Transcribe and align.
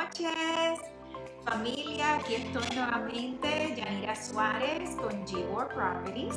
noches, 0.00 0.80
familia. 1.44 2.16
Aquí 2.16 2.36
estoy 2.36 2.74
nuevamente, 2.74 3.74
Yanira 3.76 4.16
Suárez 4.16 4.96
con 4.96 5.26
G-War 5.26 5.68
Properties. 5.68 6.36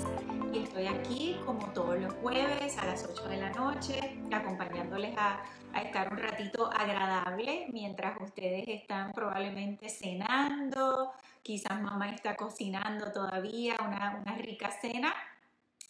Y 0.51 0.63
estoy 0.63 0.87
aquí 0.87 1.37
como 1.45 1.71
todos 1.71 1.97
los 1.97 2.13
jueves 2.15 2.77
a 2.77 2.85
las 2.87 3.07
8 3.09 3.29
de 3.29 3.37
la 3.37 3.49
noche, 3.51 4.19
acompañándoles 4.31 5.15
a, 5.17 5.43
estar 5.81 6.11
un 6.11 6.19
ratito 6.19 6.69
agradable 6.71 7.67
mientras 7.71 8.19
ustedes 8.21 8.65
están 8.67 9.11
probablemente 9.13 9.89
cenando. 9.89 11.13
Quizás 11.41 11.81
mamá 11.81 12.09
está 12.09 12.35
cocinando 12.35 13.11
todavía 13.11 13.75
una, 13.79 14.21
una 14.21 14.35
rica 14.35 14.69
cena. 14.71 15.13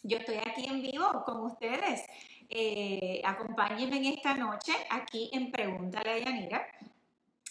Yo 0.02 0.18
estoy 0.18 0.36
aquí 0.36 0.66
en 0.66 0.80
vivo 0.80 1.24
con 1.24 1.40
ustedes. 1.40 2.02
Eh, 2.48 3.20
acompáñenme 3.24 3.96
en 3.96 4.04
esta 4.06 4.34
noche 4.34 4.72
aquí 4.90 5.28
en 5.32 5.50
Pregúntale 5.50 6.12
a 6.12 6.18
Yanira. 6.18 6.66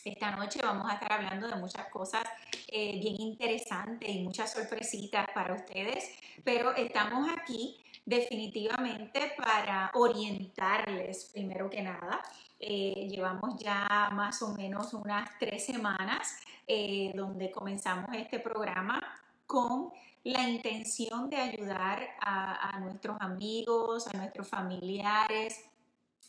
Esta 0.06 0.32
noche 0.32 0.60
vamos 0.62 0.92
a 0.92 0.96
estar 0.96 1.14
hablando 1.14 1.48
de 1.48 1.56
muchas 1.56 1.88
cosas 1.88 2.26
eh, 2.68 3.00
bien 3.00 3.16
interesantes 3.22 4.10
y 4.10 4.20
muchas 4.20 4.52
sorpresitas 4.52 5.27
para 5.34 5.54
ustedes, 5.54 6.10
pero 6.44 6.76
estamos 6.76 7.30
aquí 7.30 7.77
definitivamente 8.05 9.32
para 9.38 9.91
orientarles 9.94 11.30
primero 11.32 11.70
que 11.70 11.84
nada. 11.84 12.22
Eh, 12.60 13.08
llevamos 13.10 13.58
ya 13.63 14.10
más 14.12 14.41
o 14.41 14.50
menos 14.50 14.94
unas 14.94 15.30
tres 15.40 15.66
semanas 15.66 16.35
eh, 16.68 17.13
donde 17.16 17.49
comenzamos 17.49 18.13
este 18.13 18.40
programa 18.40 19.02
con 19.48 19.94
la 20.26 20.49
intención 20.49 21.30
de 21.30 21.38
ayudar 21.38 22.10
a, 22.20 22.76
a 22.76 22.80
nuestros 22.82 23.16
amigos, 23.22 24.05
a 24.08 24.18
nuestros 24.18 24.49
familiares, 24.49 25.63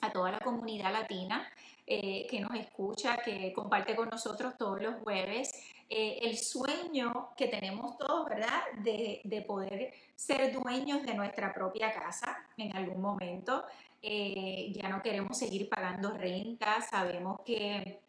a 0.01 0.12
toda 0.12 0.31
la 0.31 0.39
comunidad 0.39 0.93
latina 0.93 1.45
eh, 1.87 2.27
que 2.30 2.41
nos 2.41 2.55
escucha, 2.55 3.19
que 3.19 3.52
comparte 3.52 3.95
con 3.95 4.09
nosotros 4.09 4.56
todos 4.56 4.80
los 4.80 5.02
jueves, 5.02 5.52
eh, 5.91 6.19
el 6.23 6.38
sueño 6.38 7.34
que 7.37 7.48
tenemos 7.48 7.98
todos, 7.98 8.27
¿verdad? 8.27 8.62
De, 8.78 9.20
de, 9.22 9.42
poder 9.42 9.92
ser 10.14 10.50
dueños 10.50 11.03
de 11.03 11.12
nuestra 11.12 11.53
propia 11.53 11.92
casa 11.92 12.39
en 12.56 12.75
algún 12.75 13.03
momento. 13.03 13.64
Eh, 14.00 14.72
ya 14.75 14.89
no 14.89 15.03
queremos 15.03 15.36
seguir 15.36 15.69
pagando 15.69 16.12
renta, 16.12 16.81
sabemos 16.81 17.41
que 17.44 18.00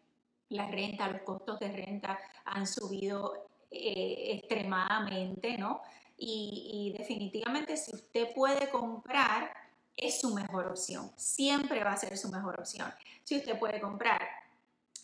la 0.48 0.66
renta, 0.68 1.08
los 1.08 1.20
costos 1.20 1.58
de 1.58 1.68
renta 1.70 2.18
han 2.46 2.66
subido 2.66 3.46
extremadamente, 3.70 5.58
¿no? 5.58 5.82
Y 6.16 6.94
definitivamente 6.96 7.76
si 7.76 7.94
usted 7.94 8.32
puede 8.34 8.70
comprar, 8.70 9.50
es 9.96 10.20
su 10.20 10.34
mejor 10.34 10.66
opción. 10.66 11.10
Siempre 11.16 11.82
va 11.82 11.92
a 11.92 11.96
ser 11.96 12.16
su 12.18 12.28
mejor 12.28 12.58
opción. 12.58 12.92
Si 13.24 13.36
usted 13.36 13.58
puede 13.58 13.80
comprar. 13.80 14.20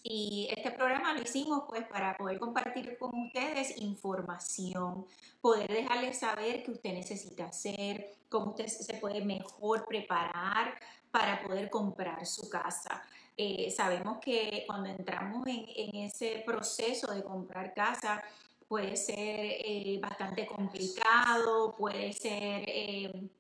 Y 0.05 0.49
este 0.51 0.73
programa 0.73 1.15
lo 1.15 1.23
hicimos 1.23 1.63
pues 1.69 1.87
para 1.87 2.17
poder 2.17 2.41
compartir 2.41 2.99
con 2.99 3.15
ustedes 3.15 3.81
información, 3.81 5.07
poder 5.41 5.73
dejarles 5.73 6.19
saber 6.19 6.65
qué 6.65 6.73
usted 6.73 6.93
necesita 6.93 7.45
hacer, 7.45 8.17
cómo 8.29 8.51
usted 8.51 8.67
se 8.67 8.95
puede 8.95 9.25
mejor 9.25 9.87
preparar 9.87 10.75
para 11.13 11.41
poder 11.43 11.71
comprar 11.71 12.27
su 12.27 12.49
casa. 12.49 13.01
Eh, 13.37 13.71
sabemos 13.71 14.19
que 14.19 14.65
cuando 14.67 14.89
entramos 14.89 15.47
en, 15.47 15.67
ese 16.05 16.43
proceso 16.45 17.13
de 17.13 17.23
comprar 17.23 17.73
casa, 17.73 18.23
puede 18.67 18.97
ser 18.97 19.17
eh, 19.19 19.99
bastante 20.03 20.47
complicado, 20.47 21.75
puede 21.77 22.13
ser 22.13 22.65
eh, 22.67 23.31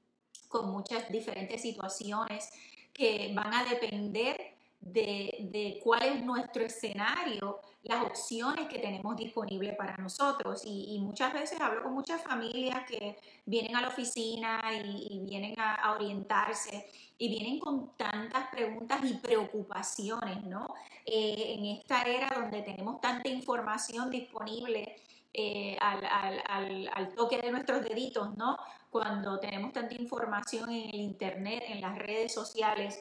con 0.53 0.70
muchas 0.70 1.11
diferentes 1.11 1.62
situaciones 1.62 2.50
que 2.92 3.33
van 3.34 3.53
a 3.53 3.64
depender 3.64 4.53
de, 4.83 5.81
cuál 5.83 6.03
es 6.03 6.25
nuestro 6.25 6.64
escenario, 6.64 7.61
las 7.84 8.05
opciones 8.05 8.69
que 8.69 8.78
tenemos 8.78 9.17
disponibles 9.17 9.75
para 9.77 9.97
nosotros. 9.97 10.62
Y, 10.64 10.98
muchas 11.00 11.33
veces 11.33 11.61
hablo 11.61 11.83
con 11.83 11.95
muchas 11.95 12.23
familias 12.23 12.84
que 12.89 13.17
vienen 13.47 13.77
a 13.77 13.80
la 13.80 13.89
oficina 13.89 14.61
y, 14.84 15.20
vienen 15.29 15.58
a, 15.58 15.92
orientarse 15.95 16.86
y 17.18 17.29
vienen 17.29 17.58
con 17.58 17.96
tantas 17.96 18.48
preguntas 18.48 19.01
y 19.05 19.14
preocupaciones, 19.14 20.45
¿no? 20.45 20.74
Eh, 21.07 21.55
en 21.57 21.64
esta 21.67 22.02
era 22.02 22.30
donde 22.35 22.62
tenemos 22.62 23.01
tanta 23.01 23.29
información 23.29 24.11
disponible 24.11 24.96
eh, 25.35 25.79
al, 25.81 27.15
toque 27.15 27.39
de 27.39 27.51
nuestros 27.51 27.83
deditos, 27.83 28.37
¿no? 28.37 28.59
Cuando 28.91 29.41
tenemos 29.41 29.73
tanta 29.73 29.95
información 29.95 30.70
en 30.70 30.91
el 30.91 31.01
Internet, 31.01 31.65
en 31.69 31.81
las 31.81 31.98
redes 31.98 32.35
sociales 32.35 33.01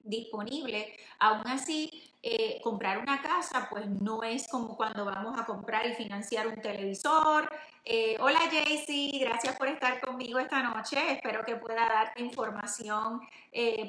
disponible, 0.00 0.96
aún 1.18 1.44
así 1.48 2.12
eh, 2.22 2.60
comprar 2.62 2.98
una 2.98 3.20
casa 3.20 3.66
pues 3.68 3.88
no 3.88 4.22
es 4.22 4.46
como 4.46 4.76
cuando 4.76 5.04
vamos 5.04 5.36
a 5.36 5.44
comprar 5.44 5.86
y 5.86 5.94
financiar 5.94 6.46
un 6.46 6.60
televisor. 6.62 7.52
Eh, 7.84 8.16
hola 8.20 8.38
Jaycee, 8.48 9.18
gracias 9.18 9.56
por 9.56 9.66
estar 9.66 10.00
conmigo 10.00 10.38
esta 10.38 10.62
noche. 10.62 11.14
Espero 11.14 11.44
que 11.44 11.56
pueda 11.56 11.88
darte 11.88 12.22
información 12.22 13.20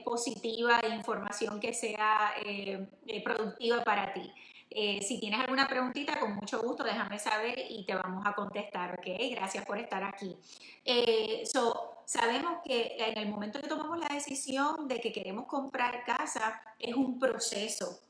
positiva 0.04 0.80
e 0.80 0.90
información 0.90 1.60
que 1.60 1.74
sea 1.76 2.34
productiva 3.24 3.84
para 3.84 4.14
ti. 4.14 4.34
Eh, 4.70 5.02
si 5.02 5.20
tienes 5.20 5.40
alguna 5.40 5.68
preguntita, 5.68 6.20
con 6.20 6.36
mucho 6.36 6.62
gusto 6.62 6.84
déjame 6.84 7.20
saber 7.20 7.58
y 7.70 7.86
te 7.86 7.96
vamos 7.96 8.26
a 8.26 8.34
contestar, 8.34 8.96
¿ok? 9.00 9.08
Gracias 9.32 9.66
por 9.66 9.78
estar 9.80 10.04
aquí. 10.04 10.38
Eh, 10.84 11.44
sabemos 12.06 12.60
que 12.66 12.96
en 13.00 13.18
el 13.18 13.30
momento 13.30 13.62
que 13.62 13.68
tomamos 13.68 14.00
la 14.00 14.08
decisión 14.14 14.88
de 14.88 15.00
que 15.00 15.12
queremos 15.12 15.46
comprar 15.46 16.04
casa, 16.04 16.62
es 16.80 16.96
un 16.96 17.18
proceso 17.18 18.07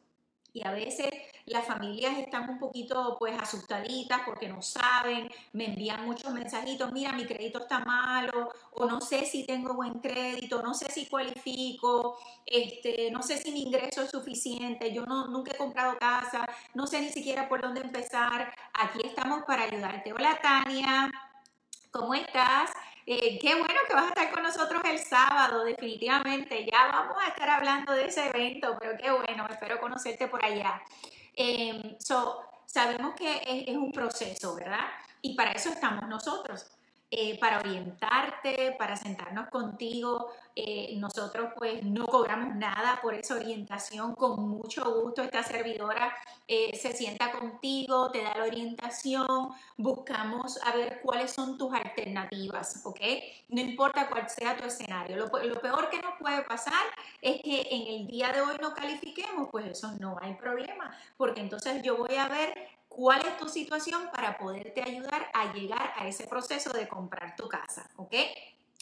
y 0.58 0.68
a 0.68 0.72
veces 0.72 1.10
las 1.46 1.66
familias 1.66 2.18
están 2.18 2.50
un 2.50 2.58
poquito 2.58 3.16
pues 3.20 3.40
asustaditas 3.40 4.22
porque 4.26 4.50
no 4.50 4.62
saben, 4.62 5.30
me 5.54 5.66
envían 5.66 6.06
muchos 6.06 6.34
mensajitos, 6.34 6.92
mira, 6.92 7.14
mi 7.14 7.26
crédito 7.26 7.60
está 7.60 7.80
malo, 7.80 8.50
o 8.74 8.86
no 8.86 9.00
sé 9.00 9.26
si 9.26 9.46
tengo 9.46 9.76
buen 9.76 10.00
crédito, 10.00 10.62
no 10.62 10.74
sé 10.74 10.92
si 10.92 11.06
cualifico, 11.06 12.18
este, 12.46 13.12
no 13.12 13.22
sé 13.22 13.38
si 13.38 13.52
mi 13.52 13.64
ingreso 13.64 14.02
es 14.02 14.10
suficiente, 14.10 14.92
yo 14.92 15.06
no, 15.06 15.28
nunca 15.28 15.52
he 15.54 15.58
comprado 15.58 15.98
casa, 15.98 16.46
no 16.74 16.88
sé 16.88 17.02
ni 17.02 17.10
siquiera 17.10 17.48
por 17.48 17.62
dónde 17.62 17.82
empezar. 17.82 18.54
Aquí 18.74 19.00
estamos 19.04 19.44
para 19.46 19.64
ayudarte. 19.64 20.12
Hola 20.14 20.40
Tania, 20.42 21.10
¿cómo 21.92 22.14
estás? 22.16 22.72
Eh, 23.10 23.40
qué 23.40 23.56
bueno 23.56 23.80
que 23.88 23.94
vas 23.94 24.04
a 24.04 24.10
estar 24.10 24.30
con 24.32 24.44
nosotros 24.44 24.82
el 24.84 25.00
sábado, 25.00 25.64
definitivamente. 25.64 26.66
Ya 26.70 26.88
vamos 26.92 27.16
a 27.24 27.30
estar 27.30 27.50
hablando 27.50 27.94
de 27.94 28.08
ese 28.08 28.28
evento, 28.28 28.76
pero 28.78 28.98
qué 28.98 29.10
bueno, 29.10 29.48
espero 29.50 29.80
conocerte 29.80 30.28
por 30.28 30.44
allá. 30.44 30.82
Em, 31.34 31.98
so, 32.00 32.42
sabemos 32.66 33.16
que 33.16 33.64
es, 33.66 33.78
un 33.78 33.94
proceso, 33.94 34.56
¿verdad? 34.56 34.88
Y 35.22 35.36
para 35.36 35.54
eso 35.54 35.70
estamos 35.70 36.06
nosotros. 36.10 36.66
Eh, 37.10 37.40
para 37.40 37.60
orientarte, 37.60 38.76
para 38.78 38.98
sentarnos 38.98 39.48
contigo. 39.48 40.28
Eh, 40.54 40.94
nosotros 40.98 41.54
pues 41.56 41.82
no 41.84 42.06
cobramos 42.06 42.54
nada 42.58 43.00
por 43.02 43.14
esa 43.14 43.36
orientación, 43.36 44.14
con 44.14 44.50
mucho 44.50 44.84
gusto 45.02 45.22
esta 45.22 45.42
servidora 45.42 46.14
eh, 46.48 46.76
se 46.76 46.92
sienta 46.92 47.32
contigo, 47.32 48.12
te 48.12 48.24
da 48.24 48.36
la 48.36 48.44
orientación, 48.44 49.52
buscamos 49.78 50.60
a 50.66 50.76
ver 50.76 51.00
cuáles 51.02 51.32
son 51.32 51.58
tus 51.58 51.74
alternativas, 51.74 52.86
¿ok? 52.86 53.00
No 53.50 53.62
importa 53.62 54.10
cuál 54.10 54.30
sea 54.30 54.58
tu 54.58 54.66
escenario. 54.66 55.16
Lo, 55.16 55.28
lo 55.28 55.62
peor 55.62 55.90
que 55.90 56.02
nos 56.02 56.18
puede 56.20 56.42
pasar 56.42 56.88
es 57.22 57.42
que 57.42 57.68
en 57.72 58.02
el 58.02 58.08
día 58.08 58.34
de 58.34 58.42
hoy 58.42 58.58
no 58.62 58.74
califiquemos, 58.74 59.48
pues 59.50 59.66
eso 59.68 59.94
no 60.00 60.18
hay 60.22 60.34
problema, 60.34 60.94
porque 61.16 61.40
entonces 61.40 61.82
yo 61.84 61.96
voy 61.96 62.16
a 62.16 62.28
ver 62.28 62.77
cuál 62.98 63.22
es 63.22 63.38
tu 63.38 63.48
situación 63.48 64.10
para 64.12 64.40
poderte 64.40 64.82
ayudar 64.82 65.30
a 65.32 65.54
llegar 65.54 65.94
a 65.98 66.08
ese 66.08 66.26
proceso 66.26 66.74
de 66.74 66.88
comprar 66.88 67.36
tu 67.36 67.48
casa, 67.48 67.88
¿ok? 67.96 68.16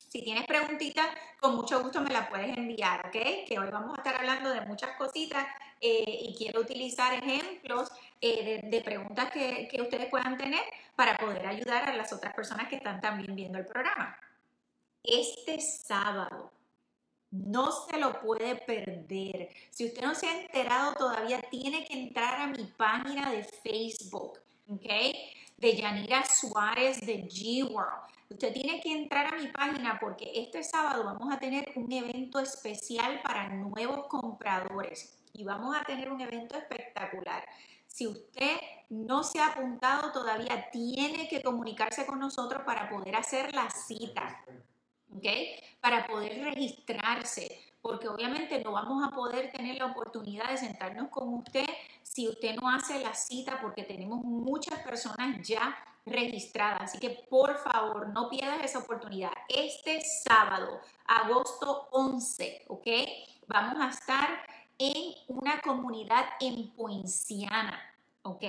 Si 0.08 0.24
tienes 0.24 0.48
preguntitas, 0.48 1.06
con 1.38 1.58
mucho 1.58 1.84
gusto 1.84 2.00
me 2.00 2.12
la 2.12 2.30
puedes 2.30 2.58
enviar, 2.58 3.08
¿ok? 3.08 3.46
Que 3.46 3.60
hoy 3.60 3.70
vamos 3.70 3.94
a 3.94 3.98
estar 3.98 4.16
hablando 4.16 4.52
de 4.52 4.62
muchas 4.62 4.96
cositas 4.96 5.46
eh, 5.82 6.20
y 6.22 6.34
quiero 6.34 6.62
utilizar 6.62 7.14
ejemplos 7.14 7.92
eh, 8.22 8.62
de, 8.64 8.82
preguntas 8.82 9.30
que, 9.32 9.68
que 9.70 9.82
ustedes 9.82 10.08
puedan 10.10 10.38
tener 10.38 10.64
para 10.96 11.18
poder 11.18 11.46
ayudar 11.46 11.90
a 11.90 11.94
las 11.94 12.14
otras 12.14 12.34
personas 12.34 12.70
que 12.70 12.78
están 12.78 13.02
también 13.02 13.36
viendo 13.36 13.58
el 13.58 13.66
programa. 13.66 14.18
Este 15.04 15.60
sábado 15.60 16.54
no 17.46 17.72
se 17.72 17.98
lo 17.98 18.20
puede 18.22 18.56
perder. 18.56 19.50
Si 19.70 19.86
usted 19.86 20.02
no 20.02 20.16
se 20.16 20.28
ha 20.28 20.42
enterado 20.42 20.94
todavía, 20.94 21.42
tiene 21.50 21.86
que 21.86 21.94
entrar 21.94 22.42
a 22.42 22.48
mi 22.48 22.66
página 22.78 23.32
de 23.32 23.44
Facebook, 23.44 24.40
¿ok? 24.68 24.86
De 25.58 25.76
Yanira 25.76 26.24
Suárez 26.26 27.02
de 27.02 27.24
G-World. 27.24 28.06
Usted 28.30 28.54
tiene 28.54 28.82
que 28.82 28.92
entrar 28.92 29.34
a 29.34 29.38
mi 29.38 29.48
página 29.48 30.00
porque 30.00 30.32
este 30.36 30.64
sábado 30.64 31.04
vamos 31.04 31.32
a 31.32 31.38
tener 31.38 31.72
un 31.76 31.92
evento 31.92 32.40
especial 32.40 33.22
para 33.22 33.50
nuevos 33.50 34.08
compradores 34.08 35.18
y 35.34 35.44
vamos 35.44 35.76
a 35.76 35.84
tener 35.84 36.12
un 36.12 36.22
evento 36.22 36.58
espectacular. 36.58 37.46
Si 37.88 38.08
usted 38.08 38.58
no 38.90 39.24
se 39.24 39.40
ha 39.40 39.48
apuntado 39.48 40.12
todavía, 40.12 40.70
tiene 40.72 41.28
que 41.30 41.42
comunicarse 41.42 42.06
con 42.06 42.20
nosotros 42.20 42.64
para 42.66 42.90
poder 42.90 43.16
hacer 43.16 43.54
la 43.54 43.70
cita. 43.70 44.44
¿Ok? 45.16 45.26
Para 45.80 46.06
poder 46.08 46.44
registrarse, 46.44 47.62
porque 47.82 48.08
obviamente 48.08 48.64
no 48.64 48.72
vamos 48.72 49.04
a 49.06 49.12
poder 49.16 49.52
tener 49.52 49.78
la 49.78 49.86
oportunidad 49.86 50.50
de 50.50 50.58
sentarnos 50.58 51.10
con 51.10 51.34
usted 51.36 51.66
si 52.02 52.28
usted 52.28 52.56
no 52.56 52.70
hace 52.70 53.00
la 53.00 53.14
cita 53.14 53.60
porque 53.62 53.84
tenemos 53.84 54.24
muchas 54.24 54.80
personas 54.80 55.48
ya 55.48 55.76
registradas. 56.06 56.82
Así 56.82 57.00
que 57.00 57.10
por 57.30 57.58
favor, 57.58 58.10
no 58.10 58.30
pierdas 58.30 58.64
esa 58.64 58.80
oportunidad. 58.80 59.32
Este 59.50 60.02
sábado, 60.02 60.80
agosto 61.06 61.88
11, 61.92 62.66
¿ok? 62.68 62.88
Vamos 63.48 63.78
a 63.80 63.90
estar 63.90 64.46
en 64.78 65.14
una 65.28 65.62
comunidad 65.62 66.26
en 66.40 66.72
Poinciana, 66.72 67.80
¿ok? 68.24 68.44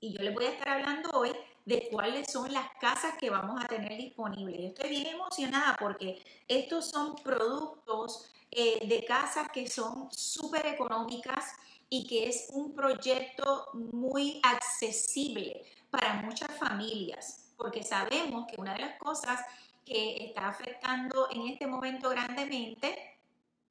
Y 0.00 0.12
yo 0.12 0.22
les 0.22 0.34
voy 0.34 0.44
a 0.44 0.50
estar 0.50 0.68
hablando 0.68 1.10
hoy 1.12 1.32
de 1.64 1.88
cuáles 1.90 2.30
son 2.30 2.52
las 2.52 2.68
casas 2.80 3.14
que 3.18 3.30
vamos 3.30 3.62
a 3.62 3.66
tener 3.66 3.96
disponibles. 3.96 4.60
Estoy 4.60 4.90
bien 4.90 5.06
emocionada 5.06 5.76
porque 5.78 6.22
estos 6.46 6.90
son 6.90 7.16
productos 7.16 8.30
eh, 8.50 8.86
de 8.86 9.04
casas 9.04 9.48
que 9.50 9.68
son 9.68 10.08
súper 10.12 10.66
económicas 10.66 11.44
y 11.88 12.06
que 12.06 12.28
es 12.28 12.48
un 12.52 12.74
proyecto 12.74 13.68
muy 13.72 14.40
accesible 14.42 15.64
para 15.90 16.14
muchas 16.22 16.50
familias, 16.58 17.52
porque 17.56 17.82
sabemos 17.82 18.46
que 18.46 18.60
una 18.60 18.74
de 18.74 18.80
las 18.80 18.98
cosas 18.98 19.40
que 19.84 20.24
está 20.24 20.48
afectando 20.48 21.28
en 21.30 21.48
este 21.48 21.66
momento 21.66 22.10
grandemente 22.10 23.18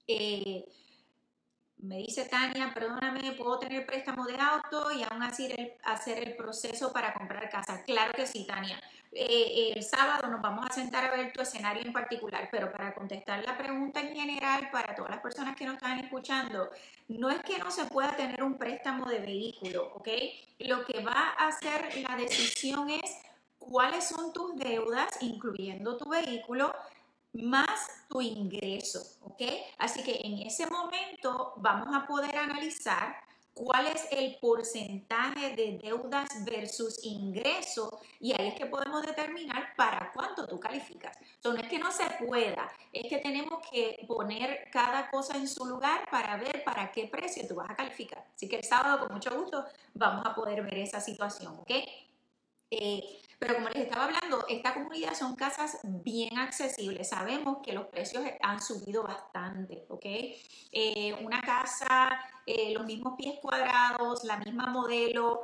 eh, 0.07 0.65
me 1.83 1.97
dice 1.97 2.25
Tania, 2.25 2.71
perdóname, 2.73 3.33
¿puedo 3.33 3.59
tener 3.59 3.85
préstamo 3.85 4.25
de 4.25 4.37
auto 4.37 4.91
y 4.91 5.03
aún 5.03 5.21
así 5.21 5.53
hacer 5.83 6.19
el 6.19 6.35
proceso 6.35 6.93
para 6.93 7.13
comprar 7.13 7.49
casa? 7.49 7.83
Claro 7.83 8.13
que 8.13 8.25
sí, 8.25 8.45
Tania. 8.47 8.81
Eh, 9.11 9.73
el 9.75 9.83
sábado 9.83 10.27
nos 10.27 10.41
vamos 10.41 10.65
a 10.67 10.73
sentar 10.73 11.05
a 11.05 11.15
ver 11.15 11.33
tu 11.33 11.41
escenario 11.41 11.83
en 11.83 11.91
particular, 11.91 12.47
pero 12.49 12.71
para 12.71 12.95
contestar 12.95 13.43
la 13.43 13.57
pregunta 13.57 13.99
en 13.99 14.15
general, 14.15 14.69
para 14.71 14.95
todas 14.95 15.11
las 15.11 15.19
personas 15.19 15.55
que 15.55 15.65
nos 15.65 15.75
están 15.75 15.99
escuchando, 15.99 16.69
no 17.09 17.29
es 17.29 17.41
que 17.43 17.59
no 17.59 17.69
se 17.69 17.85
pueda 17.85 18.15
tener 18.15 18.41
un 18.43 18.57
préstamo 18.57 19.05
de 19.05 19.19
vehículo, 19.19 19.93
¿ok? 19.95 20.07
Lo 20.59 20.85
que 20.85 21.03
va 21.03 21.33
a 21.37 21.49
hacer 21.49 21.89
la 22.07 22.15
decisión 22.15 22.89
es 22.89 23.17
cuáles 23.59 24.07
son 24.07 24.31
tus 24.31 24.55
deudas, 24.55 25.09
incluyendo 25.21 25.97
tu 25.97 26.09
vehículo, 26.09 26.73
más 27.33 28.05
tu 28.07 28.21
ingreso, 28.21 29.01
¿ok? 29.21 29.41
Así 29.77 30.03
que 30.03 30.21
en 30.23 30.39
ese 30.39 30.67
momento 30.67 31.53
vamos 31.57 31.93
a 31.93 32.05
poder 32.05 32.37
analizar 32.37 33.15
cuál 33.53 33.87
es 33.87 34.07
el 34.11 34.37
porcentaje 34.39 35.55
de 35.55 35.79
deudas 35.81 36.27
versus 36.43 37.03
ingreso 37.03 37.99
y 38.19 38.31
ahí 38.33 38.47
es 38.47 38.55
que 38.55 38.65
podemos 38.65 39.05
determinar 39.05 39.75
para 39.75 40.11
cuánto 40.11 40.47
tú 40.47 40.59
calificas. 40.59 41.15
Entonces, 41.35 41.61
no 41.61 41.67
es 41.67 41.69
que 41.69 41.79
no 41.79 41.91
se 41.91 42.25
pueda, 42.25 42.71
es 42.91 43.07
que 43.07 43.17
tenemos 43.19 43.59
que 43.69 44.03
poner 44.07 44.69
cada 44.71 45.09
cosa 45.09 45.37
en 45.37 45.47
su 45.47 45.65
lugar 45.65 46.09
para 46.09 46.37
ver 46.37 46.63
para 46.63 46.91
qué 46.91 47.07
precio 47.07 47.47
tú 47.47 47.55
vas 47.55 47.69
a 47.69 47.75
calificar. 47.75 48.25
Así 48.35 48.47
que 48.47 48.57
el 48.57 48.63
sábado 48.63 48.99
con 48.99 49.13
mucho 49.13 49.29
gusto 49.39 49.65
vamos 49.93 50.25
a 50.25 50.33
poder 50.33 50.63
ver 50.63 50.79
esa 50.79 50.99
situación, 50.99 51.55
¿ok? 51.59 51.71
Eh, 52.71 53.21
pero 53.43 53.55
como 53.55 53.67
les 53.67 53.83
estaba 53.83 54.05
hablando, 54.05 54.45
esta 54.47 54.73
comunidad 54.73 55.13
son 55.15 55.35
casas 55.35 55.79
bien 55.83 56.37
accesibles. 56.37 57.09
Sabemos 57.09 57.57
que 57.61 57.73
los 57.73 57.87
precios 57.87 58.23
han 58.41 58.61
subido 58.61 59.03
bastante, 59.03 59.83
¿ok? 59.89 60.05
Eh, 60.71 61.13
una 61.25 61.41
casa, 61.41 62.17
eh, 62.45 62.73
los 62.73 62.85
mismos 62.85 63.15
pies 63.17 63.39
cuadrados, 63.41 64.23
la 64.23 64.37
misma 64.37 64.67
modelo, 64.67 65.41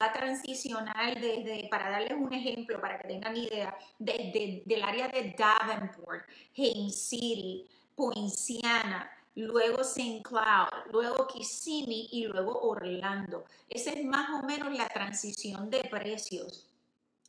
va 0.00 0.06
a 0.06 0.12
transicionar 0.14 1.20
desde, 1.20 1.68
para 1.68 1.90
darles 1.90 2.14
un 2.14 2.32
ejemplo, 2.32 2.80
para 2.80 2.98
que 2.98 3.08
tengan 3.08 3.36
idea, 3.36 3.76
desde 3.98 4.62
del 4.64 4.82
área 4.82 5.08
de 5.08 5.34
Davenport, 5.36 6.22
Haines 6.56 6.98
City, 6.98 7.68
Poinciana, 7.94 9.10
luego 9.34 9.82
St. 9.82 10.22
Cloud, 10.22 10.90
luego 10.90 11.26
Kissimmee 11.26 12.08
y 12.12 12.24
luego 12.24 12.58
Orlando. 12.62 13.44
Esa 13.68 13.90
es 13.90 14.04
más 14.06 14.30
o 14.30 14.46
menos 14.46 14.72
la 14.72 14.88
transición 14.88 15.68
de 15.68 15.84
precios. 15.84 16.66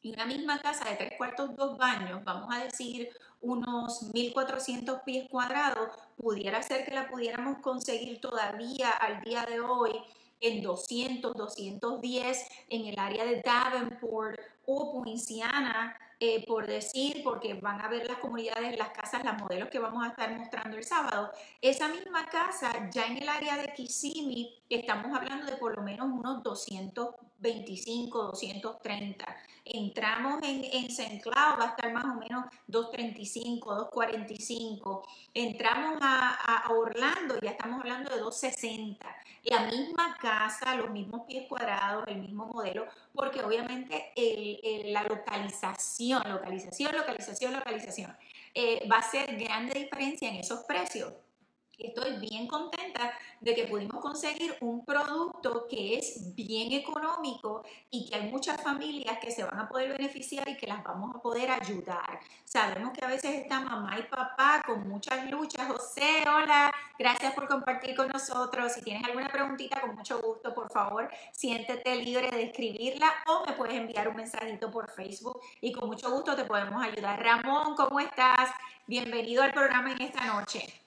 Y 0.07 0.13
una 0.13 0.25
misma 0.25 0.57
casa 0.59 0.89
de 0.89 0.95
tres 0.95 1.17
cuartos, 1.17 1.53
dos 1.57 1.77
baños, 1.77 2.23
vamos 2.23 2.47
a 2.55 2.63
decir 2.63 3.09
unos 3.41 4.09
1.400 4.13 5.03
pies 5.03 5.27
cuadrados, 5.29 5.89
pudiera 6.15 6.63
ser 6.63 6.85
que 6.85 6.95
la 6.95 7.09
pudiéramos 7.09 7.57
conseguir 7.57 8.21
todavía 8.21 8.89
al 8.89 9.19
día 9.19 9.45
de 9.45 9.59
hoy 9.59 9.91
en 10.39 10.63
200, 10.63 11.35
210 11.35 12.47
en 12.69 12.85
el 12.85 12.97
área 12.97 13.25
de 13.25 13.41
Davenport 13.41 14.39
o 14.65 14.93
Poinciana 14.93 15.97
eh, 16.19 16.43
por 16.47 16.65
decir, 16.65 17.21
porque 17.23 17.53
van 17.53 17.79
a 17.79 17.89
ver 17.89 18.07
las 18.07 18.17
comunidades, 18.17 18.75
las 18.75 18.89
casas, 18.89 19.23
los 19.23 19.37
modelos 19.37 19.69
que 19.69 19.77
vamos 19.77 20.03
a 20.03 20.07
estar 20.07 20.35
mostrando 20.35 20.75
el 20.75 20.83
sábado. 20.83 21.31
Esa 21.61 21.89
misma 21.89 22.25
casa, 22.25 22.89
ya 22.91 23.05
en 23.05 23.17
el 23.17 23.29
área 23.29 23.57
de 23.57 23.71
Kissimmee, 23.73 24.63
estamos 24.67 25.15
hablando 25.15 25.45
de 25.45 25.57
por 25.57 25.75
lo 25.75 25.83
menos 25.83 26.07
unos 26.07 26.41
225, 26.41 28.23
230. 28.23 29.37
Entramos 29.73 30.41
en, 30.43 30.63
en 30.63 30.85
St. 30.85 31.21
Cloud, 31.21 31.59
va 31.59 31.65
a 31.65 31.69
estar 31.69 31.91
más 31.93 32.05
o 32.05 32.19
menos 32.19 32.45
235, 32.67 33.75
245. 33.75 35.07
Entramos 35.33 35.97
a, 36.01 36.65
a 36.65 36.71
Orlando, 36.73 37.39
ya 37.41 37.51
estamos 37.51 37.79
hablando 37.79 38.09
de 38.09 38.19
260 38.19 39.07
la 39.49 39.61
misma 39.61 40.17
casa, 40.19 40.75
los 40.75 40.89
mismos 40.89 41.25
pies 41.25 41.47
cuadrados, 41.47 42.03
el 42.07 42.19
mismo 42.19 42.47
modelo, 42.47 42.85
porque 43.13 43.41
obviamente 43.41 44.11
la 44.91 45.03
localización, 45.03 46.21
localización, 46.25 46.95
localización, 46.95 47.53
localización, 47.53 48.17
eh, 48.53 48.87
va 48.91 48.97
a 48.97 49.09
ser 49.09 49.37
grande 49.37 49.79
diferencia 49.79 50.29
en 50.29 50.35
esos 50.35 50.61
precios. 50.65 51.13
Estoy 51.77 52.17
bien 52.17 52.47
contenta 52.47 53.13
de 53.39 53.53
que 53.53 53.65
pudimos 53.65 54.01
conseguir 54.01 54.57
un 54.61 54.83
producto 54.83 55.67
que 55.69 55.99
es 55.99 56.33
bien 56.33 56.71
económico 56.71 57.63
y 57.91 58.09
que 58.09 58.15
hay 58.15 58.31
muchas 58.31 58.59
familias 58.63 59.19
que 59.19 59.29
se 59.29 59.43
van 59.43 59.59
a 59.59 59.69
poder 59.69 59.91
beneficiar 59.91 60.49
y 60.49 60.57
que 60.57 60.65
las 60.65 60.83
vamos 60.83 61.15
a 61.15 61.19
poder 61.19 61.51
ayudar. 61.51 62.19
Sabemos 62.45 62.93
que 62.97 63.05
a 63.05 63.09
veces 63.09 63.35
está 63.35 63.59
mamá 63.59 63.95
y 63.99 64.03
papá 64.03 64.63
con 64.65 64.89
muchas 64.89 65.29
luchas. 65.29 65.67
José, 65.67 66.25
hola, 66.27 66.73
gracias 66.97 67.35
por 67.35 67.47
compartir 67.47 67.95
con 67.95 68.07
nosotros. 68.07 68.71
Si 68.73 68.81
tienes 68.81 69.03
alguna 69.03 69.29
preguntita, 69.29 69.79
con 69.79 69.93
mucho 69.95 70.19
gusto, 70.19 70.55
por 70.55 70.71
favor, 70.71 71.11
siéntete 71.31 71.95
libre 71.97 72.31
de 72.31 72.43
escribirla 72.43 73.13
o 73.27 73.45
me 73.45 73.53
puedes 73.53 73.75
enviar 73.75 74.07
un 74.07 74.15
mensajito 74.15 74.71
por 74.71 74.89
Facebook 74.89 75.39
y 75.61 75.71
con 75.71 75.87
mucho 75.89 76.09
gusto 76.09 76.35
te 76.35 76.45
podemos 76.45 76.83
ayudar. 76.83 77.21
Ramón, 77.21 77.75
¿cómo 77.75 77.99
estás? 77.99 78.49
Bienvenido 78.87 79.43
al 79.43 79.53
programa 79.53 79.91
en 79.91 80.01
esta 80.01 80.25
noche. 80.25 80.86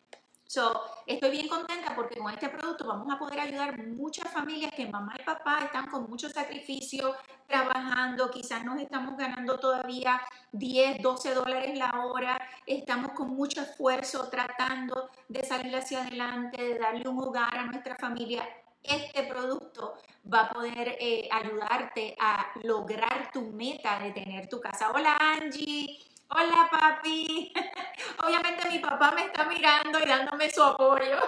So, 0.53 0.83
estoy 1.07 1.31
bien 1.31 1.47
contenta 1.47 1.95
porque 1.95 2.19
con 2.19 2.29
este 2.33 2.49
producto 2.49 2.85
vamos 2.85 3.07
a 3.09 3.17
poder 3.17 3.39
ayudar 3.39 3.79
muchas 3.87 4.33
familias 4.33 4.73
que 4.75 4.85
mamá 4.85 5.15
y 5.17 5.23
papá 5.23 5.61
están 5.61 5.87
con 5.87 6.11
mucho 6.11 6.29
sacrificio 6.29 7.15
trabajando, 7.47 8.29
quizás 8.33 8.65
nos 8.65 8.81
estamos 8.81 9.17
ganando 9.17 9.61
todavía 9.61 10.21
10, 10.51 11.03
12 11.03 11.35
dólares 11.35 11.79
la 11.79 12.05
hora, 12.05 12.37
estamos 12.67 13.13
con 13.13 13.29
mucho 13.29 13.61
esfuerzo 13.61 14.29
tratando 14.29 15.09
de 15.29 15.45
salir 15.45 15.77
hacia 15.77 16.03
adelante, 16.03 16.61
de 16.61 16.79
darle 16.81 17.09
un 17.09 17.23
hogar 17.23 17.57
a 17.57 17.67
nuestra 17.67 17.95
familia. 17.95 18.43
Este 18.83 19.23
producto 19.23 19.95
va 20.27 20.47
a 20.47 20.49
poder 20.49 20.97
eh, 20.99 21.29
ayudarte 21.31 22.17
a 22.19 22.49
lograr 22.65 23.31
tu 23.33 23.53
meta 23.53 24.01
de 24.01 24.11
tener 24.11 24.49
tu 24.49 24.59
casa. 24.59 24.91
Hola 24.91 25.17
Angie, 25.17 26.10
Hola 26.33 26.69
papi. 26.71 27.53
Obviamente 28.25 28.71
mi 28.71 28.79
papá 28.79 29.11
me 29.11 29.25
está 29.25 29.47
mirando 29.47 29.99
y 29.99 30.07
dándome 30.07 30.49
su 30.49 30.63
apoyo. 30.63 31.19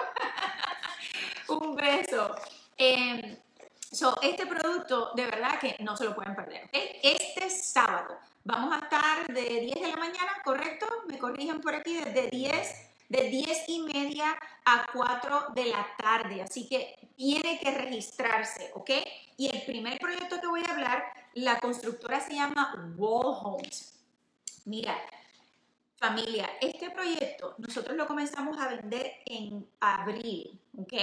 Un 1.49 1.75
beso. 1.75 2.33
Em, 2.77 3.37
este 4.21 4.45
producto 4.45 5.11
de 5.13 5.25
verdad 5.25 5.59
que 5.59 5.75
no 5.79 5.97
se 5.97 6.05
lo 6.05 6.15
pueden 6.15 6.33
perder. 6.35 6.69
Este 6.71 7.49
sábado 7.49 8.17
vamos 8.45 8.73
a 8.73 8.79
estar 8.79 9.27
de 9.27 9.41
10 9.41 9.81
de 9.81 9.89
la 9.89 9.97
mañana, 9.97 10.41
¿correcto? 10.41 10.87
Me 11.07 11.19
corrigen 11.19 11.59
por 11.59 11.75
aquí, 11.75 11.97
desde 11.97 12.29
10, 12.29 12.91
de 13.09 13.23
10 13.23 13.69
y 13.69 13.79
media 13.81 14.37
a 14.63 14.85
4 14.93 15.47
de 15.53 15.65
la 15.65 15.85
tarde. 15.97 16.41
Así 16.41 16.69
que 16.69 16.95
tiene 17.17 17.59
que 17.59 17.71
registrarse, 17.71 18.71
¿ok? 18.73 18.91
Y 19.35 19.49
el 19.53 19.63
primer 19.63 19.97
proyecto 19.99 20.39
que 20.39 20.47
voy 20.47 20.63
a 20.65 20.71
hablar, 20.71 21.03
la 21.33 21.59
constructora 21.59 22.21
se 22.21 22.35
llama 22.35 22.93
Wall 22.95 23.35
Homes. 23.43 23.92
Mira, 24.65 24.97
familia, 25.97 26.49
este 26.61 26.89
proyecto 26.89 27.55
nosotros 27.57 27.97
lo 27.97 28.07
comenzamos 28.07 28.57
a 28.57 28.69
vender 28.69 29.11
en 29.25 29.67
abril, 29.81 30.57
¿ok? 30.77 30.93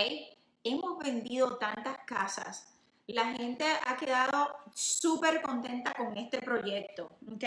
Hemos 0.64 0.98
vendido 0.98 1.58
tantas 1.58 1.98
casas. 2.06 2.72
La 3.06 3.34
gente 3.34 3.66
ha 3.86 3.96
quedado 3.96 4.56
súper 4.74 5.42
contenta 5.42 5.92
con 5.92 6.16
este 6.16 6.40
proyecto, 6.40 7.10
¿ok? 7.30 7.44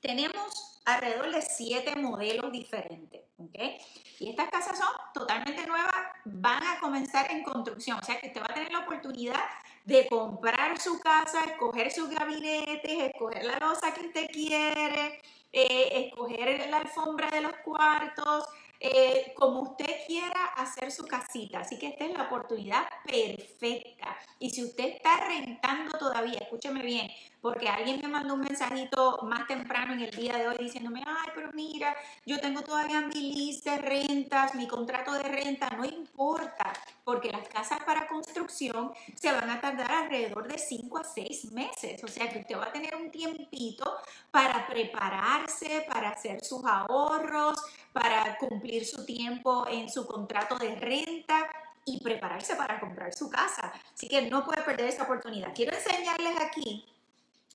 Tenemos 0.00 0.80
alrededor 0.86 1.30
de 1.30 1.42
siete 1.42 1.94
modelos 1.96 2.50
diferentes, 2.50 3.20
¿ok? 3.38 3.58
Y 4.20 4.30
estas 4.30 4.48
casas 4.48 4.78
son 4.78 4.88
totalmente 5.12 5.66
nuevas, 5.66 5.94
van 6.24 6.62
a 6.62 6.80
comenzar 6.80 7.30
en 7.30 7.42
construcción, 7.42 7.98
o 7.98 8.02
sea 8.02 8.18
que 8.18 8.28
usted 8.28 8.40
va 8.40 8.46
a 8.48 8.54
tener 8.54 8.72
la 8.72 8.78
oportunidad 8.78 9.42
de 9.86 10.06
comprar 10.08 10.78
su 10.80 10.98
casa, 10.98 11.44
escoger 11.44 11.92
sus 11.92 12.10
gabinetes, 12.10 13.04
escoger 13.14 13.44
la 13.44 13.58
losa 13.58 13.94
que 13.94 14.06
usted 14.06 14.26
quiere, 14.32 15.20
eh, 15.52 16.06
escoger 16.06 16.68
la 16.68 16.78
alfombra 16.78 17.30
de 17.30 17.40
los 17.40 17.56
cuartos, 17.64 18.46
eh, 18.80 19.32
como 19.36 19.60
usted 19.62 20.06
quiera 20.06 20.46
hacer 20.56 20.90
su 20.90 21.04
casita. 21.06 21.60
Así 21.60 21.78
que 21.78 21.88
esta 21.88 22.04
es 22.04 22.12
la 22.12 22.24
oportunidad 22.24 22.86
perfecta. 23.04 24.16
Y 24.38 24.50
si 24.50 24.64
usted 24.64 24.88
está 24.96 25.16
rentando 25.26 25.96
todavía, 25.98 26.38
escúcheme 26.40 26.82
bien, 26.82 27.10
porque 27.40 27.68
alguien 27.68 28.00
me 28.02 28.08
mandó 28.08 28.34
un 28.34 28.40
mensajito 28.40 29.20
más 29.22 29.46
temprano 29.46 29.92
en 29.92 30.00
el 30.00 30.10
día 30.10 30.36
de 30.36 30.48
hoy 30.48 30.56
diciéndome, 30.58 31.02
ay, 31.06 31.30
pero 31.34 31.50
mira, 31.52 31.94
yo 32.24 32.40
tengo 32.40 32.62
todavía 32.62 33.00
mi 33.02 33.32
lista 33.34 33.76
de 33.76 33.82
rentas, 33.82 34.54
mi 34.54 34.66
contrato 34.66 35.12
de 35.12 35.22
renta, 35.22 35.70
no 35.70 35.84
importa, 35.84 36.72
porque 37.04 37.30
las 37.30 37.48
casas 37.48 37.78
para 37.84 38.08
construcción 38.08 38.92
se 39.14 39.30
van 39.30 39.48
a 39.48 39.60
tardar 39.60 39.90
alrededor 39.90 40.48
de 40.48 40.58
5 40.58 40.98
a 40.98 41.04
6 41.04 41.52
meses, 41.52 42.02
o 42.02 42.08
sea 42.08 42.28
que 42.28 42.40
usted 42.40 42.58
va 42.58 42.64
a 42.64 42.72
tener 42.72 42.96
un 42.96 43.10
tiempito 43.10 43.96
para 44.30 44.66
prepararse, 44.66 45.86
para 45.88 46.10
hacer 46.10 46.44
sus 46.44 46.64
ahorros, 46.64 47.62
para 47.98 48.36
cumplir 48.36 48.84
su 48.84 49.06
tiempo 49.06 49.66
en 49.66 49.88
su 49.88 50.06
contrato 50.06 50.58
de 50.58 50.76
renta 50.76 51.48
y 51.86 51.98
prepararse 52.02 52.54
para 52.54 52.78
comprar 52.78 53.14
su 53.14 53.30
casa. 53.30 53.72
Así 53.94 54.06
que 54.06 54.20
no 54.28 54.44
puede 54.44 54.60
perder 54.62 54.88
esa 54.88 55.04
oportunidad. 55.04 55.54
Quiero 55.54 55.74
enseñarles 55.74 56.38
aquí 56.38 56.84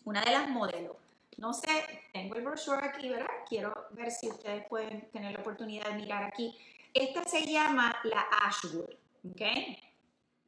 una 0.04 0.22
de 0.22 0.32
las 0.32 0.50
modelos. 0.50 0.96
No 1.38 1.54
sé, 1.54 1.70
tengo 2.12 2.36
el 2.36 2.42
brochure 2.42 2.84
aquí, 2.84 3.10
¿verdad? 3.10 3.30
Quiero 3.48 3.88
ver 3.92 4.10
si 4.10 4.30
ustedes 4.30 4.66
pueden 4.68 5.02
tener 5.12 5.32
la 5.34 5.42
oportunidad 5.42 5.86
de 5.90 5.94
mirar 5.94 6.24
aquí. 6.24 6.58
Esta 6.92 7.24
se 7.24 7.46
llama 7.46 7.96
la 8.04 8.26
Ashwood, 8.44 8.90
¿ok? 9.30 9.42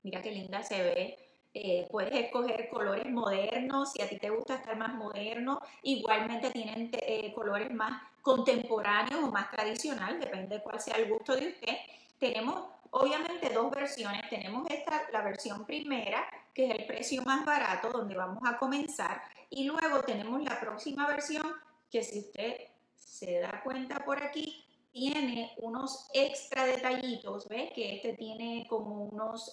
Mira 0.02 0.24
qué 0.24 0.32
linda 0.32 0.64
se 0.64 0.82
ve. 0.82 1.23
Eh, 1.54 1.88
puedes 1.92 2.14
escoger 2.14 2.68
colores 2.70 3.10
modernos, 3.10 3.92
si 3.92 4.02
a 4.02 4.10
ti 4.10 4.18
te 4.18 4.30
gusta 4.30 4.56
estar 4.56 4.76
más 4.76 4.94
moderno. 4.96 5.60
Igualmente 5.84 6.50
tienen 6.52 6.90
eh, 6.94 7.32
colores 7.34 7.72
más 7.72 8.02
contemporáneos 8.22 9.24
o 9.24 9.32
más 9.32 9.52
tradicional, 9.52 10.20
depende 10.20 10.56
de 10.56 10.64
cuál 10.64 10.80
sea 10.80 10.96
el 10.96 11.10
gusto 11.10 11.36
de 11.36 11.50
usted. 11.50 11.76
Tenemos 12.18 12.64
obviamente 12.94 13.50
dos 13.50 13.70
versiones. 13.72 14.30
Tenemos 14.30 14.68
esta, 14.70 15.04
la 15.12 15.22
versión 15.22 15.66
primera, 15.66 16.26
que 16.54 16.68
es 16.68 16.72
el 16.80 16.86
precio 16.86 17.22
más 17.24 17.46
barato, 17.46 17.90
donde 17.90 18.16
vamos 18.16 18.42
a 18.46 18.58
comenzar. 18.58 19.22
Y 19.50 19.66
luego 19.66 20.02
tenemos 20.02 20.42
la 20.44 20.60
próxima 20.60 21.08
versión, 21.08 21.46
que 21.92 22.04
si 22.04 22.20
usted 22.20 22.58
se 22.96 23.40
da 23.40 23.62
cuenta 23.64 24.04
por 24.06 24.22
aquí, 24.22 24.64
tiene 24.92 25.54
unos 25.58 26.08
extra 26.14 26.66
detallitos, 26.66 27.48
¿ves? 27.48 27.72
Que 27.74 27.96
este 27.96 28.14
tiene 28.14 28.66
como 28.70 29.06
unos 29.06 29.52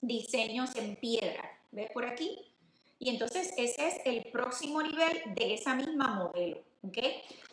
diseños 0.00 0.74
en 0.76 0.96
piedra, 0.96 1.58
¿ves 1.70 1.90
por 1.92 2.04
aquí? 2.04 2.38
Y 2.98 3.10
entonces 3.10 3.52
ese 3.56 3.88
es 3.88 3.94
el 4.04 4.30
próximo 4.30 4.82
nivel 4.82 5.22
de 5.34 5.54
esa 5.54 5.74
misma 5.74 6.14
modelo, 6.14 6.62
¿ok? 6.82 6.98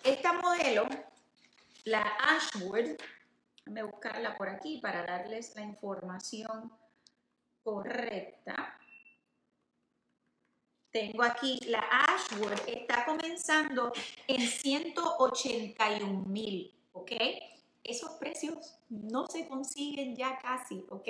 Esta 0.03 0.33
modelo, 0.33 0.87
la 1.85 2.01
Ashwood, 2.01 2.97
déjame 3.57 3.83
buscarla 3.83 4.37
por 4.37 4.49
aquí 4.49 4.79
para 4.81 5.05
darles 5.05 5.55
la 5.55 5.61
información 5.61 6.71
correcta. 7.63 8.77
Tengo 10.91 11.23
aquí 11.23 11.59
la 11.67 11.79
Ashwood, 11.79 12.59
está 12.67 13.05
comenzando 13.05 13.91
en 14.27 14.41
181 14.41 16.25
mil, 16.25 16.73
¿ok? 16.93 17.11
Esos 17.87 18.11
precios 18.19 18.75
no 18.89 19.27
se 19.27 19.47
consiguen 19.47 20.15
ya 20.15 20.37
casi, 20.39 20.83
¿ok? 20.89 21.07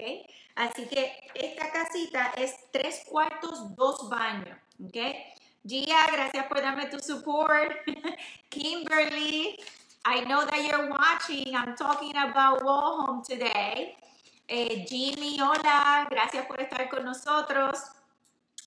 Así 0.56 0.86
que 0.86 1.12
esta 1.34 1.72
casita 1.72 2.34
es 2.38 2.56
tres 2.72 3.04
cuartos, 3.10 3.76
dos 3.76 4.10
baños, 4.10 4.58
¿ok? 4.84 4.98
Gia, 5.66 6.06
gracias 6.12 6.46
por 6.48 6.62
darme 6.62 6.86
tu 6.86 7.00
support. 7.00 7.74
Kimberly, 8.50 9.58
I 10.06 10.24
know 10.26 10.46
that 10.46 10.62
you're 10.64 10.90
watching. 10.90 11.54
I'm 11.54 11.76
talking 11.76 12.16
about 12.16 12.64
Wall 12.64 13.02
Home 13.02 13.24
today. 13.28 13.98
Eh, 14.48 14.86
Jimmy, 14.88 15.38
hola, 15.42 16.08
gracias 16.10 16.46
por 16.46 16.62
estar 16.62 16.88
con 16.90 17.04
nosotros. 17.04 17.80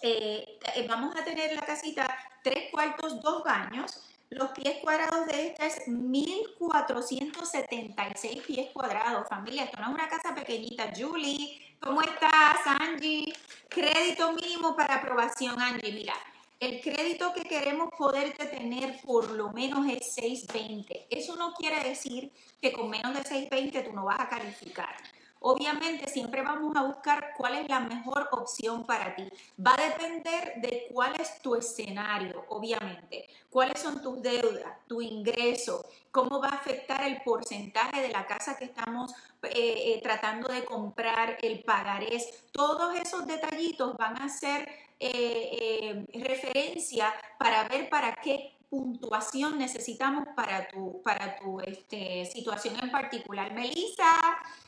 Eh, 0.03 0.59
eh, 0.75 0.87
vamos 0.87 1.17
a 1.17 1.25
tener 1.25 1.55
la 1.55 1.63
casita 1.63 2.15
tres 2.43 2.71
cuartos, 2.71 3.21
dos 3.23 3.43
baños. 3.45 4.10
Los 4.31 4.51
pies 4.53 4.79
cuadrados 4.81 5.27
de 5.27 5.49
esta 5.49 5.67
es 5.67 5.87
1476 5.89 8.43
pies 8.47 8.71
cuadrados. 8.73 9.29
Familia, 9.29 9.65
esto 9.65 9.81
no 9.81 9.89
es 9.89 9.95
una 9.95 10.09
casa 10.09 10.33
pequeñita. 10.37 10.93
Julie, 10.97 11.77
¿cómo 11.81 12.01
estás? 12.01 12.61
Angie, 12.65 13.35
crédito 13.69 14.33
mínimo 14.33 14.77
para 14.77 14.95
aprobación, 14.95 15.61
Angie. 15.61 15.91
Mira, 15.91 16.15
el 16.61 16.81
crédito 16.81 17.33
que 17.35 17.43
queremos 17.43 17.91
poder 17.99 18.37
tener 18.37 19.01
por 19.01 19.33
lo 19.33 19.51
menos 19.51 19.85
es 19.89 20.15
620. 20.15 21.09
Eso 21.11 21.35
no 21.35 21.53
quiere 21.55 21.83
decir 21.83 22.33
que 22.63 22.73
con 22.73 22.89
menos 22.89 23.13
de 23.15 23.25
620 23.25 23.83
tú 23.83 23.93
no 23.93 24.05
vas 24.05 24.21
a 24.21 24.29
calificar. 24.29 24.95
Obviamente 25.43 26.07
siempre 26.09 26.43
vamos 26.43 26.77
a 26.77 26.83
buscar 26.83 27.33
cuál 27.37 27.55
es 27.57 27.69
la 27.69 27.81
mejor 27.81 28.29
opción 28.33 28.85
para 28.85 29.15
ti. 29.15 29.27
Va 29.59 29.75
a 29.75 29.89
depender 29.89 30.61
de 30.61 30.89
cuál 30.93 31.19
es 31.19 31.41
tu 31.41 31.55
escenario, 31.55 32.45
obviamente. 32.49 33.27
Cuáles 33.49 33.81
son 33.81 34.03
tus 34.03 34.21
deudas, 34.21 34.87
tu 34.87 35.01
ingreso, 35.01 35.85
cómo 36.11 36.41
va 36.41 36.49
a 36.49 36.57
afectar 36.57 37.03
el 37.05 37.23
porcentaje 37.23 38.03
de 38.03 38.11
la 38.11 38.27
casa 38.27 38.57
que 38.59 38.67
estamos 38.67 39.13
eh, 39.43 39.95
eh, 39.95 40.01
tratando 40.03 40.49
de 40.49 40.65
comprar, 40.65 41.39
el 41.41 41.65
pagarés. 41.65 42.45
Todos 42.53 42.95
esos 42.97 43.27
detallitos 43.27 43.97
van 43.97 44.21
a 44.21 44.29
ser 44.29 44.69
eh, 45.01 46.05
referencia 46.13 47.15
para 47.39 47.67
ver 47.67 47.89
para 47.89 48.15
qué 48.17 48.60
puntuación 48.71 49.59
necesitamos 49.59 50.29
para 50.37 50.69
tu, 50.69 51.03
para 51.03 51.37
tu 51.37 51.61
este, 51.61 52.25
situación 52.25 52.77
en 52.81 52.91
particular. 52.91 53.53
Melissa, 53.53 54.15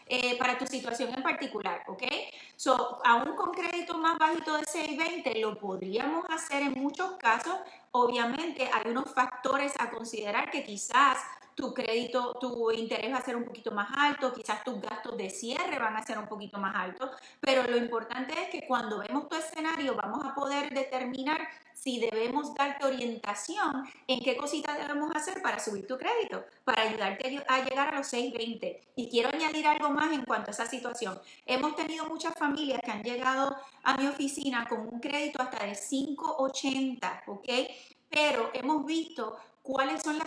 eh, 0.07 0.37
para 0.39 0.59
tu 0.59 0.67
situación 0.67 1.15
en 1.15 1.23
particular, 1.23 1.85
¿ok? 1.87 2.03
So, 2.57 2.99
aún 3.05 3.37
con 3.37 3.53
crédito 3.53 3.97
más 3.99 4.19
bajito 4.19 4.59
de 4.59 4.65
620 4.65 5.41
lo 5.41 5.57
podríamos 5.57 6.25
hacer 6.29 6.63
en 6.63 6.73
muchos 6.73 7.13
casos. 7.13 7.55
Obviamente 7.93 8.69
hay 8.73 8.91
unos 8.91 9.15
factores 9.15 9.73
a 9.79 9.89
considerar 9.91 10.51
que 10.51 10.65
quizás 10.65 11.19
tu 11.55 11.73
crédito, 11.75 12.35
tu 12.41 12.71
interés 12.71 13.13
va 13.13 13.19
a 13.19 13.25
ser 13.25 13.37
un 13.37 13.45
poquito 13.45 13.71
más 13.71 13.89
alto, 13.97 14.33
quizás 14.33 14.65
tus 14.65 14.81
gastos 14.81 15.17
de 15.17 15.31
cierre 15.31 15.79
van 15.79 15.97
a 15.97 16.03
ser 16.03 16.19
un 16.19 16.27
poquito 16.27 16.59
más 16.59 16.75
altos, 16.75 17.11
pero 17.41 17.63
lo 17.65 17.77
importante 17.77 18.35
es 18.41 18.49
que 18.51 18.67
cuando 18.67 18.99
vemos 18.99 19.29
tu 19.29 19.37
escenario 19.37 19.95
vamos 19.95 20.25
a 20.25 20.35
poder 20.35 20.73
determinar 20.73 21.41
si 21.75 21.99
debemos 21.99 22.55
darte 22.55 22.87
orientación 22.87 23.85
en 24.07 24.21
qué 24.21 24.37
cositas 24.37 24.79
debemos 24.79 25.11
hacer 25.17 25.43
para 25.43 25.59
subir 25.59 25.87
tu 25.87 25.99
crédito, 25.99 26.45
para 26.65 26.83
ayudarte 26.83 27.45
a 27.49 27.65
llegar 27.65 27.89
a 27.93 27.99
los 27.99 28.07
620. 28.07 28.81
Y 28.95 29.11
quiero 29.11 29.31
añadir 29.31 29.67
algo 29.67 29.91
más 29.91 30.13
en 30.13 30.25
cuanto 30.25 30.51
a 30.51 30.55
esa 30.55 30.67
situación. 30.67 31.21
Hemos 31.45 31.75
tenido 31.75 32.07
muchas 32.07 32.35
familias 32.35 32.81
que 32.85 32.91
han 32.93 33.03
llegado 33.03 33.57
a 33.83 33.97
mi 33.97 34.07
oficina 34.07 34.65
con 34.69 34.81
un 34.87 35.01
crédito 35.01 35.43
hasta 35.43 35.65
de 35.65 35.75
580, 35.75 37.25
¿ok? 37.27 37.49
Pero 38.09 38.51
hemos 38.55 38.87
visto 38.87 39.37
cuáles 39.63 40.03
son 40.03 40.19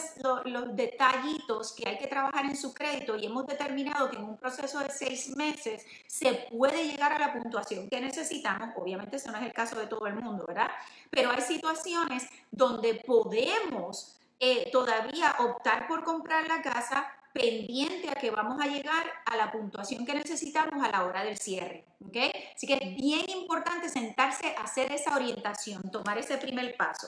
los, 0.46 0.76
detallitos 0.76 1.74
que 1.74 1.88
hay 1.88 1.98
que 1.98 2.08
trabajar 2.08 2.46
en 2.46 2.56
su 2.56 2.74
crédito 2.74 3.16
y 3.18 3.26
hemos 3.26 3.46
determinado 3.46 4.10
que 4.10 4.18
en 4.18 4.24
un 4.24 4.38
proceso 4.38 4.80
de 4.80 4.90
seis 4.90 5.36
meses 5.36 5.86
se 6.08 6.48
puede 6.52 6.88
llegar 6.88 7.12
a 7.12 7.20
la 7.20 7.34
puntuación 7.34 7.90
que 7.90 8.00
necesitamos. 8.00 8.70
Obviamente 8.76 9.18
eso 9.18 9.32
no 9.32 9.38
es 9.38 9.44
el 9.44 9.54
caso 9.54 9.78
de 9.78 9.88
todo 9.88 10.08
el 10.08 10.16
mundo, 10.16 10.46
¿verdad? 10.48 10.70
Pero 11.10 11.32
hay 11.32 11.42
situaciones 11.42 12.28
donde 12.52 12.96
podemos 12.96 14.16
eh, 14.40 14.70
todavía 14.72 15.36
optar 15.40 15.88
por 15.88 16.04
comprar 16.04 16.48
la 16.48 16.62
casa 16.62 17.08
pendiente 17.34 18.10
a 18.10 18.16
que 18.16 18.32
vamos 18.32 18.62
a 18.62 18.68
llegar 18.68 19.06
a 19.26 19.36
la 19.36 19.52
puntuación 19.52 20.06
que 20.06 20.14
necesitamos 20.14 20.82
a 20.82 20.90
la 20.90 21.04
hora 21.04 21.24
del 21.26 21.38
cierre. 21.38 21.84
¿ok? 22.08 22.16
Así 22.56 22.66
que 22.66 22.76
es 22.76 22.96
bien 22.96 23.30
importante 23.30 23.90
sentarse 23.90 24.56
a 24.58 24.64
hacer 24.64 24.92
esa 24.94 25.16
orientación, 25.16 25.82
tomar 25.92 26.18
ese 26.18 26.38
primer 26.38 26.78
paso. 26.78 27.08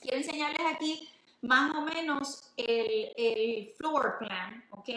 Quiero 0.00 0.16
enseñarles 0.16 0.60
aquí 0.74 1.08
más 1.44 1.74
o 1.74 1.82
menos 1.82 2.52
el, 2.56 3.72
floor 3.76 4.18
plan, 4.18 4.64
¿ok? 4.70 4.88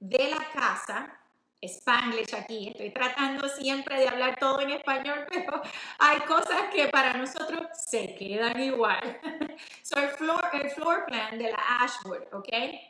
De 0.00 0.30
la 0.30 0.50
casa. 0.52 1.18
Spanglish 1.64 2.34
aquí, 2.34 2.70
estoy 2.70 2.90
tratando 2.90 3.48
siempre 3.48 3.96
de 3.96 4.08
hablar 4.08 4.36
todo 4.36 4.60
en 4.62 4.70
español, 4.70 5.24
pero 5.30 5.62
hay 6.00 6.18
cosas 6.22 6.74
que 6.74 6.88
para 6.88 7.14
nosotros 7.14 7.68
se 7.86 8.16
quedan 8.16 8.58
igual. 8.60 9.20
so, 9.82 10.00
el 10.00 10.08
floor, 10.08 10.42
el 10.54 10.70
floor 10.70 11.06
plan 11.06 11.38
de 11.38 11.52
la 11.52 11.62
Ashwood, 11.80 12.22
¿ok? 12.32 12.48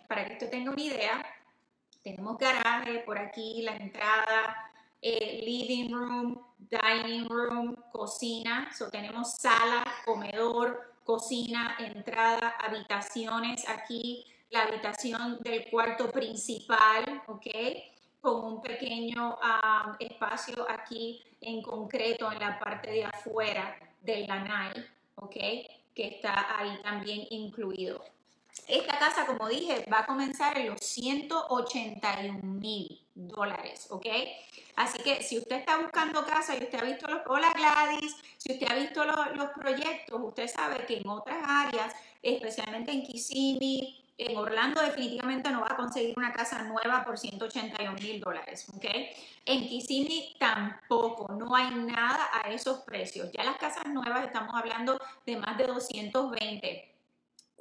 Para 0.09 0.25
que 0.25 0.33
usted 0.33 0.49
tenga 0.51 0.71
una 0.71 0.81
idea, 0.81 1.23
tenemos 2.03 2.39
garaje 2.39 3.01
por 3.01 3.19
aquí, 3.19 3.61
la 3.61 3.77
entrada, 3.77 4.73
eh, 5.03 5.43
living 5.45 5.93
room, 5.93 6.43
dining 6.59 7.29
room, 7.29 7.77
cocina, 7.93 8.71
so 8.73 8.89
tenemos 8.89 9.35
sala, 9.35 9.85
comedor, 10.07 10.92
cocina, 11.05 11.77
entrada, 11.79 12.57
habitaciones 12.61 13.69
aquí, 13.69 14.25
la 14.51 14.63
habitación 14.65 15.39
del 15.41 15.71
cuarto 15.71 16.11
principal. 16.11 17.23
Con 18.21 18.45
un 18.45 18.63
pequeño 18.63 19.37
espacio 19.99 20.65
aquí 20.69 21.21
en 21.41 21.61
concreto 21.61 22.31
en 22.31 22.39
la 22.39 22.59
parte 22.59 22.91
de 22.91 23.05
afuera 23.05 23.77
del 24.01 24.27
lanai. 24.27 24.73
Que 25.33 25.83
está 25.95 26.59
ahí 26.59 26.81
también 26.83 27.27
incluido. 27.31 28.05
Esta 28.69 28.99
casa, 28.99 29.27
como 29.27 29.49
dije, 29.49 29.85
va 29.93 30.01
a 30.01 30.07
comenzar 30.07 30.57
en 30.57 30.69
los 30.69 30.81
181 30.81 32.41
mil 32.43 33.01
dólares, 33.15 33.89
¿ok? 33.91 34.07
Así 34.77 34.99
que 35.03 35.23
si 35.23 35.39
usted 35.39 35.57
está 35.57 35.79
buscando 35.79 36.25
casa 36.25 36.57
y 36.57 36.63
usted 36.63 36.79
ha 36.79 36.85
visto 36.85 37.09
los, 37.09 37.23
hola 37.27 37.53
Gladys, 37.55 38.17
si 38.39 38.53
usted 38.53 38.67
ha 38.71 38.75
visto 38.75 39.05
los, 39.05 39.49
proyectos, 39.55 40.21
usted 40.23 40.49
sabe 40.49 40.87
que 40.87 40.99
en 40.99 41.09
otras 41.09 41.43
áreas, 41.47 41.95
especialmente 42.23 42.93
en 42.93 43.03
Kissimmee, 43.03 43.99
en 44.17 44.37
Orlando 44.37 44.81
definitivamente 44.81 45.51
no 45.51 45.63
va 45.63 45.69
a 45.71 45.77
conseguir 45.77 46.15
una 46.17 46.33
casa 46.33 46.63
nueva 46.63 47.05
por 47.05 47.19
181 47.19 47.95
mil 47.95 48.21
dólares, 48.21 48.67
¿ok? 48.75 48.85
En 49.45 49.69
Kissimmee 49.69 50.37
tampoco, 50.39 51.33
no 51.33 51.55
hay 51.57 51.75
nada 51.75 52.29
a 52.33 52.51
esos 52.51 52.81
precios. 52.81 53.31
Ya 53.33 53.43
las 53.43 53.57
casas 53.57 53.87
nuevas 53.87 54.25
estamos 54.25 54.55
hablando 54.55 55.01
de 55.27 55.37
más 55.37 55.59
de 55.59 55.67
220. 55.67 56.92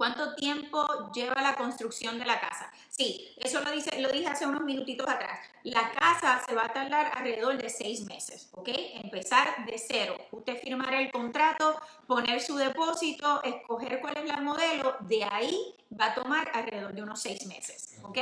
¿Cuánto 0.01 0.33
tiempo 0.33 1.11
lleva 1.13 1.43
la 1.43 1.53
construcción 1.53 2.17
de 2.17 2.25
la 2.25 2.39
casa? 2.39 2.71
Sí, 2.89 3.35
eso 3.37 3.61
lo, 3.61 3.69
dice, 3.69 4.01
lo 4.01 4.09
dije 4.09 4.25
hace 4.25 4.47
unos 4.47 4.63
minutitos 4.63 5.07
atrás. 5.07 5.37
La 5.61 5.91
casa 5.91 6.41
se 6.43 6.55
va 6.55 6.65
a 6.65 6.73
tardar 6.73 7.11
alrededor 7.15 7.55
de 7.61 7.69
seis 7.69 8.03
meses, 8.05 8.49
¿ok? 8.53 8.67
Empezar 9.03 9.63
de 9.63 9.77
cero. 9.77 10.17
Usted 10.31 10.57
firmar 10.57 10.91
el 10.95 11.11
contrato, 11.11 11.79
poner 12.07 12.41
su 12.41 12.55
depósito, 12.55 13.43
escoger 13.43 14.01
cuál 14.01 14.17
es 14.17 14.25
la 14.25 14.37
modelo, 14.37 14.97
de 15.01 15.23
ahí 15.23 15.75
va 15.93 16.05
a 16.05 16.15
tomar 16.15 16.49
alrededor 16.51 16.95
de 16.95 17.03
unos 17.03 17.21
seis 17.21 17.45
meses, 17.45 17.99
¿ok? 18.01 18.17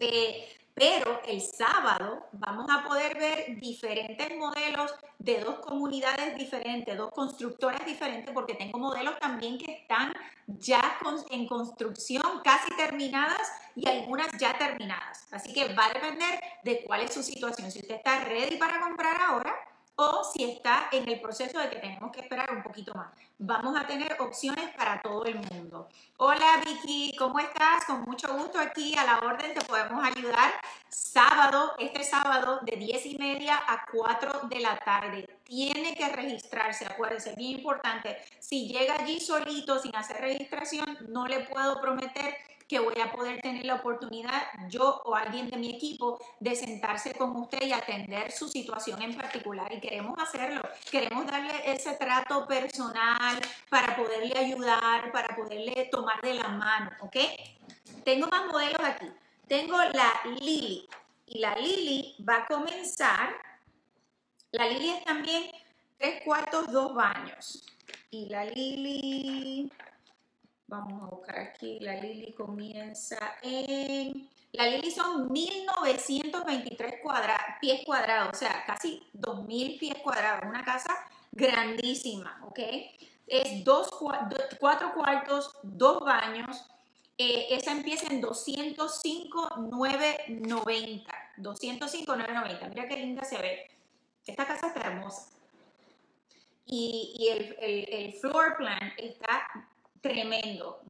Eh, 0.00 0.63
pero 0.74 1.20
el 1.24 1.40
sábado 1.40 2.26
vamos 2.32 2.66
a 2.68 2.82
poder 2.86 3.16
ver 3.16 3.60
diferentes 3.60 4.36
modelos 4.36 4.92
de 5.18 5.40
dos 5.40 5.60
comunidades 5.60 6.36
diferentes, 6.36 6.96
dos 6.96 7.12
constructoras 7.12 7.86
diferentes, 7.86 8.34
porque 8.34 8.54
tengo 8.54 8.78
modelos 8.78 9.18
también 9.20 9.56
que 9.56 9.72
están 9.72 10.12
ya 10.46 10.98
en 11.30 11.46
construcción, 11.46 12.40
casi 12.42 12.74
terminadas 12.76 13.52
y 13.76 13.88
algunas 13.88 14.28
ya 14.38 14.58
terminadas. 14.58 15.26
Así 15.30 15.52
que 15.52 15.72
va 15.74 15.86
a 15.86 15.94
depender 15.94 16.40
de 16.64 16.82
cuál 16.84 17.02
es 17.02 17.14
su 17.14 17.22
situación. 17.22 17.70
Si 17.70 17.78
usted 17.78 17.94
está 17.94 18.24
ready 18.24 18.56
para 18.56 18.80
comprar 18.80 19.20
ahora, 19.20 19.54
o 19.96 20.24
si 20.24 20.44
está 20.44 20.88
en 20.90 21.08
el 21.08 21.20
proceso 21.20 21.58
de 21.58 21.70
que 21.70 21.76
tenemos 21.76 22.10
que 22.10 22.20
esperar 22.20 22.50
un 22.52 22.62
poquito 22.62 22.92
más. 22.94 23.12
Vamos 23.38 23.78
a 23.78 23.86
tener 23.86 24.16
opciones 24.20 24.70
para 24.74 25.00
todo 25.00 25.24
el 25.24 25.36
mundo. 25.36 25.88
Hola 26.16 26.60
Vicky, 26.64 27.14
¿cómo 27.16 27.38
estás? 27.38 27.84
Con 27.86 28.02
mucho 28.02 28.32
gusto 28.36 28.58
aquí 28.58 28.96
a 28.96 29.04
la 29.04 29.18
orden 29.18 29.54
te 29.54 29.64
podemos 29.64 30.04
ayudar. 30.04 30.52
Sábado, 30.88 31.74
este 31.78 32.02
sábado 32.02 32.60
de 32.62 32.76
10 32.76 33.06
y 33.06 33.18
media 33.18 33.60
a 33.66 33.86
4 33.92 34.48
de 34.48 34.60
la 34.60 34.76
tarde. 34.78 35.28
Tiene 35.44 35.94
que 35.94 36.08
registrarse, 36.08 36.86
acuérdese, 36.86 37.34
bien 37.36 37.58
importante. 37.58 38.16
Si 38.40 38.66
llega 38.66 38.94
allí 38.94 39.20
solito 39.20 39.78
sin 39.78 39.94
hacer 39.94 40.20
registración, 40.20 40.98
no 41.08 41.26
le 41.26 41.40
puedo 41.40 41.80
prometer 41.80 42.34
que 42.68 42.78
voy 42.78 42.98
a 43.00 43.12
poder 43.12 43.40
tener 43.40 43.64
la 43.64 43.76
oportunidad, 43.76 44.42
yo 44.68 45.02
o 45.04 45.14
alguien 45.14 45.50
de 45.50 45.56
mi 45.56 45.74
equipo, 45.74 46.18
de 46.40 46.56
sentarse 46.56 47.14
con 47.14 47.36
usted 47.36 47.62
y 47.62 47.72
atender 47.72 48.32
su 48.32 48.48
situación 48.48 49.02
en 49.02 49.14
particular. 49.14 49.72
Y 49.72 49.80
queremos 49.80 50.18
hacerlo. 50.18 50.62
Queremos 50.90 51.26
darle 51.26 51.72
ese 51.72 51.94
trato 51.94 52.46
personal 52.46 53.40
para 53.68 53.96
poderle 53.96 54.38
ayudar, 54.38 55.12
para 55.12 55.36
poderle 55.36 55.88
tomar 55.90 56.20
de 56.22 56.34
la 56.34 56.48
mano, 56.48 56.90
¿ok? 57.00 57.16
Tengo 58.04 58.26
más 58.28 58.46
modelos 58.46 58.80
aquí. 58.82 59.06
Tengo 59.46 59.78
la 59.78 60.12
Lily. 60.24 60.88
Y 61.26 61.38
la 61.38 61.54
Lily 61.56 62.16
va 62.26 62.36
a 62.38 62.46
comenzar. 62.46 63.34
La 64.52 64.66
Lily 64.66 64.90
es 64.90 65.04
también 65.04 65.50
tres 65.98 66.22
cuartos, 66.24 66.70
dos 66.70 66.94
baños. 66.94 67.64
Y 68.10 68.28
la 68.28 68.44
Lily 68.44 69.70
Vamos 70.66 71.02
a 71.02 71.06
buscar 71.06 71.38
aquí, 71.38 71.78
la 71.80 72.00
Lili 72.00 72.32
comienza 72.32 73.36
en... 73.42 74.30
La 74.52 74.68
Lili 74.68 74.90
son 74.90 75.30
1923 75.32 76.94
pies 77.60 77.82
cuadrados, 77.84 78.30
o 78.32 78.38
sea, 78.38 78.64
casi 78.66 79.02
2000 79.12 79.78
pies 79.78 79.96
cuadrados, 80.02 80.48
una 80.48 80.64
casa 80.64 80.94
grandísima, 81.32 82.40
¿ok? 82.46 82.60
Es 83.26 83.64
dos, 83.64 83.90
cuatro 83.90 84.94
cuartos, 84.94 85.50
dos 85.62 86.04
baños, 86.04 86.66
eh, 87.16 87.46
esa 87.50 87.70
empieza 87.72 88.12
en 88.12 88.20
205,990. 88.20 91.14
205,990. 91.36 92.68
Mira 92.68 92.88
qué 92.88 92.96
linda 92.96 93.24
se 93.24 93.38
ve. 93.38 93.70
Esta 94.26 94.46
casa 94.46 94.66
está 94.68 94.80
hermosa. 94.80 95.30
Y, 96.66 97.28
el, 97.30 97.54
el, 97.60 98.14
floor 98.14 98.56
plan 98.56 98.94
está 98.96 99.46
tremendo, 100.04 100.82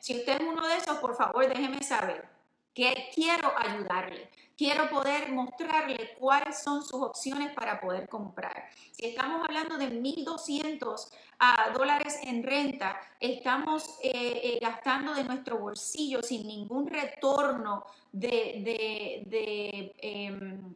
Si 0.00 0.16
usted 0.16 0.40
es 0.40 0.46
uno 0.46 0.66
de 0.66 0.76
esos, 0.76 0.98
por 0.98 1.16
favor 1.16 1.46
déjeme 1.46 1.82
saber 1.82 2.33
que 2.74 3.10
quiero 3.14 3.52
ayudarle. 3.56 4.28
Quiero 4.56 4.88
poder 4.88 5.32
mostrarle 5.32 6.14
cuáles 6.18 6.62
son 6.62 6.84
sus 6.84 7.02
opciones 7.02 7.52
para 7.54 7.80
poder 7.80 8.08
comprar. 8.08 8.68
Si 8.92 9.06
estamos 9.06 9.42
hablando 9.44 9.76
de 9.78 9.90
1.200 9.90 11.10
ah, 11.40 11.70
dólares 11.74 12.20
en 12.22 12.44
renta, 12.44 13.00
estamos 13.18 13.98
eh, 14.00 14.12
eh, 14.12 14.58
gastando 14.60 15.14
de 15.14 15.24
nuestro 15.24 15.58
bolsillo 15.58 16.22
sin 16.22 16.46
ningún 16.46 16.86
retorno 16.86 17.84
de, 18.12 19.92
em, 19.98 20.74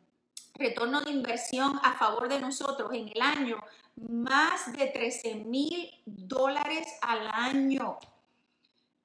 retorno 0.55 1.01
de 1.03 1.13
inversión 1.13 1.79
a 1.85 1.93
favor 1.93 2.29
de 2.29 2.41
nosotros 2.41 2.93
en 2.93 3.09
el 3.15 3.23
año, 3.23 3.63
más 4.09 4.73
de 4.73 4.87
13 4.87 5.37
mil 5.37 5.89
dólares 6.05 6.89
al 7.01 7.29
año 7.33 7.97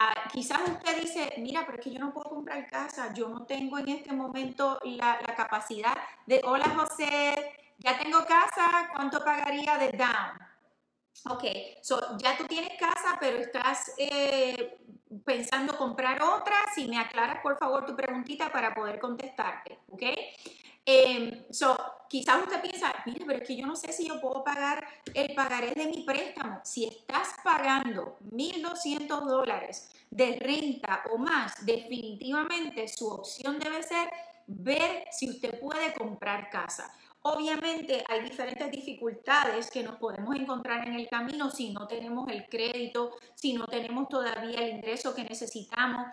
Ah, 0.06 0.28
quizás 0.34 0.60
usted 0.68 1.02
dice, 1.02 1.34
mira, 1.38 1.64
pero 1.66 1.78
es 1.78 1.84
que 1.84 1.92
yo 1.92 2.00
no 2.00 2.14
puedo 2.14 2.30
comprar 2.30 2.70
casa, 2.70 3.14
yo 3.14 3.30
no 3.30 3.46
tengo 3.46 3.80
en 3.80 3.88
este 3.88 4.12
momento 4.12 4.78
la, 4.84 5.18
capacidad 5.38 5.96
de, 6.26 6.42
hola 6.44 6.66
José, 6.76 7.34
ya 7.78 7.98
tengo 7.98 8.26
casa, 8.26 8.90
¿cuánto 8.94 9.24
pagaría 9.24 9.78
de 9.78 9.92
down? 9.92 10.38
Ok, 11.30 11.44
so 11.82 12.18
ya 12.18 12.36
tú 12.36 12.44
tienes 12.48 12.78
casa, 12.78 13.16
pero 13.18 13.38
estás 13.38 13.94
eh, 13.98 14.78
pensando 15.24 15.78
comprar 15.78 16.22
otra. 16.22 16.56
Si 16.76 16.86
me 16.90 17.00
aclaras, 17.00 17.42
por 17.42 17.58
favor, 17.58 17.86
tu 17.86 17.96
preguntita 17.96 18.52
para 18.52 18.74
poder 18.74 19.00
contestarte, 19.00 19.80
¿ok? 19.88 20.04
Eh, 20.86 21.48
so, 21.50 21.78
quizás 22.14 22.44
usted 22.44 22.62
piensa, 22.62 22.94
mira, 23.08 23.26
pero 23.26 23.40
es 23.40 23.48
que 23.48 23.56
yo 23.56 23.66
no 23.66 23.76
sé 23.76 23.92
si 23.92 24.08
yo 24.08 24.22
puedo 24.22 24.44
pagar 24.44 24.88
el 25.16 25.34
pagaré 25.34 25.72
de 25.72 25.88
mi 25.88 26.04
préstamo. 26.04 26.62
Si 26.64 26.86
estás 26.86 27.30
pagando 27.44 28.20
1.200 28.30 29.08
dólares 29.26 29.90
de 30.12 30.36
renta 30.40 31.02
o 31.12 31.18
más, 31.18 31.66
definitivamente 31.66 32.88
su 32.88 33.08
opción 33.08 33.58
debe 33.58 33.82
ser 33.82 34.12
ver 34.46 35.08
si 35.10 35.28
usted 35.28 35.60
puede 35.60 35.92
comprar 35.96 36.52
casa. 36.52 36.94
Obviamente 37.24 38.04
hay 38.08 38.22
diferentes 38.22 38.70
dificultades 38.70 39.72
que 39.72 39.82
nos 39.82 39.96
podemos 39.96 40.36
encontrar 40.36 40.88
en 40.88 40.94
el 40.94 41.08
camino 41.08 41.50
si 41.50 41.72
no 41.72 41.88
tenemos 41.88 42.30
el 42.30 42.46
crédito, 42.46 43.10
si 43.34 43.54
no 43.54 43.66
tenemos 43.66 44.08
todavía 44.08 44.60
el 44.60 44.76
ingreso 44.76 45.16
que 45.16 45.24
necesitamos. 45.24 46.06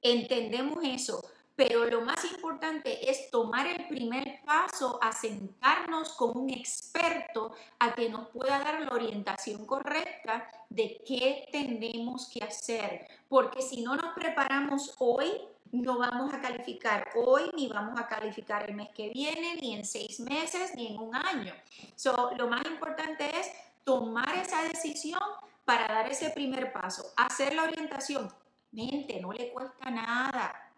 Entendemos 0.00 0.78
eso, 0.84 1.20
pero 1.60 1.84
lo 1.84 2.00
más 2.00 2.24
importante 2.24 3.10
es 3.10 3.30
tomar 3.30 3.66
el 3.66 3.86
primer 3.86 4.40
paso 4.46 4.98
a 5.02 5.12
sentarnos 5.12 6.14
con 6.14 6.34
un 6.34 6.48
experto 6.48 7.52
a 7.78 7.94
que 7.94 8.08
nos 8.08 8.28
pueda 8.28 8.60
dar 8.60 8.80
la 8.80 8.88
orientación 8.88 9.66
correcta 9.66 10.48
de 10.70 11.02
qué 11.06 11.46
tenemos 11.52 12.30
que 12.32 12.42
hacer. 12.42 13.06
Porque 13.28 13.60
si 13.60 13.82
no 13.82 13.94
nos 13.94 14.14
preparamos 14.14 14.94
hoy, 15.00 15.32
no 15.70 15.98
vamos 15.98 16.32
a 16.32 16.40
calificar 16.40 17.10
hoy, 17.14 17.50
ni 17.54 17.68
vamos 17.68 18.00
a 18.00 18.08
calificar 18.08 18.66
el 18.66 18.74
mes 18.74 18.88
que 18.94 19.10
viene, 19.10 19.56
ni 19.56 19.74
en 19.74 19.84
seis 19.84 20.18
meses, 20.18 20.74
ni 20.74 20.94
en 20.94 20.98
un 20.98 21.14
año. 21.14 21.52
So, 21.94 22.30
lo 22.38 22.48
más 22.48 22.64
importante 22.64 23.38
es 23.38 23.52
tomar 23.84 24.34
esa 24.34 24.62
decisión 24.62 25.20
para 25.66 25.88
dar 25.88 26.10
ese 26.10 26.30
primer 26.30 26.72
paso, 26.72 27.12
hacer 27.18 27.54
la 27.54 27.64
orientación. 27.64 28.32
Mente, 28.72 29.20
no 29.20 29.30
le 29.30 29.52
cuesta 29.52 29.90
nada. 29.90 30.69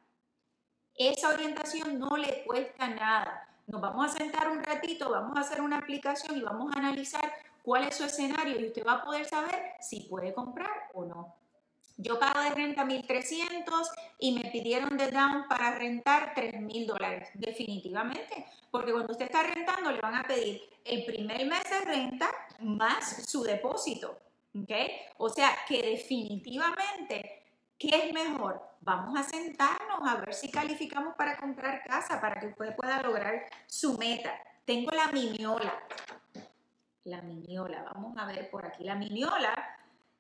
Esa 0.97 1.31
orientación 1.31 1.99
no 1.99 2.17
le 2.17 2.45
cuesta 2.45 2.89
nada. 2.89 3.49
Nos 3.67 3.81
vamos 3.81 4.07
a 4.07 4.19
sentar 4.19 4.49
un 4.51 4.63
ratito, 4.63 5.11
vamos 5.11 5.37
a 5.37 5.41
hacer 5.41 5.61
una 5.61 5.79
aplicación 5.79 6.37
y 6.37 6.43
vamos 6.43 6.75
a 6.75 6.79
analizar 6.79 7.33
cuál 7.63 7.85
es 7.85 7.97
su 7.97 8.05
escenario 8.05 8.61
y 8.61 8.67
usted 8.67 8.85
va 8.87 8.95
a 8.95 9.05
poder 9.05 9.25
saber 9.25 9.75
si 9.81 10.01
puede 10.01 10.35
comprar 10.35 10.91
o 10.95 11.05
no. 11.05 11.37
Yo 11.97 12.19
pago 12.19 12.41
de 12.41 12.51
renta 12.51 12.85
1.300 12.85 13.65
y 14.19 14.33
me 14.33 14.51
pidieron 14.51 14.97
de 14.97 15.11
down 15.11 15.47
para 15.49 15.73
rentar 15.73 16.35
3.000 16.35 16.87
dólares, 16.87 17.29
definitivamente. 17.35 18.47
Porque 18.71 18.93
cuando 18.93 19.13
usted 19.13 19.27
está 19.27 19.43
rentando 19.43 19.93
le 19.93 20.01
van 20.01 20.17
a 20.17 20.27
pedir 20.27 20.63
el 20.85 21.05
primer 21.05 21.47
mes 21.47 21.63
de 21.71 21.81
renta 21.83 22.29
más 22.61 23.29
su 23.29 23.43
depósito. 23.43 24.19
¿Ok? 24.55 24.73
O 25.19 25.29
sea 25.29 25.51
que 25.67 25.83
definitivamente, 25.83 27.42
¿qué 27.83 28.07
es 28.07 28.13
mejor? 28.13 28.61
Vamos 28.81 29.19
a 29.19 29.25
sentarnos 29.25 30.07
a 30.07 30.17
ver 30.17 30.35
si 30.35 30.51
calificamos 30.51 31.15
para 31.17 31.37
comprar 31.37 31.83
casa, 31.83 32.21
para 32.21 32.39
que 32.41 32.49
usted 32.49 32.77
pueda 32.77 33.01
lograr 33.03 33.47
su 33.67 33.97
meta. 33.99 34.39
Tengo 34.65 34.93
la 34.93 35.09
miniola. 35.09 35.83
La 37.05 37.21
miniola, 37.23 37.83
vamos 37.93 38.17
a 38.17 38.27
ver 38.27 38.49
por 38.51 38.65
aquí. 38.65 38.85
La 38.85 38.95
miniola 38.95 39.53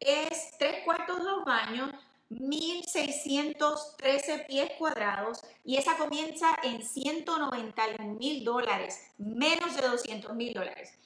es 0.00 0.56
tres 0.58 0.82
cuartos, 0.84 1.22
dos 1.22 1.44
baños, 1.44 1.92
1.613 2.30 4.46
pies 4.46 4.72
cuadrados 4.78 5.44
y 5.64 5.76
esa 5.76 5.96
comienza 5.96 6.56
en 6.64 6.82
191 6.82 8.14
mil 8.14 8.44
dólares, 8.44 9.12
menos 9.18 9.76
de 9.76 9.82
200 9.82 10.34
mil 10.34 10.52
dólares. 10.52 10.98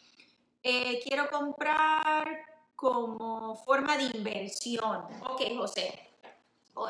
Eh, 0.62 1.00
quiero 1.04 1.28
comprar 1.28 2.46
como 2.74 3.56
forma 3.56 3.98
de 3.98 4.04
inversión. 4.04 5.04
Ok, 5.28 5.42
José, 5.56 6.05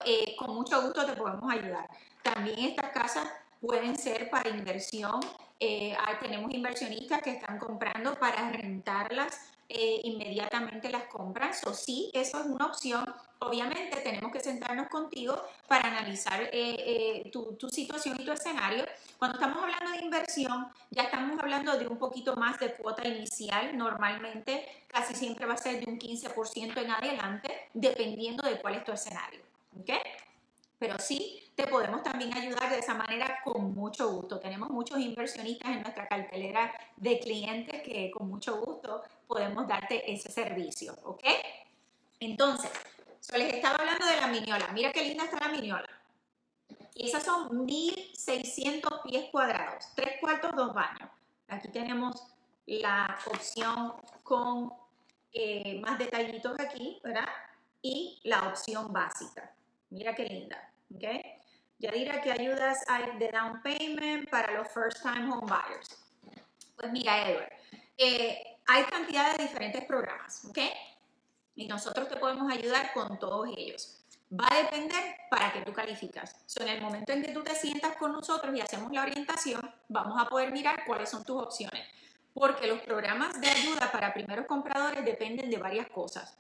eh, 0.05 0.35
con 0.37 0.55
mucho 0.55 0.83
gusto 0.83 1.05
te 1.05 1.13
podemos 1.13 1.51
ayudar. 1.53 1.89
También 2.23 2.59
estas 2.61 2.91
casas 2.91 3.29
pueden 3.61 3.97
ser 3.97 4.31
para 4.31 4.49
inversión. 4.51 5.21
Eh, 5.59 5.97
tenemos 6.21 6.53
inversionistas 6.53 7.23
que 7.23 7.31
están 7.31 7.59
comprando 7.59 8.15
para 8.19 8.51
rentarlas 8.51 9.53
eh, 9.69 10.01
inmediatamente 10.05 10.91
las 10.91 11.05
compras. 11.05 11.63
O 11.67 11.75
sí, 11.75 12.11
eso 12.15 12.39
es 12.41 12.47
una 12.47 12.67
opción. 12.67 13.05
Obviamente 13.41 13.97
tenemos 14.01 14.33
que 14.33 14.41
sentarnos 14.41 14.89
contigo 14.89 15.43
para 15.67 15.89
analizar 15.89 16.41
eh, 16.41 16.51
eh, 16.53 17.31
tu, 17.33 17.55
tu, 17.55 17.69
situación 17.69 18.17
y 18.21 18.25
tu 18.25 18.33
escenario. 18.33 18.85
Cuando 19.19 19.39
estamos 19.39 19.63
hablando 19.63 19.91
de 19.91 20.05
inversión, 20.05 20.69
ya 20.91 21.03
estamos 21.03 21.39
hablando 21.41 21.77
de 21.77 21.89
un 21.89 21.99
poquito 21.99 22.37
más 22.37 22.61
de 22.61 22.75
cuota 22.75 23.07
inicial. 23.07 23.77
Normalmente 23.77 24.85
casi 24.87 25.15
siempre 25.15 25.47
va 25.47 25.55
a 25.55 25.59
ser 25.59 25.85
de 25.85 25.91
un 25.91 25.99
15% 25.99 26.77
en 26.81 26.91
adelante, 26.91 27.51
dependiendo 27.75 28.49
de 28.49 28.61
cuál 28.61 28.77
es 28.77 28.85
tu 28.85 28.93
escenario. 28.93 29.46
¿Ok? 29.81 29.91
Pero 30.79 30.99
sí, 30.99 31.51
te 31.55 31.67
podemos 31.67 32.03
también 32.03 32.35
ayudar 32.35 32.71
de 32.71 32.79
esa 32.79 32.95
manera 32.95 33.39
con 33.43 33.75
mucho 33.75 34.11
gusto. 34.11 34.39
Tenemos 34.39 34.69
muchos 34.69 34.99
inversionistas 34.99 35.71
en 35.71 35.83
nuestra 35.83 36.07
cartelera 36.07 36.73
de 36.97 37.19
clientes 37.19 37.83
que 37.83 38.11
con 38.11 38.29
mucho 38.29 38.61
gusto 38.61 39.03
podemos 39.27 39.67
darte 39.67 40.11
ese 40.13 40.31
servicio, 40.31 40.95
¿ok? 41.03 41.25
Entonces, 42.21 42.71
yo 43.31 43.39
les 43.39 43.55
estaba 43.55 43.77
hablando 43.77 44.07
de 44.07 44.21
la 44.21 44.27
miniola. 44.27 44.69
Mira 44.73 44.93
qué 44.93 45.03
linda 45.03 45.25
está 45.25 45.39
la 45.41 45.49
miniola. 45.49 45.89
Y 46.95 47.09
esas 47.09 47.25
son 47.25 47.65
1600 47.65 49.01
pies 49.05 49.31
cuadrados, 49.31 49.87
tres 49.95 50.21
cuartos, 50.21 50.55
dos 50.55 50.75
baños. 50.75 51.11
Aquí 51.49 51.69
tenemos 51.69 52.23
la 52.67 53.19
opción 53.27 53.95
con 54.23 54.73
eh, 55.33 55.81
más 55.81 55.99
detallitos 55.99 56.59
aquí, 56.59 56.99
¿verdad? 57.03 57.29
Y 57.83 58.21
la 58.25 58.49
opción 58.49 58.93
básica. 58.93 59.55
Mira 59.91 60.15
qué 60.15 60.25
linda, 60.25 60.73
¿ok? 60.95 61.05
Ya 61.79 61.91
dirá 61.93 62.21
que 62.23 62.33
ayudas 62.33 62.85
hay 62.89 63.19
de 63.19 63.29
down 63.29 63.63
payment 63.63 64.31
para 64.31 64.53
los 64.53 64.69
first 64.69 65.03
time 65.03 65.31
home 65.31 65.47
buyers. 65.47 65.89
Pues 66.77 66.91
mira, 66.93 67.29
Edward, 67.29 67.53
eh, 67.99 68.59
hay 68.67 68.85
cantidad 68.85 69.37
de 69.37 69.45
diferentes 69.45 69.85
programas, 69.85 70.45
¿ok? 70.47 70.59
Y 71.55 71.67
nosotros 71.69 72.09
te 72.09 72.17
podemos 72.17 72.53
ayudar 72.53 72.93
con 72.93 73.19
todos 73.19 73.49
ellos. 73.57 74.03
Va 74.33 74.49
a 74.51 74.63
depender 74.63 75.17
para 75.31 75.53
qué 75.53 75.61
tú 75.63 75.73
calificas. 75.73 76.37
So, 76.47 76.63
en 76.63 76.69
el 76.69 76.81
momento 76.81 77.13
en 77.13 77.23
que 77.23 77.33
tú 77.33 77.45
te 77.45 77.55
sientas 77.55 77.97
con 77.97 78.13
nosotros 78.13 78.55
y 78.57 78.61
hacemos 78.61 78.91
la 78.93 79.03
orientación, 79.03 79.61
vamos 79.89 80.21
a 80.21 80.29
poder 80.29 80.51
mirar 80.51 80.85
cuáles 80.85 81.09
son 81.09 81.25
tus 81.25 81.41
opciones. 81.41 81.87
Porque 82.35 82.67
los 82.67 82.81
programas 82.81 83.41
de 83.41 83.49
ayuda 83.49 83.91
para 83.93 84.13
primeros 84.13 84.47
compradores 84.47 85.05
dependen 85.05 85.49
de 85.49 85.59
varias 85.59 85.89
cosas. 85.89 86.37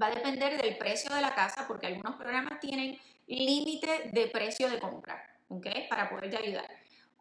Va 0.00 0.06
a 0.06 0.14
depender 0.14 0.60
del 0.60 0.76
precio 0.76 1.14
de 1.14 1.20
la 1.20 1.34
casa, 1.34 1.66
porque 1.66 1.86
algunos 1.86 2.16
programas 2.16 2.60
tienen 2.60 2.98
límite 3.26 4.10
de 4.12 4.26
precio 4.28 4.68
de 4.68 4.78
compra, 4.78 5.22
¿ok? 5.48 5.66
Para 5.88 6.10
poderte 6.10 6.36
ayudar. 6.36 6.68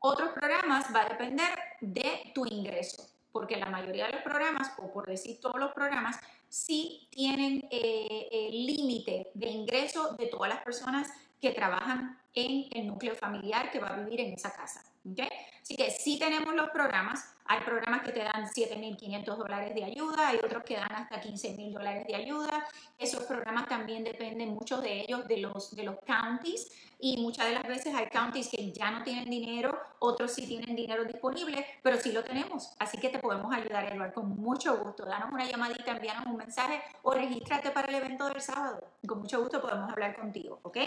Otros 0.02 0.30
programas 0.30 0.94
va 0.96 1.02
a 1.02 1.10
depender 1.10 1.50
de 1.82 2.32
tu 2.34 2.46
ingreso, 2.46 3.10
porque 3.32 3.58
la 3.58 3.70
mayoría 3.70 4.08
de 4.08 4.14
los 4.14 4.22
programas, 4.22 4.72
o 4.78 4.92
por 4.92 5.08
decir 5.08 5.40
todos 5.40 5.60
los 5.60 5.74
programas, 5.74 6.20
sí 6.48 7.08
tienen 7.12 7.68
eh, 7.70 8.28
el 8.32 8.66
límite 8.66 9.30
de 9.34 9.48
ingreso 9.48 10.14
de 10.14 10.28
todas 10.28 10.50
las 10.50 10.64
personas 10.64 11.12
que 11.40 11.52
trabajan 11.52 12.18
en 12.34 12.68
el 12.72 12.88
núcleo 12.88 13.16
familiar 13.16 13.72
que 13.72 13.80
va 13.80 13.90
a 13.90 13.98
vivir 13.98 14.22
en 14.22 14.34
esa 14.34 14.54
casa. 14.54 14.84
¿okay? 15.10 15.30
Así 15.62 15.76
que 15.76 15.92
sí 15.92 16.18
tenemos 16.18 16.54
los 16.56 16.70
programas. 16.70 17.36
Hay 17.52 17.62
programas 17.62 18.04
que 18.04 18.12
te 18.12 18.20
dan 18.20 18.46
7.500 18.46 19.36
dólares 19.36 19.74
de 19.74 19.84
ayuda, 19.84 20.28
hay 20.28 20.38
otros 20.38 20.64
que 20.64 20.76
dan 20.76 20.92
hasta 20.92 21.20
15.000 21.20 21.74
dólares 21.74 22.06
de 22.06 22.16
ayuda. 22.16 22.64
Esos 23.00 23.24
programas 23.24 23.68
también 23.68 24.04
dependen, 24.04 24.54
muchos 24.54 24.84
de 24.84 25.02
ellos, 25.02 25.28
de 25.28 25.38
los, 25.38 25.76
de 25.76 25.82
los 25.82 25.96
counties 26.06 26.72
y 27.00 27.18
muchas 27.18 27.48
de 27.48 27.54
las 27.54 27.64
veces 27.68 27.96
hay 27.96 28.06
counties 28.06 28.50
que 28.50 28.72
ya 28.72 28.92
no 28.92 29.02
tienen 29.02 29.28
dinero, 29.28 29.76
otros 29.98 30.32
sí 30.32 30.46
tienen 30.46 30.76
dinero 30.76 31.06
disponible, 31.06 31.66
pero 31.82 31.98
sí 31.98 32.12
lo 32.12 32.24
tenemos. 32.24 32.70
Así 32.78 33.00
que 33.00 33.10
te 33.10 33.18
podemos 33.18 33.52
ayudar, 33.52 33.92
Eduardo, 33.92 34.14
con 34.14 34.30
mucho 34.30 34.78
gusto. 34.78 35.04
Danos 35.06 35.32
una 35.34 35.46
llamadita, 35.46 35.94
envíanos 35.94 36.28
un 36.28 36.38
mensaje 36.38 36.84
o 37.02 37.14
regístrate 37.14 37.72
para 37.72 37.88
el 37.88 37.96
evento 37.96 38.28
del 38.28 38.42
sábado. 38.42 38.80
Con 39.08 39.22
mucho 39.22 39.42
gusto 39.42 39.60
podemos 39.60 39.90
hablar 39.90 40.16
contigo, 40.16 40.60
¿ok? 40.62 40.78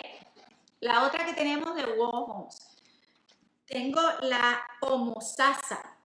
La 0.79 1.09
otra 1.09 1.27
que 1.27 1.33
tenemos 1.33 1.75
de 1.75 1.87
Wall. 1.99 2.47
Tengo 3.67 4.01
la 4.21 4.63
homosasa, 4.81 5.97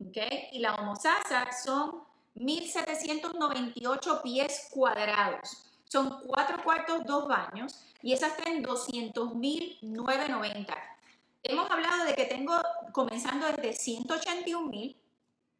¿ok? 0.00 0.16
Y 0.52 0.60
la 0.60 0.74
homosasa 0.74 1.50
son 1.52 2.02
1798 2.34 4.22
pies 4.22 4.68
cuadrados. 4.70 5.64
Son 5.84 6.20
cuatro 6.26 6.62
cuartos, 6.62 7.04
dos 7.04 7.26
baños 7.26 7.80
y 8.02 8.12
esa 8.12 8.28
está 8.28 8.48
en 8.50 8.62
200.990. 8.62 10.76
Hemos 11.42 11.68
hablado 11.70 12.04
de 12.04 12.14
que 12.14 12.26
tengo, 12.26 12.60
comenzando 12.92 13.46
desde 13.46 13.70
181.000, 13.70 14.94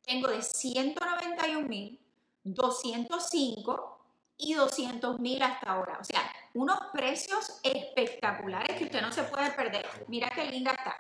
tengo 0.03 0.29
de 0.29 0.39
191.000, 0.39 1.99
205 2.45 3.99
y 4.37 4.55
200.000 4.55 5.43
hasta 5.43 5.73
ahora. 5.73 5.99
O 6.01 6.05
sea, 6.05 6.31
unos 6.55 6.79
precios 6.93 7.59
espectaculares 7.63 8.77
que 8.77 8.85
usted 8.85 9.01
no 9.01 9.11
se 9.13 9.23
puede 9.25 9.51
perder. 9.53 9.87
Mira 10.09 10.31
qué 10.35 10.45
linda 10.47 10.73
está. 10.73 10.99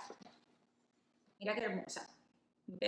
Mira 1.38 1.54
qué 1.54 1.62
hermosa. 1.62 2.08
¿Ok? 2.72 2.82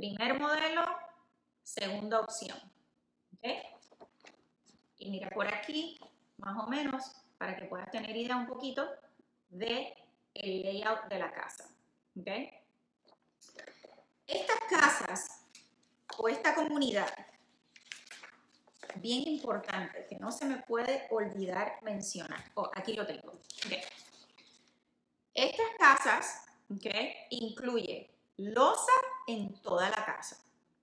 Primer 0.00 0.40
modelo, 0.40 0.82
segunda 1.62 2.20
opción. 2.20 2.56
¿Ok? 3.34 3.50
Y 4.96 5.10
mira 5.10 5.28
por 5.28 5.46
aquí, 5.46 6.00
más 6.38 6.56
o 6.64 6.70
menos, 6.70 7.04
para 7.36 7.54
que 7.54 7.66
puedas 7.66 7.90
tener 7.90 8.16
idea 8.16 8.34
un 8.36 8.46
poquito 8.46 8.88
de 9.50 9.94
el 10.32 10.62
layout 10.62 11.04
de 11.10 11.18
la 11.18 11.30
casa. 11.30 11.68
¿Ok? 12.18 12.28
Estas 14.26 14.58
casas 14.70 15.44
o 16.16 16.30
esta 16.30 16.54
comunidad, 16.54 17.14
bien 18.94 19.28
importante, 19.28 20.06
que 20.08 20.16
no 20.16 20.32
se 20.32 20.46
me 20.46 20.62
puede 20.62 21.08
olvidar 21.10 21.78
mencionar. 21.82 22.42
Oh, 22.54 22.70
aquí 22.74 22.94
lo 22.94 23.06
tengo. 23.06 23.32
Okay. 23.66 23.82
Estas 25.34 25.68
casas, 25.78 26.46
okay, 26.74 27.16
incluye 27.28 28.10
losa 28.38 28.92
en 29.26 29.54
toda 29.62 29.90
la 29.90 30.04
casa. 30.04 30.36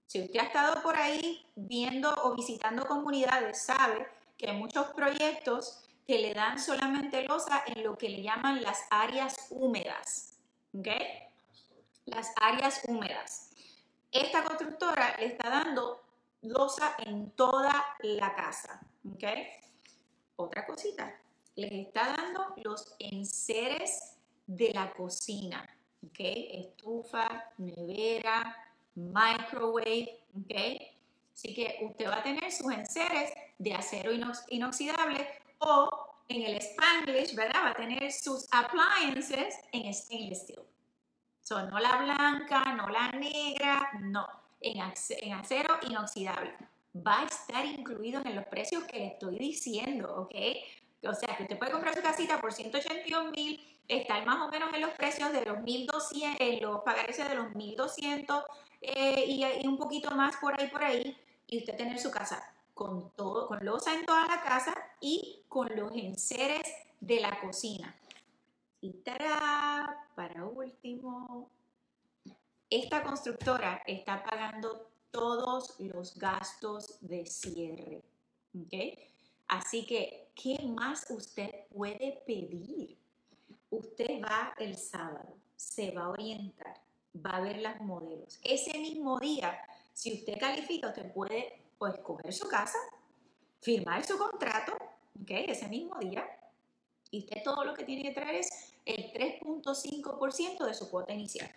Si 0.07 0.21
usted 0.21 0.39
ha 0.39 0.43
estado 0.43 0.81
por 0.81 0.95
ahí 0.95 1.45
viendo 1.55 2.13
o 2.23 2.35
visitando 2.35 2.87
comunidades, 2.87 3.61
sabe 3.61 4.07
que 4.37 4.49
hay 4.49 4.57
muchos 4.57 4.87
proyectos 4.87 5.83
que 6.07 6.19
le 6.19 6.33
dan 6.33 6.57
solamente 6.57 7.23
losa 7.23 7.63
en 7.67 7.83
lo 7.83 7.97
que 7.97 8.09
le 8.09 8.21
llaman 8.21 8.63
las 8.63 8.85
áreas 8.89 9.35
húmedas. 9.49 10.37
¿okay? 10.73 11.23
Las 12.05 12.31
áreas 12.39 12.81
húmedas. 12.87 13.49
Esta 14.11 14.43
constructora 14.45 15.17
le 15.19 15.25
está 15.25 15.49
dando 15.49 16.01
losa 16.41 16.95
en 16.99 17.31
toda 17.31 17.85
la 17.99 18.33
casa. 18.33 18.79
¿okay? 19.13 19.47
Otra 20.37 20.65
cosita, 20.65 21.19
les 21.55 21.71
está 21.71 22.15
dando 22.15 22.53
los 22.63 22.95
enseres 22.99 24.13
de 24.45 24.71
la 24.73 24.93
cocina. 24.93 25.76
¿Okay? 26.09 26.49
Estufa, 26.53 27.51
nevera, 27.57 28.55
microwave. 28.95 30.23
¿okay? 30.43 30.91
Así 31.33 31.53
que 31.53 31.79
usted 31.81 32.07
va 32.07 32.17
a 32.17 32.23
tener 32.23 32.51
sus 32.51 32.71
enseres 32.71 33.31
de 33.59 33.73
acero 33.73 34.11
inoxidable 34.49 35.27
o 35.59 35.89
en 36.29 36.41
el 36.43 36.57
Spanglish, 36.57 37.35
¿verdad? 37.35 37.63
Va 37.63 37.69
a 37.71 37.75
tener 37.75 38.11
sus 38.11 38.47
appliances 38.51 39.55
en 39.71 39.93
stainless 39.93 40.41
steel. 40.41 40.63
So, 41.41 41.61
no 41.69 41.79
la 41.79 41.97
blanca, 41.97 42.73
no 42.73 42.89
la 42.89 43.09
negra, 43.11 43.89
no, 44.01 44.27
en, 44.59 44.81
acero 44.81 45.77
inoxidable. 45.87 46.53
Va 46.95 47.21
a 47.21 47.25
estar 47.25 47.65
incluido 47.65 48.21
en 48.25 48.35
los 48.35 48.45
precios 48.47 48.83
que 48.85 48.97
le 48.97 49.07
estoy 49.07 49.37
diciendo, 49.37 50.13
¿ok? 50.13 50.35
O 51.03 51.13
sea, 51.13 51.37
que 51.37 51.43
usted 51.43 51.57
puede 51.57 51.71
comprar 51.71 51.95
su 51.95 52.01
casita 52.01 52.41
por 52.41 52.51
181 52.51 53.31
mil, 53.31 53.76
estar 53.87 54.25
más 54.25 54.45
o 54.45 54.49
menos 54.49 54.73
en 54.73 54.81
los 54.81 54.91
precios 54.91 55.31
de 55.31 55.45
los 55.45 55.61
1200, 55.61 56.39
en 56.39 56.61
los 56.61 56.81
pagares 56.81 57.17
de 57.17 57.35
los 57.35 57.55
1200 57.55 58.43
eh, 58.81 59.25
y, 59.27 59.67
un 59.67 59.77
poquito 59.77 60.11
más 60.11 60.35
por 60.37 60.59
ahí, 60.59 60.67
por 60.67 60.83
ahí, 60.83 61.17
y 61.47 61.59
usted 61.59 61.75
tener 61.75 61.99
su 61.99 62.11
casa 62.11 62.43
con 62.73 63.11
todo, 63.11 63.47
con 63.47 63.65
losa 63.65 63.93
en 63.93 64.05
toda 64.05 64.27
la 64.27 64.41
casa 64.41 64.75
y 64.99 65.43
con 65.47 65.75
los 65.75 65.91
enseres 65.93 66.67
de 66.99 67.19
la 67.19 67.39
cocina. 67.39 67.95
Y 68.81 68.93
para 70.15 70.45
último, 70.45 71.49
esta 72.69 73.01
constructora 73.01 73.81
está 73.87 74.23
pagando 74.23 74.89
todos 75.09 75.79
los 75.79 76.15
gastos 76.17 76.99
de 77.01 77.25
cierre. 77.25 78.03
Así 79.47 79.85
que, 79.85 80.29
¿qué 80.35 80.61
más 80.63 81.07
usted 81.09 81.49
puede 81.73 82.21
pedir? 82.27 82.86
El 84.57 84.75
sábado, 84.75 85.37
se 85.55 85.91
va 85.91 86.05
a 86.05 86.09
orientar, 86.09 86.81
va 87.15 87.37
a 87.37 87.41
ver 87.41 87.61
los 87.61 87.79
modelos. 87.79 88.39
Ese 88.43 88.77
mismo 88.77 89.19
día, 89.19 89.57
si 89.93 90.13
usted 90.13 90.37
califica, 90.37 90.89
usted 90.89 91.13
puede 91.13 91.61
pues 91.77 91.97
coger 91.99 92.33
su 92.33 92.47
casa, 92.49 92.77
firmar 93.61 94.03
su 94.05 94.17
contrato, 94.17 94.73
¿ok? 95.21 95.29
Ese 95.29 95.69
mismo 95.69 95.97
día, 95.99 96.27
y 97.09 97.19
usted 97.19 97.41
todo 97.43 97.63
lo 97.63 97.73
que 97.73 97.85
tiene 97.85 98.03
que 98.03 98.11
traer 98.11 98.35
es 98.35 98.73
el 98.85 99.13
3.5% 99.13 100.65
de 100.65 100.73
su 100.73 100.89
cuota 100.89 101.13
inicial, 101.13 101.49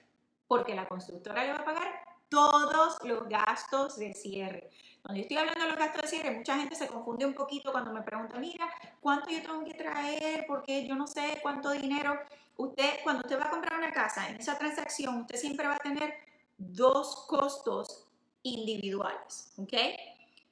porque 0.46 0.74
la 0.74 0.86
constructora 0.86 1.44
le 1.44 1.52
va 1.52 1.58
a 1.58 1.64
pagar 1.64 2.04
todos 2.28 2.98
los 3.02 3.28
gastos 3.28 3.96
de 3.96 4.14
cierre. 4.14 4.70
Cuando 5.02 5.16
yo 5.16 5.22
estoy 5.22 5.36
hablando 5.38 5.62
de 5.62 5.68
los 5.68 5.78
gastos 5.78 6.02
de 6.02 6.08
cierre, 6.08 6.30
mucha 6.30 6.56
gente 6.56 6.74
se 6.74 6.86
confunde 6.86 7.24
un 7.24 7.34
poquito 7.34 7.72
cuando 7.72 7.92
me 7.92 8.02
pregunta, 8.02 8.38
mira, 8.38 8.68
¿cuánto 9.00 9.30
yo 9.30 9.40
tengo 9.42 9.64
que 9.64 9.74
traer? 9.74 10.44
Porque 10.46 10.86
yo 10.86 10.94
no 10.94 11.06
sé 11.06 11.38
cuánto 11.42 11.70
dinero. 11.70 12.18
Usted, 12.56 13.00
cuando 13.02 13.22
usted 13.22 13.40
va 13.40 13.46
a 13.46 13.50
comprar 13.50 13.78
una 13.78 13.92
casa, 13.92 14.28
en 14.28 14.36
esa 14.36 14.58
transacción, 14.58 15.22
usted 15.22 15.36
siempre 15.36 15.66
va 15.66 15.76
a 15.76 15.78
tener 15.78 16.14
dos 16.58 17.24
costos 17.26 18.06
individuales, 18.42 19.52
¿ok? 19.56 19.72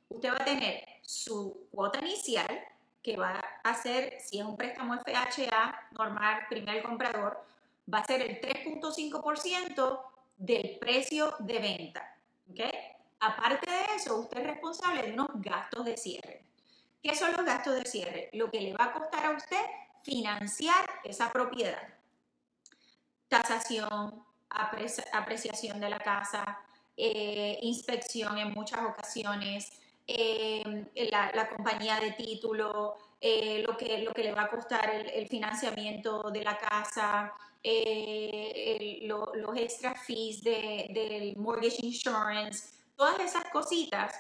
Usted 0.09 0.31
va 0.31 0.37
a 0.37 0.45
tener 0.45 0.85
su 1.03 1.69
cuota 1.71 2.01
inicial, 2.01 2.49
que 3.03 3.17
va 3.17 3.43
a 3.63 3.75
ser, 3.75 4.19
si 4.21 4.39
es 4.39 4.45
un 4.45 4.57
préstamo 4.57 4.95
FHA 4.95 5.89
normal, 5.93 6.47
primer 6.49 6.83
comprador, 6.83 7.45
va 7.93 7.99
a 7.99 8.05
ser 8.05 8.23
el 8.23 8.41
3.5% 8.41 10.01
del 10.39 10.79
precio 10.79 11.35
de 11.39 11.59
venta, 11.59 12.17
¿ok? 12.51 12.61
Aparte 13.21 13.71
de 13.71 13.97
eso, 13.97 14.17
usted 14.17 14.39
es 14.39 14.47
responsable 14.47 15.03
de 15.03 15.13
unos 15.13 15.29
gastos 15.35 15.85
de 15.85 15.97
cierre. 15.97 16.45
¿Qué 17.03 17.15
son 17.15 17.33
los 17.33 17.45
gastos 17.45 17.75
de 17.75 17.85
cierre? 17.85 18.31
Lo 18.33 18.51
que 18.51 18.61
le 18.61 18.75
va 18.75 18.87
a 18.87 18.93
costar 18.93 19.27
a 19.27 19.31
usted 19.31 19.65
financiar 20.03 20.89
esa 21.05 21.33
propiedad. 21.33 21.83
Tasación, 23.29 24.25
apreciación 24.49 25.81
de 25.81 25.91
la 25.91 25.99
casa, 25.99 26.59
eh, 26.97 27.59
inspección 27.63 28.39
en 28.39 28.53
muchas 28.53 28.81
ocasiones, 28.85 29.71
eh, 30.07 30.87
la, 31.11 31.49
compañía 31.49 32.01
de 32.01 32.13
título, 32.13 32.97
eh, 33.21 33.63
lo, 33.67 33.77
que, 33.77 33.99
lo 33.99 34.13
que 34.13 34.25
le 34.25 34.33
va 34.33 34.43
a 34.43 34.49
costar 34.49 34.91
el, 34.91 35.29
financiamiento 35.29 36.31
de 36.31 36.43
la 36.43 36.57
casa, 36.57 37.33
los 39.03 39.57
extra 39.57 39.95
fees 39.95 40.43
del 40.43 41.37
mortgage 41.37 41.85
insurance, 41.85 42.78
todas 42.99 43.21
esas 43.21 43.45
cositas 43.53 44.13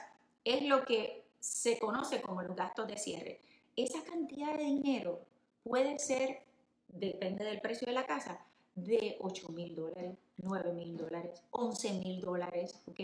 es 0.44 0.62
lo 0.62 0.84
que 0.84 1.24
se 1.40 1.80
conoce 1.80 2.22
como 2.22 2.42
los 2.42 2.54
gastos 2.54 2.86
de 2.86 2.96
cierre. 2.96 3.40
Esa 3.74 4.02
cantidad 4.04 4.56
de 4.56 4.64
dinero 4.64 5.20
puede 5.64 5.98
ser, 5.98 6.44
depende 6.86 7.44
del 7.44 7.60
precio 7.60 7.86
de 7.86 7.92
la 7.92 8.06
casa, 8.06 8.38
de 8.76 9.16
8 9.18 9.48
mil 9.48 9.74
dólares, 9.74 10.16
9 10.36 10.72
mil 10.72 10.96
dólares, 10.96 11.42
11 11.50 11.92
mil 11.94 12.20
dólares, 12.20 12.80
¿ok? 12.86 13.00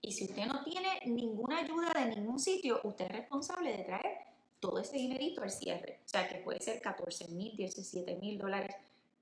Y 0.00 0.12
si 0.12 0.24
usted 0.24 0.46
no 0.46 0.62
tiene 0.62 1.00
ninguna 1.06 1.58
ayuda 1.58 1.92
de 1.94 2.14
ningún 2.14 2.38
sitio, 2.38 2.80
usted 2.84 3.06
es 3.06 3.12
responsable 3.12 3.76
de 3.76 3.82
traer 3.82 4.18
todo 4.60 4.78
ese 4.78 4.98
dinerito 4.98 5.42
al 5.42 5.50
cierre. 5.50 5.98
O 6.06 6.08
sea, 6.08 6.28
que 6.28 6.36
puede 6.36 6.60
ser 6.60 6.80
14 6.80 7.26
mil, 7.28 7.56
17 7.56 8.14
mil 8.16 8.38
dólares. 8.38 8.76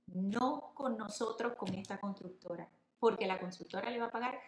No 0.08 0.72
con 0.74 0.98
nosotros, 0.98 1.54
con 1.54 1.74
esta 1.74 1.98
constructora, 1.98 2.68
porque 3.00 3.26
la 3.26 3.40
constructora 3.40 3.90
le 3.90 3.98
va 3.98 4.06
a 4.06 4.10
pagar 4.10 4.38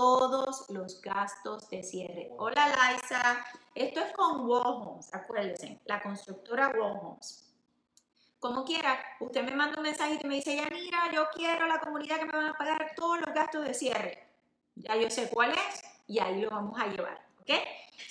todos 0.00 0.64
los 0.70 0.98
gastos 1.02 1.68
de 1.68 1.82
cierre. 1.82 2.30
Hola, 2.38 2.68
Liza. 2.68 3.44
Esto 3.74 4.00
es 4.00 4.12
con 4.14 4.48
Wall 4.48 4.62
Homes, 4.64 5.12
acuérdense, 5.12 5.78
la 5.84 6.02
constructora 6.02 6.68
Wall 6.68 6.98
Homes 7.02 7.44
como 8.38 8.64
quiera, 8.64 8.98
usted 9.20 9.42
me 9.42 9.54
manda 9.54 9.76
un 9.76 9.82
mensajito 9.82 10.26
y 10.26 10.30
me 10.30 10.36
dice, 10.36 10.56
ya 10.56 10.66
mira, 10.72 11.12
yo 11.12 11.28
quiero 11.34 11.66
la 11.66 11.78
comunidad 11.78 12.20
que 12.20 12.24
me 12.24 12.32
van 12.32 12.46
a 12.46 12.56
pagar 12.56 12.92
todos 12.96 13.20
los 13.20 13.34
gastos 13.34 13.66
de 13.66 13.74
cierre. 13.74 14.26
Ya 14.76 14.96
yo 14.96 15.10
sé 15.10 15.28
cuál 15.28 15.50
es 15.50 15.82
y 16.06 16.18
ahí 16.20 16.40
lo 16.40 16.48
vamos 16.48 16.80
a 16.80 16.86
llevar, 16.86 17.20
¿ok? 17.42 17.50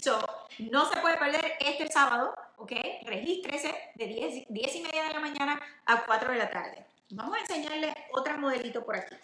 So, 0.04 0.23
no 0.60 0.88
se 0.88 0.97
puede 0.97 1.17
perder 1.17 1.54
este 1.60 1.88
sábado, 1.88 2.36
¿ok? 2.58 2.71
Regístrese 3.08 3.73
de 3.95 4.06
10, 4.06 4.45
10 4.49 4.75
y 4.75 4.82
media 4.84 5.06
de 5.06 5.13
la 5.15 5.19
mañana 5.19 5.60
a 5.88 6.06
4 6.06 6.34
de 6.34 6.38
la 6.38 6.52
tarde. 6.52 6.86
Vamos 7.10 7.36
a 7.36 7.39
enseñarle 7.39 7.91
otro 8.13 8.38
modelito 8.38 8.86
por 8.86 8.97
aquí. 8.97 9.15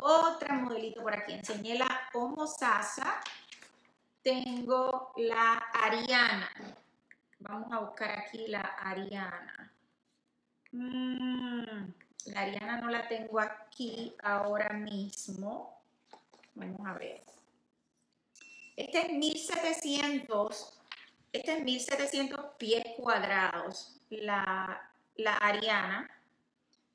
Otra 0.00 0.54
modelito 0.54 1.02
por 1.02 1.14
aquí. 1.14 1.32
Enseñé 1.32 1.76
la 1.76 2.08
Homo 2.14 2.46
Sasa. 2.46 3.20
Tengo 4.22 5.12
la 5.16 5.54
Ariana. 5.72 6.50
Vamos 7.40 7.72
a 7.72 7.80
buscar 7.80 8.10
aquí 8.20 8.46
la 8.46 8.60
Ariana. 8.60 9.72
Mm, 10.72 11.92
la 12.26 12.40
Ariana 12.40 12.80
no 12.80 12.90
la 12.90 13.08
tengo 13.08 13.40
aquí 13.40 14.14
ahora 14.22 14.72
mismo. 14.72 15.82
Vamos 16.54 16.86
a 16.86 16.92
ver. 16.94 17.22
Este 18.76 19.00
es 19.00 19.12
1700, 19.12 20.78
este 21.32 21.56
es 21.56 21.64
1700 21.64 22.40
pies 22.58 22.84
cuadrados, 22.96 24.00
la, 24.08 24.88
la 25.16 25.36
Ariana. 25.36 26.08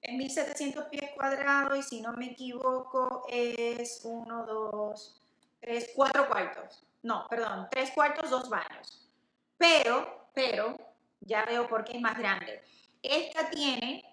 Es 0.03 0.13
1700 0.13 0.85
pies 0.89 1.11
cuadrados 1.15 1.77
y 1.79 1.81
si 1.81 2.01
no 2.01 2.11
me 2.13 2.31
equivoco 2.31 3.25
es 3.29 4.01
1, 4.03 4.45
2, 4.45 5.21
3, 5.61 5.91
4 5.95 6.27
cuartos. 6.27 6.83
No, 7.03 7.25
perdón, 7.29 7.67
3 7.71 7.91
cuartos, 7.91 8.29
2 8.29 8.49
baños 8.49 9.09
Pero, 9.57 10.27
pero, 10.33 10.75
ya 11.21 11.45
veo 11.45 11.67
por 11.67 11.85
qué 11.85 11.93
es 11.93 12.01
más 12.01 12.17
grande. 12.17 12.61
Esta 13.01 13.49
tiene, 13.49 14.03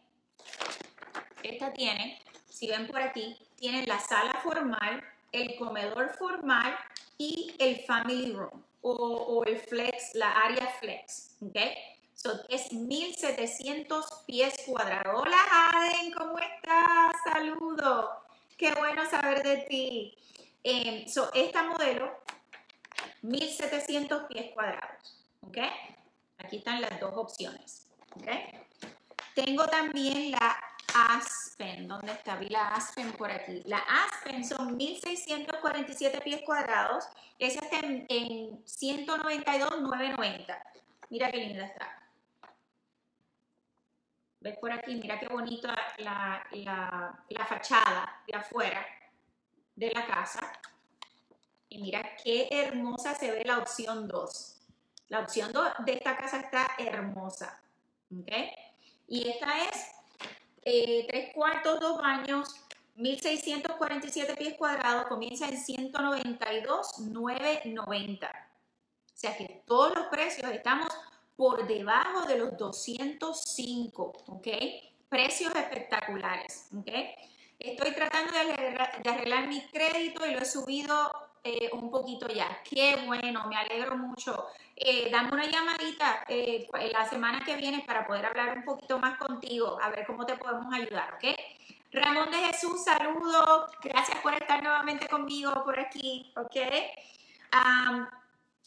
esta 1.42 1.72
tiene, 1.72 2.20
si 2.48 2.68
ven 2.68 2.87
por 2.87 3.00
aquí, 3.00 3.37
tiene 3.57 3.85
la 3.87 3.98
sala 3.98 4.40
formal, 4.42 5.03
el 5.33 5.57
comedor 5.57 6.11
formal 6.16 6.76
y 7.18 7.55
el 7.59 7.85
family 7.85 8.33
room 8.33 8.64
o, 8.83 9.42
el 9.44 9.59
flex, 9.59 10.14
la 10.14 10.31
área 10.31 10.66
flex, 10.81 11.37
¿ok? 11.42 11.57
So, 12.22 12.38
es 12.50 12.70
1700 12.70 14.24
pies 14.26 14.52
cuadrados. 14.66 15.22
Hola 15.22 15.38
Aden, 15.72 16.12
¿cómo 16.12 16.38
estás? 16.38 17.14
Saludo. 17.24 18.11
Qué 18.59 18.74
bueno 18.74 19.09
saber 19.09 19.42
de 19.42 19.56
ti. 19.62 20.18
Eh, 20.62 21.06
so, 21.09 21.30
esta 21.33 21.62
modelo, 21.62 22.12
1700 23.22 24.24
pies 24.24 24.52
cuadrados, 24.52 25.24
¿ok? 25.40 25.56
Aquí 26.37 26.59
están 26.59 26.83
las 26.83 27.00
dos 27.00 27.12
opciones, 27.14 27.88
¿ok? 28.16 28.28
Tengo 29.35 29.66
también 29.68 30.33
la 30.33 30.62
Aspen. 30.92 31.88
¿Dónde 31.88 32.12
está? 32.12 32.37
Vi 32.37 32.50
la 32.50 32.68
Aspen 32.68 33.12
por 33.12 33.30
aquí. 33.30 33.62
La 33.64 33.78
Aspen 33.78 34.44
son 34.44 34.76
1647 34.76 36.20
pies 36.20 36.42
cuadrados. 36.44 37.02
Esa 37.38 37.61
está 37.64 37.78
en, 37.78 38.62
192,990. 38.66 40.62
Mira 41.09 41.30
qué 41.30 41.38
linda 41.38 41.64
está. 41.64 42.00
¿Ves 44.40 44.59
por 44.59 44.72
aquí? 44.72 44.96
Mira 44.96 45.20
qué 45.20 45.29
bonita 45.29 45.76
la, 45.98 46.44
la 46.50 47.46
fachada 47.46 48.22
de 48.26 48.37
afuera 48.37 48.85
de 49.76 49.92
la 49.92 50.07
casa. 50.07 50.53
Y 51.68 51.83
mira 51.83 52.16
qué 52.22 52.48
hermosa 52.50 53.14
se 53.14 53.31
ve 53.31 53.44
la 53.44 53.59
opción 53.59 54.09
2. 54.09 54.57
La 55.09 55.20
opción 55.20 55.53
2 55.53 55.72
de 55.85 55.92
esta 55.94 56.16
casa 56.16 56.40
está 56.40 56.70
hermosa. 56.79 57.61
¿Ok? 58.12 58.33
Y 59.09 59.29
esta 59.29 59.64
es 59.64 59.92
eh, 60.62 61.07
tres 61.09 61.35
cuartos, 61.35 61.81
dos 61.81 62.00
baños, 62.00 62.55
1647 62.94 64.37
pies 64.37 64.55
cuadrados, 64.55 65.07
comienza 65.07 65.48
en 65.48 65.57
192,990. 65.57 68.29
O 68.29 68.33
sea 69.14 69.37
que 69.37 69.64
todos 69.66 69.92
los 69.94 70.07
precios 70.07 70.48
estamos 70.53 70.88
por 71.40 71.66
debajo 71.66 72.26
de 72.26 72.37
los 72.37 72.55
205, 72.59 74.12
¿ok? 74.26 74.46
Precios 75.09 75.55
espectaculares, 75.55 76.68
¿ok? 76.76 76.90
Estoy 77.59 77.92
tratando 77.92 78.31
de 78.35 79.11
arreglar, 79.11 79.48
mi 79.48 79.62
crédito 79.68 80.26
y 80.26 80.35
lo 80.35 80.40
he 80.40 80.44
subido 80.44 81.11
eh, 81.42 81.70
un 81.72 81.90
poquito 81.90 82.29
ya. 82.29 82.61
Qué 82.62 83.05
bueno, 83.07 83.46
me 83.46 83.57
alegro 83.57 83.96
mucho. 83.96 84.48
Eh, 84.76 85.09
dame 85.11 85.33
una 85.33 85.46
llamadita 85.46 86.24
eh, 86.29 86.68
la 86.92 87.09
semana 87.09 87.42
que 87.42 87.57
viene 87.57 87.85
para 87.87 88.07
poder 88.07 88.26
hablar 88.26 88.59
un 88.59 88.64
poquito 88.64 88.98
más 88.98 89.16
contigo, 89.16 89.79
a 89.81 89.88
ver 89.88 90.05
cómo 90.07 90.26
te 90.26 90.37
podemos 90.37 90.70
ayudar, 90.74 91.14
¿ok? 91.14 91.24
Ramón 91.90 92.31
de 92.31 92.37
Jesús, 92.37 92.85
saludos. 92.85 93.72
Gracias 93.83 94.20
por 94.20 94.35
estar 94.35 94.62
nuevamente 94.62 95.09
conmigo 95.09 95.64
por 95.64 95.81
aquí, 95.81 96.35
¿ok? 96.37 96.57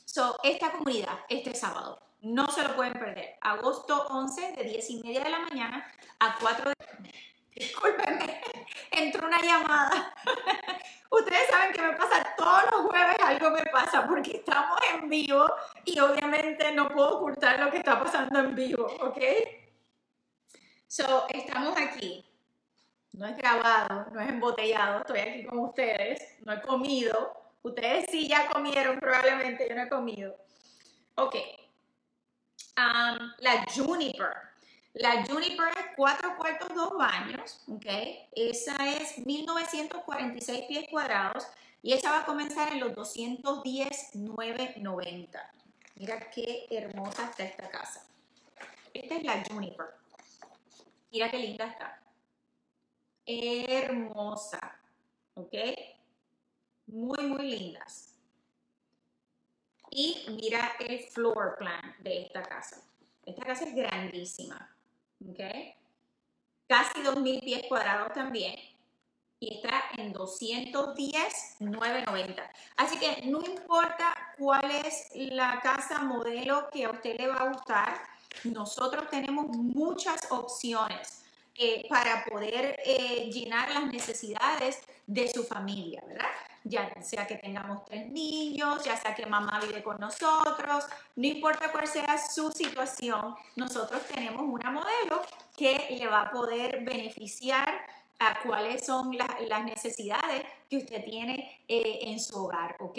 so, 0.05 0.39
esta 0.41 0.71
comunidad, 0.71 1.19
este 1.29 1.53
sábado, 1.53 1.99
no 2.23 2.49
se 2.49 2.63
lo 2.63 2.75
pueden 2.75 2.93
perder. 2.93 3.35
Agosto 3.41 4.07
11, 4.07 4.53
de 4.53 4.63
10 4.63 4.89
y 4.89 5.03
media 5.03 5.23
de 5.23 5.29
la 5.29 5.39
mañana 5.39 5.85
a 6.19 6.37
4 6.39 6.69
de... 6.69 6.75
Discúlpenme, 7.55 8.41
entró 8.89 9.27
una 9.27 9.39
llamada. 9.39 10.15
Ustedes 11.11 11.47
saben 11.47 11.71
que 11.71 11.81
me 11.81 11.93
pasa 11.93 12.33
todos 12.35 12.63
los 12.71 12.81
jueves, 12.87 13.15
algo 13.21 13.51
me 13.51 13.63
pasa 13.65 14.07
porque 14.07 14.37
estamos 14.37 14.79
en 14.91 15.07
vivo 15.07 15.45
y 15.85 15.99
obviamente 15.99 16.71
no 16.71 16.89
puedo 16.89 17.17
ocultar 17.17 17.59
lo 17.59 17.69
que 17.69 17.77
está 17.77 18.01
pasando 18.01 18.39
en 18.39 18.55
vivo, 18.55 18.87
¿ok? 19.01 19.19
So, 20.87 21.27
estamos 21.29 21.77
aquí. 21.77 22.25
No 23.11 23.27
es 23.27 23.37
grabado, 23.37 24.07
no 24.11 24.19
es 24.19 24.29
embotellado, 24.29 25.01
estoy 25.01 25.19
aquí 25.19 25.43
con 25.43 25.59
ustedes, 25.59 26.39
no 26.43 26.53
he 26.53 26.61
comido. 26.61 27.51
Ustedes 27.61 28.07
sí 28.09 28.27
ya 28.27 28.47
comieron 28.47 28.99
probablemente, 28.99 29.67
yo 29.69 29.75
no 29.75 29.83
he 29.83 29.89
comido. 29.89 30.35
Ok. 31.15 31.35
La 32.75 33.65
Juniper. 33.73 34.33
La 34.93 35.25
Juniper 35.25 35.69
es 35.69 35.85
4 35.95 36.37
cuartos, 36.37 36.69
2 36.73 36.97
baños, 36.97 37.63
¿ok? 37.67 37.85
Esa 38.31 38.75
es 38.91 39.25
1946 39.25 40.65
pies 40.67 40.87
cuadrados 40.89 41.47
y 41.81 41.93
esa 41.93 42.11
va 42.11 42.19
a 42.19 42.25
comenzar 42.25 42.71
en 42.71 42.79
los 42.79 42.93
210,990. 42.93 45.53
Mira 45.95 46.29
qué 46.29 46.67
hermosa 46.69 47.29
está 47.29 47.43
esta 47.43 47.69
casa. 47.69 48.05
Esta 48.93 49.15
es 49.15 49.23
la 49.23 49.43
Juniper. 49.47 49.87
Mira 51.11 51.29
qué 51.29 51.39
linda 51.39 51.65
está. 51.65 51.99
Hermosa, 53.25 54.79
¿ok? 55.35 55.53
Muy, 56.87 57.25
muy 57.25 57.49
lindas. 57.49 58.12
Y 59.95 60.25
mira 60.29 60.73
el 60.79 60.99
floor 60.99 61.55
plan 61.57 61.95
de 61.99 62.23
esta 62.23 62.41
casa. 62.41 62.81
Esta 63.25 63.45
casa 63.45 63.65
es 63.65 63.75
grandísima. 63.75 64.73
¿ok? 65.29 65.39
Casi 66.67 67.01
2.000 67.01 67.43
pies 67.43 67.63
cuadrados 67.67 68.13
también 68.13 68.55
y 69.39 69.55
está 69.55 69.83
en 69.97 70.13
210,990. 70.13 72.51
Así 72.77 72.97
que 72.97 73.23
no 73.25 73.43
importa 73.43 74.15
cuál 74.37 74.71
es 74.71 75.09
la 75.13 75.59
casa 75.61 75.99
modelo 75.99 76.69
que 76.71 76.85
a 76.85 76.91
usted 76.91 77.17
le 77.17 77.27
va 77.27 77.35
a 77.35 77.49
gustar, 77.49 78.01
nosotros 78.45 79.09
tenemos 79.09 79.47
muchas 79.47 80.31
opciones 80.31 81.25
eh, 81.55 81.85
para 81.89 82.23
poder 82.25 82.79
eh, 82.85 83.29
llenar 83.31 83.69
las 83.71 83.91
necesidades 83.91 84.81
de 85.07 85.27
su 85.27 85.43
familia, 85.43 86.01
¿verdad? 86.07 86.29
Ya 86.63 86.89
sea 87.01 87.27
que 87.27 87.35
tengamos 87.35 87.83
tres 87.85 88.09
niños, 88.09 88.83
ya 88.85 88.95
sea 88.95 89.13
que 89.13 89.25
mamá 89.25 89.59
vive 89.59 89.83
con 89.83 89.99
nosotros, 89.99 90.85
no 91.15 91.27
importa 91.27 91.71
cuál 91.71 91.87
sea 91.87 92.17
su 92.17 92.51
situación, 92.51 93.35
nosotros 93.55 94.01
tenemos 94.07 94.43
una 94.43 94.71
modelo 94.71 95.21
que 95.57 95.97
le 95.99 96.07
va 96.07 96.21
a 96.21 96.31
poder 96.31 96.83
beneficiar 96.83 97.85
a 98.19 98.39
cuáles 98.43 98.85
son 98.85 99.17
las 99.17 99.65
necesidades 99.65 100.43
que 100.69 100.77
usted 100.77 101.03
tiene 101.03 101.61
eh, 101.67 101.99
en 102.03 102.19
su 102.19 102.37
hogar, 102.37 102.77
¿ok? 102.79 102.97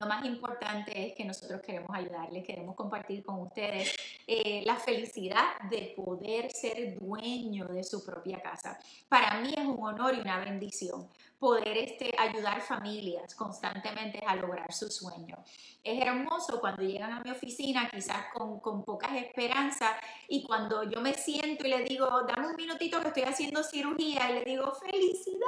Lo 0.00 0.06
más 0.06 0.24
importante 0.24 1.08
es 1.08 1.14
que 1.14 1.26
nosotros 1.26 1.60
queremos 1.60 1.90
ayudarles, 1.92 2.46
queremos 2.46 2.74
compartir 2.74 3.22
con 3.22 3.40
ustedes 3.40 3.94
eh, 4.26 4.62
la 4.64 4.76
felicidad 4.76 5.60
de 5.68 5.92
poder 5.94 6.50
ser 6.50 6.98
dueño 6.98 7.66
de 7.66 7.84
su 7.84 8.02
propia 8.02 8.40
casa. 8.40 8.78
Para 9.10 9.38
mí 9.42 9.52
es 9.54 9.66
un 9.66 9.76
honor 9.78 10.14
y 10.14 10.20
una 10.20 10.38
bendición 10.38 11.06
poder 11.38 11.76
este, 11.76 12.14
ayudar 12.18 12.62
familias 12.62 13.34
constantemente 13.34 14.22
a 14.26 14.36
lograr 14.36 14.72
su 14.72 14.90
sueño. 14.90 15.36
Es 15.84 16.00
hermoso 16.00 16.60
cuando 16.60 16.80
llegan 16.80 17.12
a 17.12 17.20
mi 17.20 17.30
oficina, 17.30 17.90
quizás 17.90 18.32
con, 18.32 18.58
con 18.60 18.84
pocas 18.84 19.14
esperanzas, 19.16 19.92
y 20.28 20.42
cuando 20.44 20.82
yo 20.84 21.02
me 21.02 21.12
siento 21.12 21.66
y 21.66 21.70
le 21.70 21.84
digo, 21.84 22.06
dame 22.22 22.48
un 22.48 22.56
minutito 22.56 23.02
que 23.02 23.08
estoy 23.08 23.24
haciendo 23.24 23.62
cirugía, 23.62 24.30
y 24.30 24.34
le 24.36 24.44
digo, 24.44 24.72
felicidades, 24.72 25.40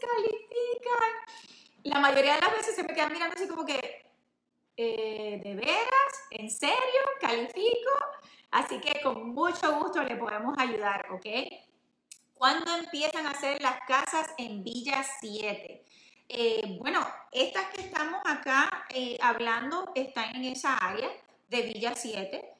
califican 0.00 1.14
la 1.88 1.98
mayoría 2.00 2.34
de 2.34 2.40
las 2.40 2.52
veces 2.52 2.74
se 2.74 2.82
me 2.82 2.94
quedan 2.94 3.12
mirando 3.12 3.34
así 3.34 3.48
como 3.48 3.64
que, 3.64 4.06
eh, 4.76 5.40
¿de 5.42 5.54
veras? 5.54 6.12
¿En 6.30 6.50
serio? 6.50 7.00
¿Califico? 7.20 7.90
Así 8.50 8.80
que 8.80 9.00
con 9.00 9.30
mucho 9.30 9.78
gusto 9.78 10.02
le 10.02 10.16
podemos 10.16 10.56
ayudar, 10.58 11.06
¿ok? 11.10 11.26
¿Cuándo 12.34 12.76
empiezan 12.76 13.26
a 13.26 13.30
hacer 13.30 13.60
las 13.60 13.80
casas 13.86 14.28
en 14.38 14.62
Villa 14.62 15.04
7? 15.20 15.84
Eh, 16.28 16.78
bueno, 16.78 17.00
estas 17.32 17.66
que 17.70 17.80
estamos 17.80 18.20
acá 18.24 18.86
eh, 18.90 19.18
hablando 19.20 19.92
están 19.94 20.36
en 20.36 20.44
esa 20.44 20.76
área 20.76 21.08
de 21.48 21.62
Villa 21.62 21.94
7. 21.94 22.54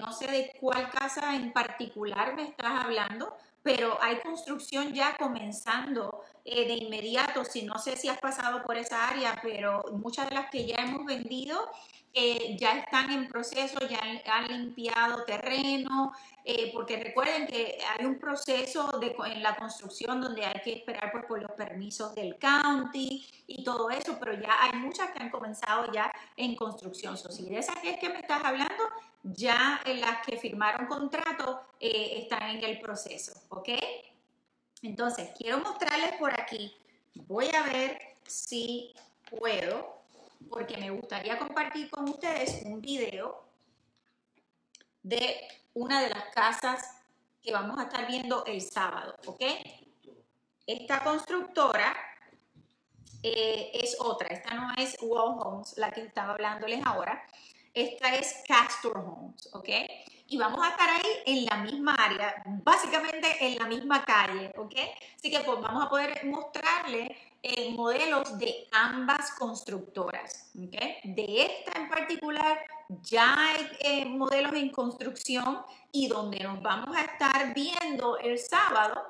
no 0.00 0.12
sé 0.12 0.30
de 0.30 0.52
cuál 0.60 0.90
casa 0.90 1.34
en 1.34 1.52
particular 1.52 2.34
me 2.34 2.44
estás 2.44 2.84
hablando, 2.84 3.36
pero 3.62 3.98
hay 4.00 4.20
construcción 4.20 4.92
ya 4.94 5.16
comenzando 5.16 6.22
eh, 6.44 6.66
de 6.66 6.74
inmediato. 6.74 7.44
Si 7.44 7.62
no 7.62 7.78
sé 7.78 7.96
si 7.96 8.08
has 8.08 8.18
pasado 8.18 8.62
por 8.62 8.76
esa 8.76 9.08
área, 9.08 9.38
pero 9.42 9.82
muchas 9.92 10.28
de 10.28 10.34
las 10.34 10.50
que 10.50 10.66
ya 10.66 10.76
hemos 10.76 11.04
vendido 11.04 11.70
eh, 12.20 12.56
ya 12.58 12.78
están 12.78 13.12
en 13.12 13.28
proceso, 13.28 13.78
ya 13.88 14.00
han, 14.00 14.48
limpiado 14.48 15.24
terreno, 15.24 16.12
eh, 16.44 16.72
porque 16.74 16.96
recuerden 16.96 17.46
que 17.46 17.78
hay 17.96 18.04
un 18.06 18.18
proceso 18.18 18.98
de, 18.98 19.14
en 19.26 19.40
la 19.40 19.54
construcción 19.54 20.20
donde 20.20 20.44
hay 20.44 20.60
que 20.64 20.72
esperar 20.72 21.12
pues, 21.12 21.26
por 21.26 21.40
los 21.40 21.52
permisos 21.52 22.16
del 22.16 22.36
county 22.36 23.24
y 23.46 23.62
todo 23.62 23.88
eso, 23.90 24.16
pero 24.18 24.32
ya 24.32 24.50
hay 24.60 24.80
muchas 24.80 25.12
que 25.12 25.22
han 25.22 25.30
comenzado 25.30 25.92
ya 25.92 26.10
en 26.36 26.56
construcción. 26.56 27.16
So, 27.16 27.30
si 27.30 27.44
de 27.48 27.58
esas 27.58 27.76
que 27.76 27.96
que 28.00 28.08
me 28.08 28.18
estás 28.18 28.42
hablando, 28.44 28.82
ya 29.22 29.80
las 29.86 30.26
que 30.26 30.36
firmaron 30.38 30.88
contrato 30.88 31.60
están 31.78 32.50
en 32.50 32.64
el 32.64 32.80
proceso, 32.80 33.32
¿ok? 33.50 33.68
Entonces, 34.82 35.30
quiero 35.38 35.58
mostrarles 35.58 36.18
por 36.18 36.32
aquí. 36.40 36.76
Voy 37.14 37.46
a 37.54 37.62
ver 37.62 37.96
si 38.26 38.92
puedo 39.30 39.97
porque 40.48 40.76
me 40.76 40.90
gustaría 40.90 41.38
compartir 41.38 41.90
con 41.90 42.08
ustedes 42.08 42.62
un 42.64 42.80
video 42.80 43.44
de 45.02 45.48
una 45.74 46.02
de 46.02 46.10
las 46.10 46.24
casas 46.34 46.98
que 47.42 47.52
vamos 47.52 47.78
a 47.78 47.84
estar 47.84 48.06
viendo 48.06 48.44
el 48.44 48.60
sábado, 48.60 49.14
¿ok? 49.26 49.42
Esta 50.66 51.02
constructora 51.02 51.96
eh, 53.22 53.70
es 53.74 53.96
otra, 54.00 54.28
esta 54.28 54.54
no 54.54 54.74
es 54.76 54.96
Wall 55.00 55.38
Homes, 55.40 55.76
la 55.78 55.90
que 55.90 56.02
estaba 56.02 56.34
hablándoles 56.34 56.84
ahora, 56.84 57.24
esta 57.72 58.14
es 58.14 58.42
Castor 58.46 58.98
Homes, 58.98 59.48
¿ok? 59.52 59.68
Y 60.26 60.36
vamos 60.36 60.60
a 60.62 60.70
estar 60.70 60.90
ahí 60.90 61.22
en 61.26 61.44
la 61.46 61.56
misma 61.58 61.94
área, 61.94 62.42
básicamente 62.44 63.28
en 63.40 63.56
la 63.56 63.66
misma 63.66 64.04
calle, 64.04 64.52
¿ok? 64.56 64.74
Así 65.16 65.30
que 65.30 65.40
pues 65.40 65.60
vamos 65.60 65.86
a 65.86 65.88
poder 65.88 66.24
mostrarle 66.26 67.16
eh, 67.42 67.70
modelos 67.70 68.36
de 68.38 68.66
ambas 68.72 69.30
constructoras, 69.32 70.50
¿ok? 70.56 70.74
De 71.04 71.42
esta 71.42 71.78
en 71.78 71.88
particular 71.88 72.58
ya 73.02 73.48
hay 73.48 73.68
eh, 73.78 74.04
modelos 74.06 74.54
en 74.54 74.70
construcción 74.70 75.62
y 75.92 76.08
donde 76.08 76.40
nos 76.40 76.60
vamos 76.60 76.96
a 76.96 77.02
estar 77.02 77.54
viendo 77.54 78.18
el 78.18 78.38
sábado 78.40 79.02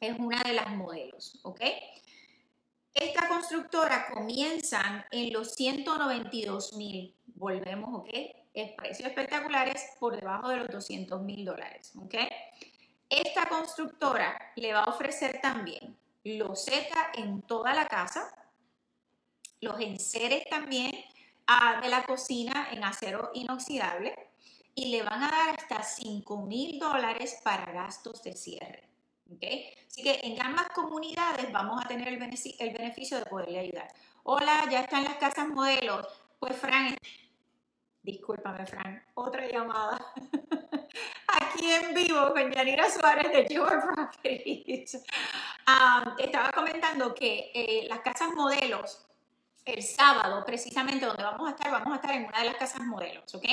es 0.00 0.18
una 0.18 0.42
de 0.42 0.54
las 0.54 0.74
modelos, 0.74 1.38
¿ok? 1.44 1.60
Esta 2.92 3.28
constructora 3.28 4.08
comienzan 4.12 5.04
en 5.12 5.32
los 5.32 5.54
192 5.54 6.72
mil, 6.72 7.14
volvemos, 7.36 8.00
¿ok? 8.00 8.08
Es 8.54 8.72
precios 8.72 9.08
espectaculares 9.08 9.90
por 10.00 10.18
debajo 10.18 10.48
de 10.48 10.56
los 10.56 10.68
200 10.68 11.22
mil 11.22 11.44
dólares, 11.44 11.92
¿ok? 11.96 12.14
Esta 13.08 13.48
constructora 13.48 14.52
le 14.56 14.72
va 14.72 14.80
a 14.80 14.90
ofrecer 14.90 15.40
también 15.40 15.96
los 16.26 16.64
seca 16.64 17.12
en 17.14 17.42
toda 17.42 17.72
la 17.72 17.86
casa, 17.86 18.34
los 19.60 19.78
enseres 19.80 20.44
también 20.50 20.92
ah, 21.46 21.80
de 21.80 21.88
la 21.88 22.04
cocina 22.04 22.68
en 22.72 22.82
acero 22.82 23.30
inoxidable 23.34 24.14
y 24.74 24.90
le 24.90 25.04
van 25.04 25.22
a 25.22 25.30
dar 25.30 25.56
hasta 25.56 25.82
5 25.84 26.42
mil 26.42 26.80
dólares 26.80 27.40
para 27.44 27.72
gastos 27.72 28.24
de 28.24 28.34
cierre. 28.34 28.88
Así 29.88 30.02
que 30.02 30.20
en 30.22 30.40
ambas 30.42 30.68
comunidades 30.70 31.50
vamos 31.52 31.84
a 31.84 31.88
tener 31.88 32.08
el 32.08 32.18
beneficio, 32.18 33.18
de 33.18 33.26
poderle 33.26 33.60
ayudar. 33.60 33.88
Hola, 34.24 34.68
ya 34.70 34.80
están 34.80 35.04
las 35.04 35.16
casas 35.16 35.48
modelos. 35.48 36.06
Pues 36.40 36.56
Fran, 36.56 36.96
discúlpame 38.02 38.66
Fran, 38.66 39.02
otra 39.14 39.46
llamada. 39.48 39.98
En 41.58 41.94
vivo 41.94 42.32
con 42.34 42.52
Yanira 42.52 42.90
Suárez 42.90 43.32
de 43.32 43.54
Your 43.54 43.82
Properties. 43.82 44.94
Um, 45.66 46.12
estaba 46.18 46.50
comentando 46.52 47.14
que 47.14 47.50
eh, 47.54 47.86
las 47.88 48.00
casas 48.00 48.30
modelos 48.34 49.06
el 49.64 49.82
sábado, 49.82 50.44
precisamente 50.44 51.06
donde 51.06 51.24
vamos 51.24 51.48
a 51.48 51.50
estar, 51.52 51.70
vamos 51.72 51.92
a 51.92 51.96
estar 51.96 52.12
en 52.12 52.26
una 52.26 52.38
de 52.40 52.44
las 52.44 52.56
casas 52.56 52.82
modelos, 52.82 53.34
¿ok? 53.34 53.44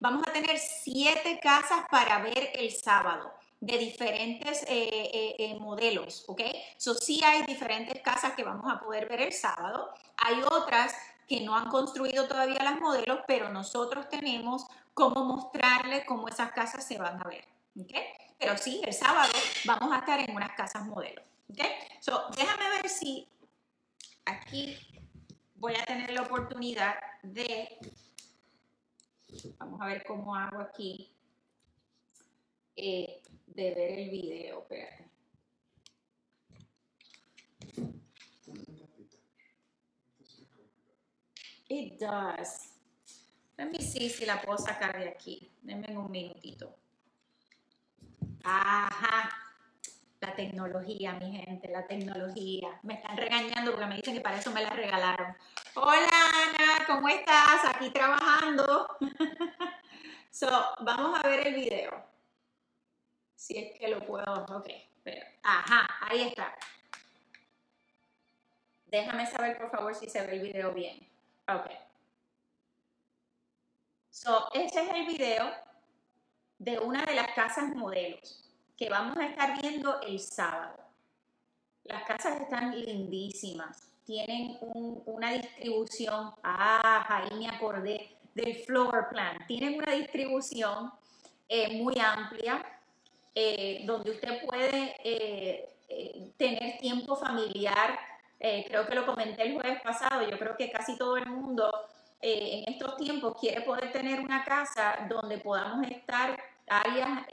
Vamos 0.00 0.26
a 0.26 0.32
tener 0.32 0.58
siete 0.58 1.38
casas 1.40 1.84
para 1.90 2.18
ver 2.18 2.50
el 2.54 2.70
sábado 2.72 3.32
de 3.60 3.78
diferentes 3.78 4.64
eh, 4.64 5.34
eh, 5.38 5.56
modelos, 5.60 6.24
¿ok? 6.26 6.42
So, 6.76 6.94
sí 6.94 7.22
hay 7.24 7.44
diferentes 7.44 8.02
casas 8.02 8.32
que 8.32 8.42
vamos 8.42 8.70
a 8.70 8.80
poder 8.80 9.08
ver 9.08 9.22
el 9.22 9.32
sábado. 9.32 9.94
Hay 10.16 10.42
otras 10.42 10.94
que 11.28 11.40
no 11.40 11.56
han 11.56 11.70
construido 11.70 12.26
todavía 12.26 12.62
las 12.62 12.78
modelos, 12.80 13.20
pero 13.26 13.48
nosotros 13.48 14.08
tenemos 14.08 14.66
cómo 14.94 15.24
mostrarle 15.24 16.04
cómo 16.04 16.28
esas 16.28 16.52
casas 16.52 16.84
se 16.84 16.98
van 16.98 17.20
a 17.20 17.24
ver, 17.24 17.44
¿ok? 17.78 17.92
Pero 18.38 18.56
sí, 18.56 18.80
el 18.84 18.92
sábado 18.92 19.32
vamos 19.64 19.92
a 19.92 19.98
estar 19.98 20.20
en 20.20 20.34
unas 20.34 20.52
casas 20.52 20.84
modelos, 20.84 21.24
¿ok? 21.50 21.60
So, 22.00 22.28
déjame 22.36 22.68
ver 22.70 22.88
si 22.88 23.28
aquí 24.24 24.76
voy 25.54 25.74
a 25.76 25.84
tener 25.84 26.10
la 26.10 26.22
oportunidad 26.22 26.94
de, 27.22 27.78
vamos 29.58 29.80
a 29.80 29.86
ver 29.86 30.04
cómo 30.04 30.34
hago 30.34 30.60
aquí, 30.60 31.14
eh, 32.74 33.22
de 33.46 33.74
ver 33.74 33.98
el 33.98 34.10
video. 34.10 34.62
Espérate. 34.62 35.02
It 41.68 41.98
does. 41.98 42.74
Let 43.56 43.70
me 43.70 43.78
see 43.80 44.10
si 44.10 44.26
la 44.26 44.42
puedo 44.42 44.58
sacar 44.58 44.98
de 44.98 45.08
aquí. 45.08 45.50
Denme 45.62 45.96
un 45.96 46.10
minutito. 46.10 46.74
Ajá. 48.44 49.30
La 50.20 50.34
tecnología, 50.36 51.14
mi 51.14 51.32
gente, 51.32 51.68
la 51.68 51.86
tecnología. 51.86 52.78
Me 52.82 52.94
están 52.94 53.16
regañando 53.16 53.72
porque 53.72 53.86
me 53.86 53.96
dicen 53.96 54.14
que 54.14 54.20
para 54.20 54.38
eso 54.38 54.52
me 54.52 54.62
la 54.62 54.70
regalaron. 54.70 55.36
Hola 55.74 56.08
Ana, 56.46 56.86
¿cómo 56.86 57.08
estás? 57.08 57.64
Aquí 57.74 57.90
trabajando. 57.90 58.96
so, 60.30 60.48
vamos 60.80 61.18
a 61.20 61.26
ver 61.28 61.48
el 61.48 61.54
video. 61.54 62.04
Si 63.34 63.58
es 63.58 63.78
que 63.78 63.88
lo 63.88 64.06
puedo, 64.06 64.44
ok, 64.44 64.68
ajá, 65.42 65.88
ahí 66.08 66.22
está. 66.22 66.54
Déjame 68.86 69.26
saber 69.26 69.58
por 69.58 69.70
favor 69.70 69.94
si 69.94 70.08
se 70.08 70.24
ve 70.24 70.34
el 70.34 70.42
video 70.42 70.72
bien. 70.72 71.08
Ok. 71.48 71.66
So, 74.10 74.52
ese 74.52 74.82
es 74.82 74.90
el 74.90 75.06
video 75.06 75.52
de 76.62 76.78
una 76.78 77.04
de 77.04 77.14
las 77.14 77.28
casas 77.34 77.74
modelos 77.74 78.44
que 78.76 78.88
vamos 78.88 79.16
a 79.16 79.26
estar 79.26 79.60
viendo 79.60 80.00
el 80.02 80.20
sábado. 80.20 80.76
Las 81.84 82.04
casas 82.04 82.40
están 82.40 82.70
lindísimas. 82.78 83.88
Tienen 84.04 84.58
una 85.06 85.32
distribución, 85.32 86.32
ah, 86.44 87.04
ahí 87.08 87.36
me 87.36 87.48
acordé 87.48 88.16
del 88.34 88.54
floor 88.64 89.08
plan. 89.10 89.38
Tienen 89.48 89.78
una 89.78 89.92
distribución 89.92 90.92
eh, 91.48 91.82
muy 91.82 91.98
amplia 91.98 92.64
eh, 93.34 93.82
donde 93.84 94.12
usted 94.12 94.46
puede 94.46 94.94
eh, 95.02 95.68
tener 96.36 96.78
tiempo 96.78 97.16
familiar. 97.16 97.98
creo 98.38 98.86
que 98.86 98.94
lo 98.94 99.06
comenté 99.06 99.42
el 99.42 99.54
jueves 99.54 99.80
pasado, 99.82 100.28
yo 100.28 100.38
creo 100.38 100.56
que 100.56 100.70
casi 100.70 100.96
todo 100.96 101.16
el 101.16 101.26
mundo 101.26 101.70
en 102.20 102.72
estos 102.72 102.96
tiempos 102.96 103.36
quiere 103.40 103.62
poder 103.62 103.92
tener 103.92 104.20
una 104.20 104.44
casa 104.44 105.06
donde 105.08 105.38
podamos 105.38 105.86
estar 105.88 106.36
áreas 106.68 107.26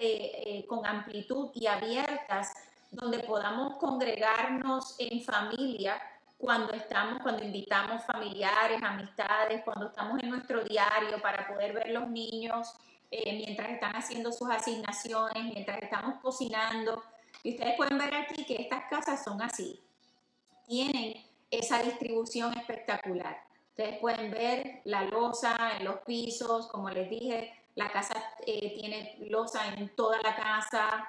con 0.68 0.86
amplitud 0.86 1.50
y 1.54 1.68
abiertas, 1.68 2.54
donde 2.92 3.20
podamos 3.20 3.78
congregarnos 3.78 4.96
en 5.00 5.22
familia 5.22 6.02
cuando 6.40 6.72
estamos, 6.72 7.22
cuando 7.22 7.44
invitamos 7.44 8.06
familiares, 8.06 8.82
amistades, 8.82 9.62
cuando 9.64 9.88
estamos 9.88 10.24
en 10.24 10.30
nuestro 10.30 10.64
diario 10.64 11.22
para 11.22 11.48
poder 11.48 11.74
ver 11.74 11.90
los 11.92 12.10
niños 12.10 12.74
eh, 13.12 13.34
mientras 13.34 13.70
están 13.70 13.94
haciendo 13.96 14.32
sus 14.32 14.50
asignaciones, 14.50 15.44
mientras 15.44 15.82
estamos 15.82 16.22
cocinando. 16.22 17.04
Y 17.44 17.52
ustedes 17.52 17.76
pueden 17.76 17.98
ver 17.98 18.16
aquí 18.16 18.46
que 18.46 18.56
estas 18.56 18.86
casas 18.90 19.24
son 19.24 19.42
así. 19.42 19.82
Tienen 20.66 21.16
esa 21.52 21.82
distribución 21.82 22.58
espectacular. 22.58 23.44
Ustedes 23.72 24.00
pueden 24.00 24.32
ver 24.32 24.82
la 24.86 25.04
losa 25.06 25.78
en 25.78 25.86
los 25.86 25.98
pisos, 26.02 26.68
como 26.68 26.90
les 26.90 27.10
dije, 27.10 27.54
la 27.80 27.92
casa 27.92 28.14
eh, 28.46 28.76
tiene 28.80 29.18
losa 29.30 29.74
en 29.74 29.96
toda 29.96 30.22
la 30.22 30.36
casa. 30.36 31.08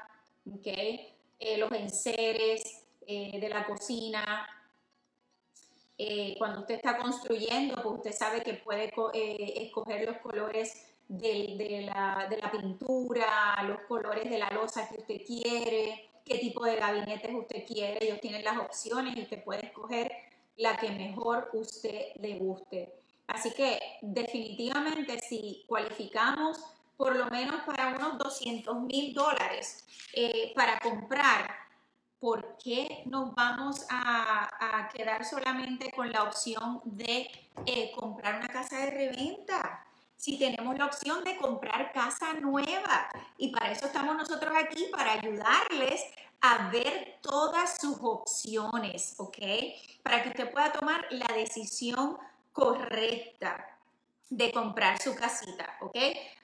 Eh, 0.65 1.59
los 1.59 1.71
enseres 1.73 2.85
de 3.07 3.49
la 3.49 3.67
cocina. 3.67 4.47
cuando 6.39 6.61
usted 6.61 6.77
está 6.77 6.97
construyendo, 6.97 7.83
pues 7.83 7.97
usted 7.97 8.13
sabe 8.13 8.43
que 8.43 8.55
puede 8.55 8.93
escoger 9.65 10.07
los 10.07 10.19
colores 10.19 10.87
de, 11.09 11.83
la, 11.93 12.29
de, 12.31 12.37
la, 12.37 12.51
pintura, 12.53 13.63
los 13.65 13.81
colores 13.89 14.31
de 14.31 14.39
la 14.39 14.49
losa 14.51 14.89
que 14.89 15.01
usted 15.01 15.27
quiere, 15.27 16.09
qué 16.25 16.39
tipo 16.39 16.65
de 16.65 16.77
gabinetes 16.77 17.35
usted 17.35 17.67
quiere. 17.67 17.99
Ellos 18.01 18.21
tienen 18.21 18.45
las 18.45 18.59
opciones 18.59 19.17
y 19.17 19.23
usted 19.23 19.43
puede 19.43 19.67
escoger 19.67 20.13
la 20.57 20.77
que 20.77 20.91
mejor 20.91 21.51
usted 21.53 22.15
le 22.21 22.39
guste. 22.39 23.00
Así 23.35 23.53
que 23.53 23.79
definitivamente 24.03 25.19
si 25.21 25.65
cualificamos 25.67 26.59
por 26.97 27.17
lo 27.17 27.27
menos 27.27 27.63
para 27.63 27.89
unos 27.89 28.19
200 28.19 28.83
mil 28.83 29.15
dólares 29.15 29.87
eh, 30.13 30.53
para 30.55 30.79
comprar, 30.81 31.51
¿por 32.19 32.59
qué 32.63 33.03
nos 33.07 33.35
vamos 33.35 33.87
a, 33.89 34.89
quedar 34.93 35.25
solamente 35.25 35.91
con 35.93 36.11
la 36.13 36.25
opción 36.25 36.81
de 36.85 37.31
eh, 37.65 37.93
comprar 37.97 38.37
una 38.37 38.49
casa 38.49 38.79
de 38.79 38.91
reventa? 38.91 39.87
si 40.21 40.39
tenemos 40.39 40.77
la 40.77 40.85
opción 40.85 41.25
de 41.25 41.39
comprar 41.39 41.93
casa 41.95 42.35
nueva. 42.35 43.09
Y 43.39 43.49
para 43.53 43.73
eso 43.73 43.87
estamos 43.87 44.15
nosotros 44.15 44.53
aquí, 44.55 44.89
para 44.93 45.13
ayudarles 45.13 46.05
a 46.43 46.69
ver 46.69 47.19
todas 47.23 47.79
sus 47.81 47.97
opciones, 48.03 49.15
¿ok? 49.17 49.39
Para 50.03 50.23
que 50.23 50.29
usted 50.29 50.53
pueda 50.53 50.73
tomar 50.73 51.07
la 51.11 51.27
decisión 51.35 52.19
correcta 52.53 53.71
de 54.31 54.53
comprar 54.53 55.01
su 55.03 55.15
casita, 55.15 55.77
¿ok? 55.81 55.97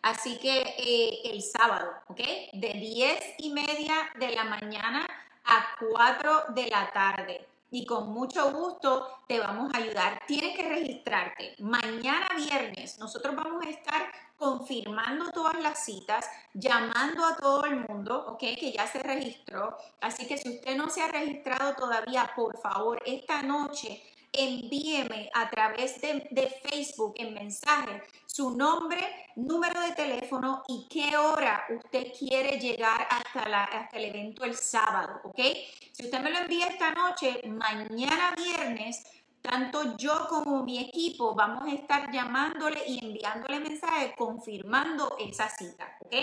Así 0.03 0.39
que 0.39 0.75
eh, 0.77 1.21
el 1.31 1.41
sábado, 1.43 1.93
¿ok? 2.09 2.21
De 2.53 2.73
10 2.75 3.35
y 3.39 3.51
media 3.51 4.11
de 4.19 4.33
la 4.33 4.45
mañana 4.45 5.07
a 5.45 5.67
4 5.79 6.47
de 6.55 6.69
la 6.69 6.91
tarde. 6.93 7.49
y 7.69 7.85
con 7.85 8.13
mucho 8.13 8.53
gusto 8.53 9.23
te 9.27 9.41
vamos 9.41 9.75
a 9.75 9.79
ayudar. 9.79 10.23
Tienes 10.27 10.57
que 10.57 10.69
registrarte. 10.69 11.57
Mañana 11.59 12.29
viernes 12.37 12.99
nosotros 12.99 13.35
vamos 13.35 13.67
a 13.67 13.69
estar 13.69 14.07
confirmando 14.39 15.31
todas 15.31 15.61
las 15.61 15.85
citas, 15.85 16.29
llamando 16.55 17.25
a 17.25 17.37
todo 17.37 17.65
el 17.65 17.77
mundo, 17.89 18.25
¿ok? 18.29 18.39
Que 18.39 18.73
ya 18.73 18.87
se 18.87 19.01
registró. 19.01 19.77
Así 20.01 20.27
que 20.27 20.39
si 20.39 20.57
usted 20.57 20.77
no 20.77 20.89
se 20.91 21.03
ha 21.03 21.09
registrado 21.09 21.75
todavía, 21.75 22.31
por 22.37 22.57
favor, 22.59 23.03
esta 23.05 23.43
noche 23.43 24.03
envíeme 24.37 25.30
a 25.34 25.49
través 25.51 26.01
de, 26.01 26.61
Facebook 26.62 27.14
en 27.16 27.34
mensaje 27.34 28.03
su 28.26 28.57
nombre, 28.57 29.01
número 29.37 29.80
de 29.80 29.93
teléfono 29.93 30.62
y 30.68 30.87
qué 30.89 31.16
hora 31.16 31.64
usted 31.70 32.12
quiere 32.18 32.59
llegar 32.59 33.07
hasta, 33.11 33.49
la, 33.49 33.64
hasta 33.64 33.97
el 33.97 34.07
evento 34.07 34.45
el 34.45 34.55
sábado, 34.55 35.20
¿ok? 35.24 35.41
Si 35.93 36.05
usted 36.05 36.20
me 36.20 36.30
lo 36.30 36.39
envía 36.39 36.66
esta 36.66 36.93
noche, 36.93 37.41
mañana 37.47 38.34
viernes, 38.37 39.03
tanto 39.41 39.97
yo 39.97 40.26
como 40.28 40.62
mi 40.64 40.78
equipo 40.78 41.34
vamos 41.34 41.64
a 41.64 41.74
estar 41.74 42.11
llamándole 42.12 42.82
y 42.87 43.05
enviándole 43.05 43.61
mensajes 43.61 44.12
confirmando 44.16 45.16
esa 45.18 45.49
cita, 45.49 45.97
¿ok? 46.01 46.14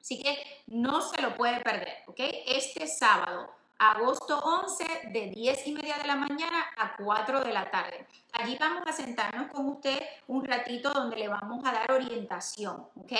Así 0.00 0.20
que 0.20 0.36
no 0.66 1.00
se 1.00 1.20
lo 1.22 1.36
puede 1.36 1.60
perder, 1.60 2.02
¿ok? 2.06 2.18
Este 2.46 2.86
sábado 2.86 3.59
agosto 3.80 4.38
11 4.38 5.08
de 5.10 5.30
10 5.30 5.66
y 5.66 5.72
media 5.72 5.96
de 5.96 6.06
la 6.06 6.14
mañana 6.14 6.66
a 6.76 6.94
4 6.98 7.40
de 7.40 7.50
la 7.50 7.70
tarde. 7.70 8.06
Allí 8.34 8.54
vamos 8.60 8.82
a 8.86 8.92
sentarnos 8.92 9.50
con 9.50 9.66
usted 9.68 9.98
un 10.28 10.44
ratito 10.44 10.90
donde 10.90 11.16
le 11.16 11.28
vamos 11.28 11.64
a 11.64 11.72
dar 11.72 11.90
orientación, 11.90 12.86
¿ok? 12.94 13.12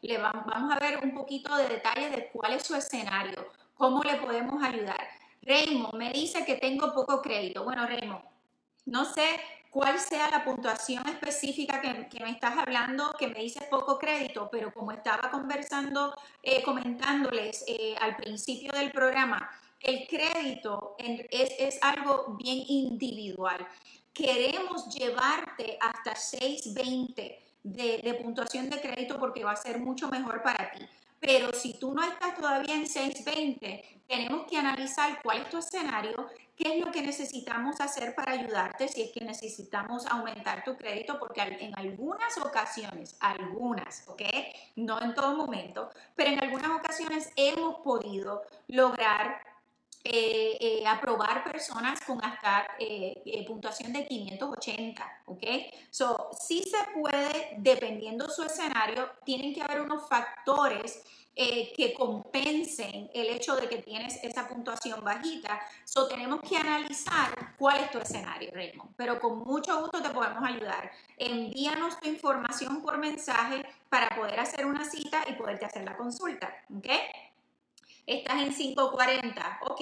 Le 0.00 0.16
vamos, 0.16 0.72
a 0.72 0.78
ver 0.78 1.00
un 1.04 1.12
poquito 1.12 1.54
de 1.56 1.68
detalles 1.68 2.12
de 2.12 2.30
cuál 2.32 2.54
es 2.54 2.64
su 2.64 2.74
escenario, 2.74 3.46
cómo 3.74 4.02
le 4.02 4.14
podemos 4.14 4.62
ayudar. 4.64 5.06
Raymond 5.42 5.94
me 5.94 6.10
dice 6.10 6.46
que 6.46 6.56
tengo 6.56 6.94
poco 6.94 7.20
crédito. 7.20 7.62
Bueno, 7.64 7.86
Raymond, 7.86 8.24
no 8.86 9.04
sé 9.04 9.38
cuál 9.68 9.98
sea 9.98 10.30
la 10.30 10.42
puntuación 10.46 11.06
específica 11.10 11.82
que, 11.82 12.20
me 12.20 12.30
estás 12.30 12.56
hablando, 12.56 13.14
que 13.18 13.28
me 13.28 13.40
dices 13.40 13.64
poco 13.64 13.98
crédito, 13.98 14.48
pero 14.50 14.72
como 14.72 14.92
estaba 14.92 15.30
conversando, 15.30 16.16
eh, 16.42 16.62
comentándoles 16.62 17.64
eh, 17.68 17.94
al 18.00 18.16
principio 18.16 18.72
del 18.72 18.90
programa, 18.90 19.50
el 19.86 20.06
crédito 20.08 20.96
es, 20.98 21.78
algo 21.80 22.36
bien 22.38 22.64
individual. 22.66 23.66
Queremos 24.12 24.88
llevarte 24.94 25.78
hasta 25.80 26.16
620 26.16 27.42
de, 27.62 27.98
de 27.98 28.14
puntuación 28.14 28.68
de 28.68 28.80
crédito 28.80 29.18
porque 29.18 29.44
va 29.44 29.52
a 29.52 29.56
ser 29.56 29.78
mucho 29.78 30.08
mejor 30.08 30.42
para 30.42 30.72
ti. 30.72 30.84
Pero 31.20 31.52
si 31.52 31.74
tú 31.74 31.94
no 31.94 32.02
estás 32.02 32.34
todavía 32.34 32.74
en 32.74 32.86
620, 32.86 34.02
tenemos 34.06 34.46
que 34.46 34.58
analizar 34.58 35.20
cuál 35.22 35.42
es 35.42 35.50
tu 35.50 35.58
escenario, 35.58 36.28
qué 36.56 36.74
es 36.74 36.84
lo 36.84 36.90
que 36.90 37.02
necesitamos 37.02 37.80
hacer 37.80 38.14
para 38.14 38.32
ayudarte, 38.32 38.88
si 38.88 39.02
es 39.02 39.12
que 39.12 39.24
necesitamos 39.24 40.06
aumentar 40.06 40.64
tu 40.64 40.76
crédito, 40.76 41.18
porque 41.18 41.40
en 41.40 41.76
algunas 41.78 42.36
ocasiones, 42.38 43.16
algunas, 43.20 44.04
¿ok? 44.08 44.22
No 44.76 45.00
en 45.02 45.14
todo 45.14 45.36
momento, 45.36 45.90
pero 46.14 46.30
en 46.30 46.42
algunas 46.42 46.70
ocasiones 46.70 47.30
hemos 47.36 47.76
podido 47.80 48.42
lograr 48.68 49.45
eh, 50.08 50.56
eh, 50.60 50.86
aprobar 50.86 51.42
personas 51.42 51.98
con 52.06 52.24
hasta 52.24 52.64
eh, 52.78 53.44
puntuación 53.44 53.92
de 53.92 54.06
580, 54.06 55.22
¿ok? 55.26 55.42
So, 55.90 56.30
sí 56.38 56.62
se 56.62 56.78
puede, 57.00 57.56
dependiendo 57.58 58.30
su 58.30 58.44
escenario, 58.44 59.10
tienen 59.24 59.52
que 59.52 59.62
haber 59.62 59.80
unos 59.80 60.08
factores 60.08 61.02
que 61.34 61.92
compensen 61.94 63.10
el 63.12 63.26
hecho 63.26 63.56
de 63.56 63.68
que 63.68 63.82
tienes 63.82 64.24
esa 64.24 64.48
puntuación 64.48 65.04
bajita. 65.04 65.60
So, 65.84 66.06
tenemos 66.06 66.40
que 66.40 66.56
analizar 66.56 67.54
cuál 67.58 67.80
es 67.80 67.90
tu 67.90 67.98
escenario, 67.98 68.50
Raymond. 68.54 68.94
Pero 68.96 69.20
con 69.20 69.40
mucho 69.40 69.78
gusto 69.82 70.00
te 70.00 70.08
podemos 70.10 70.42
ayudar. 70.42 70.90
Envíanos 71.18 72.00
tu 72.00 72.08
información 72.08 72.80
por 72.80 72.96
mensaje 72.96 73.66
para 73.90 74.16
poder 74.16 74.40
hacer 74.40 74.64
una 74.64 74.84
cita 74.84 75.24
y 75.28 75.34
poderte 75.34 75.66
hacer 75.66 75.84
la 75.84 75.96
consulta, 75.96 76.56
¿ok? 76.74 76.88
Estás 78.06 78.42
en 78.42 78.54
540, 78.54 79.60
ok, 79.62 79.80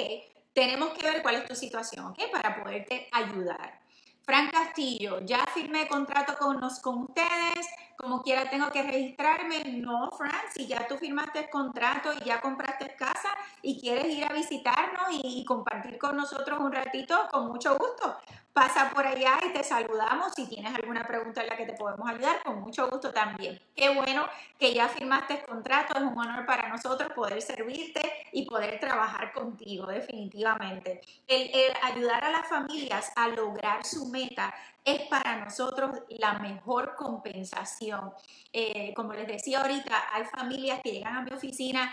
tenemos 0.53 0.91
que 0.91 1.11
ver 1.11 1.23
cuál 1.23 1.37
es 1.37 1.47
tu 1.47 1.55
situación, 1.55 2.07
ok, 2.07 2.31
para 2.33 2.63
poderte 2.63 3.09
ayudar. 3.13 3.81
Fran 4.25 4.49
Castillo, 4.51 5.21
ya 5.21 5.45
firmé 5.53 5.87
contrato 5.87 6.35
con, 6.39 6.59
con 6.83 7.03
ustedes, 7.03 7.67
como 7.99 8.23
quiera 8.23 8.49
tengo 8.49 8.71
que 8.71 8.83
registrarme. 8.83 9.65
No, 9.65 10.11
Fran, 10.13 10.41
si 10.55 10.67
ya 10.67 10.87
tú 10.89 10.97
firmaste 10.97 11.41
el 11.41 11.51
contrato 11.51 12.11
y 12.15 12.25
ya 12.25 12.41
compraste 12.41 12.97
casa 12.97 13.29
y 13.61 13.79
quieres 13.79 14.07
ir 14.07 14.25
a 14.25 14.33
visitarnos 14.33 15.09
y 15.11 15.45
compartir 15.45 15.99
con 15.99 16.17
nosotros 16.17 16.59
un 16.59 16.73
ratito, 16.73 17.29
con 17.31 17.49
mucho 17.49 17.77
gusto 17.77 18.17
pasa 18.55 18.91
por 18.95 19.05
allá 19.05 19.39
y 19.45 19.53
te 19.53 19.65
saludamos. 19.65 20.33
Si 20.35 20.47
tienes 20.47 20.73
alguna 20.75 21.05
pregunta 21.05 21.43
en 21.43 21.49
la 21.49 21.57
que 21.57 21.67
te 21.67 21.75
podemos 21.75 22.09
ayudar, 22.09 22.41
con 22.45 22.61
mucho 22.61 22.89
gusto 22.89 23.13
también. 23.13 23.61
Qué 23.75 23.93
bueno 23.93 24.27
que 24.59 24.73
ya 24.73 24.89
firmaste 24.89 25.35
el 25.35 25.43
contrato, 25.45 25.99
es 25.99 26.03
un 26.03 26.17
honor 26.17 26.47
para 26.47 26.69
nosotros 26.69 27.13
poder 27.13 27.43
servirte 27.43 28.01
y 28.33 28.47
poder 28.47 28.79
trabajar 28.79 29.33
contigo, 29.33 29.87
definitivamente. 29.87 31.01
El, 31.27 31.51
ayudar 31.83 32.25
a 32.25 32.31
las 32.31 32.49
familias 32.49 33.13
a 33.17 33.29
lograr 33.29 33.85
su 33.85 34.07
meta 34.07 34.55
es 34.85 35.01
para 35.09 35.45
nosotros 35.45 35.91
la 36.09 36.35
mejor 36.35 36.95
compensación. 36.95 38.13
Eh, 38.53 38.95
como 38.95 39.15
les 39.15 39.27
decía 39.27 39.63
ahorita, 39.63 40.15
hay 40.15 40.25
familias 40.27 40.81
que 40.81 40.93
llegan 40.93 41.17
a 41.17 41.23
mi 41.23 41.33
oficina 41.33 41.93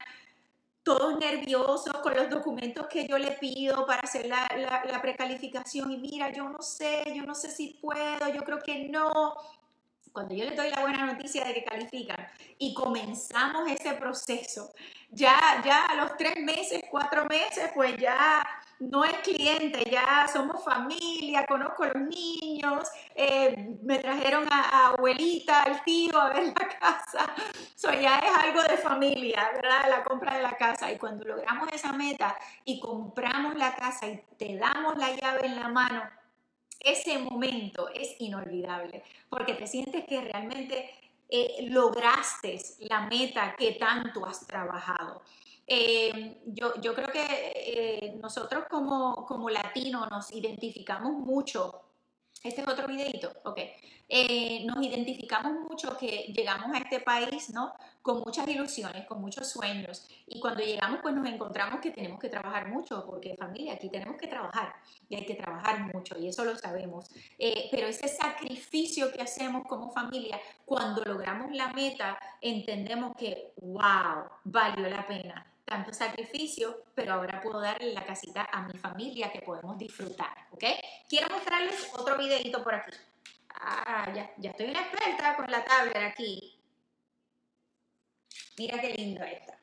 todos 0.84 1.18
nerviosos 1.20 1.94
con 2.02 2.16
los 2.16 2.30
documentos 2.30 2.88
que 2.88 3.08
yo 3.08 3.18
le 3.18 3.32
pido 3.34 3.86
para 3.86 4.02
hacer 4.02 4.26
la, 4.26 4.48
la, 4.90 5.02
precalificación 5.02 5.92
y 5.92 5.98
mira, 5.98 6.32
yo 6.32 6.50
no 6.50 6.62
sé, 6.62 7.04
yo 7.16 7.24
no 7.24 7.36
sé 7.36 7.52
si 7.52 7.78
puedo, 7.82 8.28
yo 8.34 8.44
creo 8.44 8.60
que 8.60 8.90
no. 8.90 9.36
Cuando 10.12 10.36
yo 10.36 10.44
le 10.44 10.56
doy 10.56 10.70
la 10.70 10.82
buena 10.82 11.06
noticia 11.06 11.46
de 11.46 11.54
que 11.54 11.64
califican 11.64 12.28
y 12.58 12.74
comenzamos 12.74 13.70
ese 13.70 13.94
proceso, 13.94 14.74
ya, 15.10 15.62
ya 15.64 15.86
a 15.86 15.96
los 15.96 16.18
tres 16.18 16.36
meses, 16.38 16.82
cuatro 16.90 17.26
meses, 17.26 17.72
pues 17.74 17.96
ya 17.98 18.46
no 18.82 19.06
es 19.06 19.14
cliente, 19.20 19.88
ya 19.90 20.28
somos 20.32 20.64
familia, 20.64 21.46
conozco 21.46 21.84
a 21.84 21.90
los 21.90 22.02
niños, 22.02 22.90
eh, 23.14 23.78
me 23.84 24.00
trajeron 24.00 24.48
a, 24.52 24.88
abuelita, 24.88 25.62
al 25.62 25.84
tío 25.84 26.20
a 26.20 26.30
ver 26.30 26.48
la 26.48 26.68
casa, 26.80 27.34
so 27.76 27.92
ya 27.94 28.18
es 28.18 28.38
algo 28.38 28.64
de 28.64 28.78
familia, 28.78 29.52
¿verdad? 29.54 29.88
La 29.88 30.04
compra 30.04 30.36
de 30.36 30.42
la 30.42 30.58
casa 30.58 30.92
y 30.92 30.98
cuando 30.98 31.26
logramos 31.26 31.72
esa 31.72 31.94
meta 31.94 32.36
y 32.66 32.80
compramos 32.80 33.56
la 33.56 33.76
casa 33.76 34.08
y 34.08 34.20
te 34.38 34.58
damos 34.58 34.98
la 34.98 35.16
llave 35.16 35.46
en 35.46 35.60
la 35.60 35.68
mano, 35.68 36.02
ese 36.80 37.20
momento 37.20 37.88
es 37.94 38.16
inolvidable 38.20 39.04
porque 39.30 39.54
te 39.54 39.68
sientes 39.68 40.06
que 40.06 40.22
realmente 40.22 40.90
eh, 41.30 41.68
lograste 41.70 42.60
la 42.80 43.02
meta 43.02 43.56
que 43.56 43.74
tanto 43.74 44.26
has 44.26 44.46
trabajado. 44.48 45.22
Eh, 45.74 46.42
yo, 46.48 46.74
yo, 46.82 46.94
creo 46.94 47.08
que 47.14 47.24
eh, 47.56 48.18
nosotros 48.22 48.66
como, 48.70 49.26
como 49.26 49.50
latinos 49.50 50.12
nos 50.12 50.30
identificamos 50.34 51.14
mucho. 51.14 51.84
Este 52.44 52.60
es 52.60 52.68
otro 52.68 52.88
videito, 52.88 53.32
ok. 53.46 53.58
Eh, 54.10 54.66
nos 54.66 54.86
identificamos 54.86 55.54
mucho 55.54 55.98
que 55.98 56.34
llegamos 56.36 56.76
a 56.76 56.80
este 56.80 57.00
país, 57.00 57.52
¿no? 57.52 57.74
Con 58.02 58.20
muchas 58.20 58.50
ilusiones, 58.50 59.06
con 59.06 59.22
muchos 59.22 59.50
sueños. 59.50 60.10
Y 60.28 60.42
cuando 60.42 60.62
llegamos, 60.62 61.00
pues 61.02 61.16
nos 61.16 61.26
encontramos 61.26 61.80
que 61.80 61.92
tenemos 61.92 62.20
que 62.20 62.28
trabajar 62.28 62.68
mucho, 62.68 63.06
porque 63.06 63.38
familia, 63.38 63.76
aquí 63.76 63.88
tenemos 63.88 64.18
que 64.18 64.28
trabajar 64.28 64.74
y 65.08 65.16
hay 65.16 65.26
que 65.26 65.36
trabajar 65.36 65.94
mucho, 65.94 66.20
y 66.20 66.28
eso 66.28 66.44
lo 66.44 66.58
sabemos. 66.58 67.10
pero 67.72 67.88
ese 67.88 68.10
sacrificio 68.10 69.10
que 69.14 69.22
hacemos 69.22 69.66
como 69.70 69.90
familia, 69.90 70.38
cuando 70.66 71.02
logramos 71.06 71.56
la 71.56 71.72
meta, 71.72 72.20
entendemos 72.42 73.16
que, 73.16 73.54
wow, 73.62 74.26
valió 74.44 74.90
la 74.90 75.08
pena 75.08 75.48
tanto 75.66 75.94
sacrificio, 75.94 76.86
pero 76.96 77.14
ahora 77.14 77.42
puedo 77.42 77.60
darle 77.60 77.94
la 77.94 78.06
casita 78.06 78.50
a 78.52 78.64
mi 78.64 78.78
familia 78.78 79.32
que 79.32 79.42
podemos 79.42 79.78
disfrutar, 79.78 80.48
¿ok? 80.52 80.64
Quiero 81.08 81.30
mostrarles 81.30 81.90
otro 81.94 82.18
videito 82.18 82.64
por 82.64 82.76
aquí. 82.76 82.92
Ah, 83.54 84.12
ya, 84.14 84.32
ya 84.38 84.52
estoy 84.52 84.70
una 84.70 84.82
experta 84.82 85.36
con 85.36 85.50
la 85.50 85.64
tablet 85.64 85.98
aquí. 85.98 86.60
Mira 88.58 88.80
qué 88.80 88.94
lindo 88.94 89.24
esta. 89.24 89.58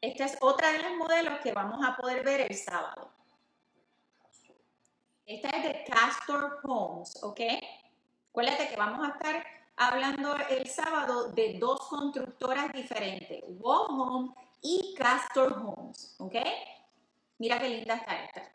Esta 0.00 0.24
es 0.26 0.36
otra 0.40 0.72
de 0.72 0.82
los 0.82 0.92
modelos 0.92 1.40
que 1.40 1.52
vamos 1.52 1.84
a 1.84 1.96
poder 1.96 2.24
ver 2.24 2.40
el 2.42 2.56
sábado. 2.56 3.12
Esta 5.26 5.48
es 5.50 5.62
de 5.64 5.84
Castor 5.84 6.60
Homes, 6.62 7.22
¿ok? 7.22 7.40
Acuérdate 8.30 8.68
que 8.68 8.76
vamos 8.76 9.06
a 9.06 9.12
estar 9.12 9.57
hablando 9.78 10.36
el 10.50 10.66
sábado 10.68 11.30
de 11.32 11.58
dos 11.58 11.80
constructoras 11.88 12.72
diferentes, 12.72 13.42
Wall 13.46 13.86
Home 13.90 14.34
y 14.60 14.94
Castor 14.94 15.52
Homes, 15.52 16.16
¿ok? 16.18 16.34
Mira 17.38 17.58
qué 17.58 17.68
linda 17.68 17.94
está 17.94 18.24
esta. 18.24 18.52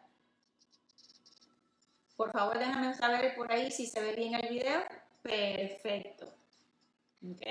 Por 2.15 2.31
favor, 2.31 2.59
déjame 2.59 2.93
saber 2.93 3.35
por 3.35 3.51
ahí 3.51 3.71
si 3.71 3.87
se 3.87 4.01
ve 4.01 4.13
bien 4.15 4.35
el 4.35 4.47
video. 4.49 4.83
Perfecto. 5.21 6.25
¿Ok? 7.25 7.41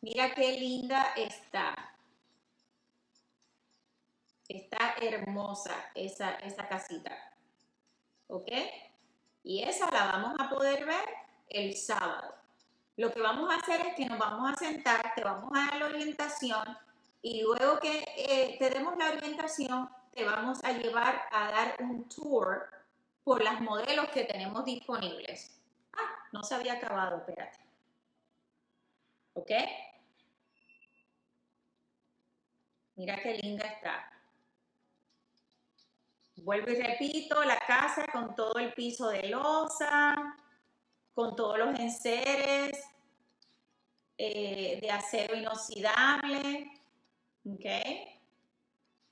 Mira 0.00 0.34
qué 0.34 0.52
linda 0.52 1.12
está. 1.16 1.97
Está 4.48 4.94
hermosa 5.00 5.90
esa, 5.94 6.36
esa 6.36 6.66
casita. 6.68 7.16
¿Ok? 8.28 8.50
Y 9.44 9.62
esa 9.62 9.90
la 9.90 10.06
vamos 10.06 10.34
a 10.38 10.48
poder 10.48 10.86
ver 10.86 11.04
el 11.48 11.76
sábado. 11.76 12.34
Lo 12.96 13.12
que 13.12 13.20
vamos 13.20 13.50
a 13.50 13.56
hacer 13.56 13.80
es 13.86 13.94
que 13.94 14.06
nos 14.06 14.18
vamos 14.18 14.52
a 14.52 14.56
sentar, 14.56 15.14
te 15.14 15.22
vamos 15.22 15.52
a 15.54 15.70
dar 15.70 15.76
la 15.78 15.86
orientación 15.86 16.76
y 17.22 17.42
luego 17.42 17.78
que 17.78 18.04
eh, 18.16 18.56
te 18.58 18.70
demos 18.70 18.96
la 18.96 19.10
orientación, 19.10 19.88
te 20.12 20.24
vamos 20.24 20.62
a 20.64 20.72
llevar 20.72 21.28
a 21.30 21.50
dar 21.50 21.76
un 21.80 22.08
tour 22.08 22.68
por 23.22 23.42
las 23.42 23.60
modelos 23.60 24.08
que 24.08 24.24
tenemos 24.24 24.64
disponibles. 24.64 25.60
Ah, 25.92 26.28
no 26.32 26.42
se 26.42 26.54
había 26.54 26.74
acabado, 26.74 27.18
espérate. 27.18 27.58
¿Ok? 29.34 29.50
Mira 32.96 33.22
qué 33.22 33.34
linda 33.34 33.64
está. 33.64 34.10
Vuelvo 36.42 36.70
y 36.70 36.76
repito, 36.76 37.42
la 37.44 37.58
casa 37.58 38.06
con 38.12 38.34
todo 38.34 38.58
el 38.58 38.72
piso 38.72 39.08
de 39.08 39.28
losa, 39.28 40.36
con 41.14 41.34
todos 41.34 41.58
los 41.58 41.78
enseres 41.78 42.78
eh, 44.16 44.78
de 44.80 44.90
acero 44.90 45.36
inoxidable. 45.36 46.70
¿Ok? 47.44 47.64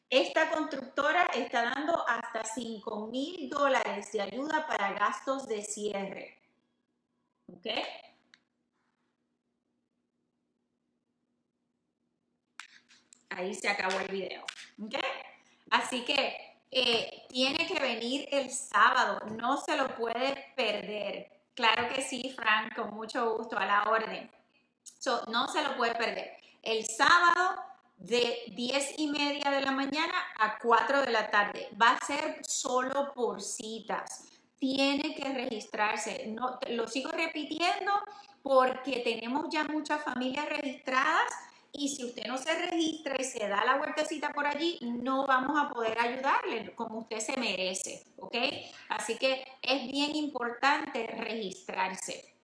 Esta 0.08 0.50
constructora 0.50 1.24
está 1.34 1.64
dando 1.74 2.06
hasta 2.08 2.44
5 2.44 3.08
mil 3.08 3.50
dólares 3.50 4.12
de 4.12 4.22
ayuda 4.22 4.66
para 4.66 4.92
gastos 4.92 5.48
de 5.48 5.62
cierre. 5.62 6.38
¿Ok? 7.48 7.66
Ahí 13.30 13.54
se 13.54 13.68
acabó 13.68 13.98
el 14.00 14.08
video. 14.08 14.44
Así 15.70 16.04
que 16.04 16.45
eh, 16.78 17.22
tiene 17.30 17.66
que 17.66 17.80
venir 17.80 18.28
el 18.30 18.50
sábado, 18.50 19.20
no 19.38 19.56
se 19.56 19.78
lo 19.78 19.88
puede 19.96 20.52
perder. 20.54 21.30
Claro 21.54 21.88
que 21.88 22.02
sí, 22.02 22.34
Frank, 22.36 22.74
con 22.74 22.94
mucho 22.94 23.34
gusto, 23.34 23.56
a 23.56 23.64
la 23.64 23.84
orden. 23.84 24.30
no 25.28 25.48
se 25.48 25.62
lo 25.62 25.74
puede 25.78 25.94
perder. 25.94 26.36
El 26.62 26.84
sábado 26.84 27.62
de 27.96 28.42
10 28.48 28.98
y 28.98 29.08
media 29.08 29.50
de 29.50 29.62
la 29.62 29.70
mañana 29.70 30.12
a 30.38 30.58
4 30.58 31.00
de 31.00 31.12
la 31.12 31.30
tarde. 31.30 31.70
Va 31.80 31.92
a 31.92 32.04
ser 32.04 32.42
solo 32.46 33.14
por 33.14 33.40
citas. 33.40 34.28
Tiene 34.58 35.14
que 35.14 35.32
registrarse. 35.32 36.26
No, 36.26 36.58
lo 36.68 36.86
sigo 36.88 37.10
repitiendo 37.10 37.92
porque 38.42 39.00
tenemos 39.00 39.46
ya 39.50 39.64
muchas 39.64 40.04
familias 40.04 40.46
registradas 40.50 41.32
y 41.78 41.88
si 41.88 42.04
usted 42.04 42.26
no 42.26 42.38
se 42.38 42.54
registra 42.54 43.16
y 43.18 43.24
se 43.24 43.46
da 43.48 43.64
la 43.64 43.76
vueltecita 43.76 44.32
por 44.32 44.46
allí, 44.46 44.78
no 44.80 45.26
vamos 45.26 45.58
a 45.58 45.68
poder 45.68 45.98
ayudarle 45.98 46.74
como 46.74 47.00
usted 47.00 47.20
se 47.20 47.36
merece, 47.36 48.04
¿ok? 48.16 48.36
Así 48.88 49.16
que 49.16 49.44
es 49.62 49.90
bien 49.90 50.16
importante 50.16 51.06
registrarse. 51.06 52.36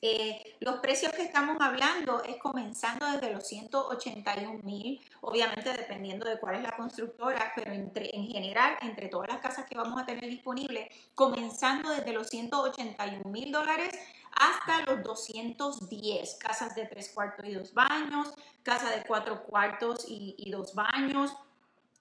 Eh, 0.00 0.56
los 0.60 0.76
precios 0.76 1.12
que 1.12 1.22
estamos 1.22 1.56
hablando 1.58 2.22
es 2.22 2.36
comenzando 2.36 3.04
desde 3.10 3.32
los 3.32 3.44
181 3.48 4.60
mil, 4.62 5.00
obviamente 5.22 5.72
dependiendo 5.72 6.24
de 6.28 6.38
cuál 6.38 6.54
es 6.54 6.62
la 6.62 6.76
constructora, 6.76 7.52
pero 7.56 7.72
entre, 7.72 8.14
en 8.14 8.28
general, 8.28 8.78
entre 8.80 9.08
todas 9.08 9.28
las 9.28 9.38
casas 9.38 9.66
que 9.66 9.76
vamos 9.76 10.00
a 10.00 10.06
tener 10.06 10.30
disponibles, 10.30 10.88
comenzando 11.16 11.90
desde 11.90 12.12
los 12.12 12.28
181 12.28 13.28
mil 13.28 13.50
dólares 13.50 13.90
hasta 14.32 14.82
los 14.86 15.02
210 15.02 16.34
casas 16.36 16.74
de 16.74 16.86
tres 16.86 17.10
cuartos 17.10 17.46
y 17.46 17.54
dos 17.54 17.72
baños, 17.72 18.28
casa 18.62 18.90
de 18.90 19.02
cuatro 19.04 19.42
cuartos 19.44 20.04
y, 20.08 20.50
dos 20.50 20.74
baños, 20.74 21.34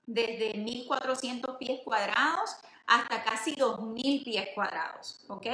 desde 0.05 0.53
1.400 0.55 1.57
pies 1.57 1.81
cuadrados 1.83 2.55
hasta 2.85 3.23
casi 3.23 3.55
2.000 3.55 4.23
pies 4.23 4.49
cuadrados, 4.55 5.19
¿ok? 5.27 5.47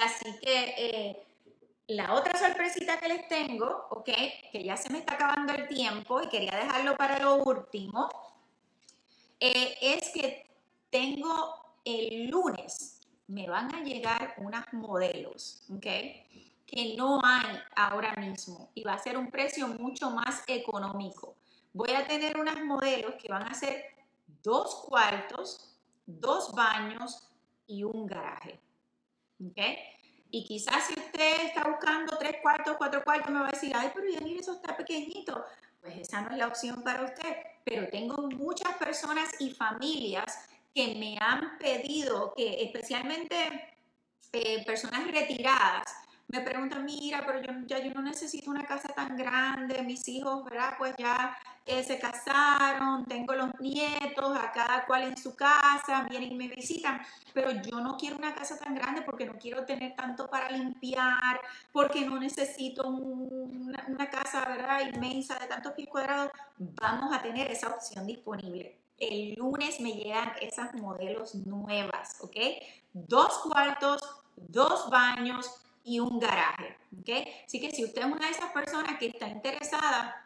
Así 0.00 0.38
que 0.40 0.74
eh, 0.76 1.26
la 1.88 2.14
otra 2.14 2.38
sorpresita 2.38 2.98
que 2.98 3.08
les 3.08 3.28
tengo, 3.28 3.86
¿ok? 3.90 4.10
Que 4.52 4.62
ya 4.62 4.76
se 4.76 4.90
me 4.90 4.98
está 4.98 5.14
acabando 5.14 5.52
el 5.54 5.68
tiempo 5.68 6.22
y 6.22 6.28
quería 6.28 6.56
dejarlo 6.56 6.96
para 6.96 7.18
lo 7.18 7.36
último, 7.36 8.08
eh, 9.40 9.76
es 9.80 10.10
que 10.10 10.46
tengo 10.90 11.54
el 11.84 12.28
lunes 12.28 13.01
me 13.26 13.48
van 13.48 13.74
a 13.74 13.82
llegar 13.82 14.34
unas 14.38 14.72
modelos, 14.72 15.62
¿ok? 15.74 15.86
Que 16.66 16.94
no 16.96 17.20
hay 17.24 17.58
ahora 17.76 18.14
mismo 18.16 18.70
y 18.74 18.82
va 18.82 18.94
a 18.94 18.98
ser 18.98 19.16
un 19.16 19.30
precio 19.30 19.68
mucho 19.68 20.10
más 20.10 20.42
económico. 20.46 21.36
Voy 21.72 21.92
a 21.92 22.06
tener 22.06 22.38
unas 22.38 22.62
modelos 22.62 23.14
que 23.14 23.28
van 23.28 23.44
a 23.44 23.54
ser 23.54 23.84
dos 24.42 24.84
cuartos, 24.86 25.76
dos 26.06 26.52
baños 26.52 27.28
y 27.66 27.84
un 27.84 28.06
garaje, 28.06 28.60
¿ok? 29.44 29.58
Y 30.34 30.44
quizás 30.44 30.86
si 30.86 30.98
usted 30.98 31.44
está 31.44 31.68
buscando 31.68 32.16
tres 32.16 32.36
cuartos, 32.40 32.76
cuatro 32.78 33.04
cuartos, 33.04 33.30
me 33.30 33.40
va 33.40 33.48
a 33.48 33.50
decir, 33.50 33.72
ay, 33.76 33.90
pero 33.94 34.08
ya 34.08 34.18
eso 34.40 34.54
está 34.54 34.74
pequeñito. 34.74 35.44
Pues 35.82 35.98
esa 35.98 36.22
no 36.22 36.30
es 36.30 36.38
la 36.38 36.46
opción 36.46 36.82
para 36.82 37.04
usted. 37.04 37.36
Pero 37.64 37.86
tengo 37.88 38.22
muchas 38.30 38.74
personas 38.78 39.28
y 39.40 39.50
familias 39.50 40.48
que 40.74 40.94
me 40.94 41.18
han 41.20 41.58
pedido, 41.58 42.32
que 42.36 42.62
especialmente 42.62 43.76
eh, 44.32 44.64
personas 44.64 45.10
retiradas, 45.10 45.84
me 46.32 46.40
preguntan, 46.40 46.86
mira, 46.86 47.22
pero 47.26 47.42
yo 47.42 47.52
ya 47.66 47.78
yo 47.78 47.92
no 47.92 48.00
necesito 48.00 48.50
una 48.50 48.64
casa 48.64 48.88
tan 48.88 49.16
grande, 49.18 49.82
mis 49.82 50.08
hijos, 50.08 50.42
¿verdad? 50.44 50.74
Pues 50.78 50.94
ya 50.96 51.36
eh, 51.66 51.84
se 51.84 51.98
casaron, 51.98 53.04
tengo 53.04 53.34
los 53.34 53.50
nietos, 53.60 54.34
a 54.38 54.50
cada 54.50 54.86
cual 54.86 55.02
en 55.02 55.16
su 55.18 55.36
casa, 55.36 56.06
vienen 56.08 56.32
y 56.32 56.34
me 56.34 56.48
visitan, 56.48 57.02
pero 57.34 57.50
yo 57.50 57.80
no 57.80 57.98
quiero 57.98 58.16
una 58.16 58.34
casa 58.34 58.58
tan 58.58 58.74
grande 58.74 59.02
porque 59.02 59.26
no 59.26 59.34
quiero 59.38 59.66
tener 59.66 59.94
tanto 59.94 60.30
para 60.30 60.50
limpiar, 60.50 61.38
porque 61.70 62.00
no 62.06 62.18
necesito 62.18 62.88
una, 62.88 63.84
una 63.88 64.08
casa, 64.08 64.46
¿verdad? 64.48 64.88
Inmensa 64.90 65.38
de 65.38 65.46
tantos 65.48 65.72
pies 65.72 65.88
cuadrados, 65.88 66.30
vamos 66.56 67.14
a 67.14 67.20
tener 67.20 67.50
esa 67.50 67.68
opción 67.68 68.06
disponible 68.06 68.81
el 69.10 69.34
lunes 69.34 69.80
me 69.80 69.92
llegan 69.92 70.32
esas 70.40 70.74
modelos 70.74 71.34
nuevas, 71.34 72.18
¿ok? 72.20 72.36
Dos 72.92 73.38
cuartos, 73.38 74.00
dos 74.36 74.88
baños 74.90 75.50
y 75.84 76.00
un 76.00 76.18
garaje, 76.18 76.76
¿ok? 77.00 77.26
Así 77.46 77.60
que 77.60 77.70
si 77.70 77.84
usted 77.84 78.02
es 78.02 78.06
una 78.06 78.26
de 78.26 78.32
esas 78.32 78.52
personas 78.52 78.98
que 78.98 79.06
está 79.06 79.28
interesada 79.28 80.16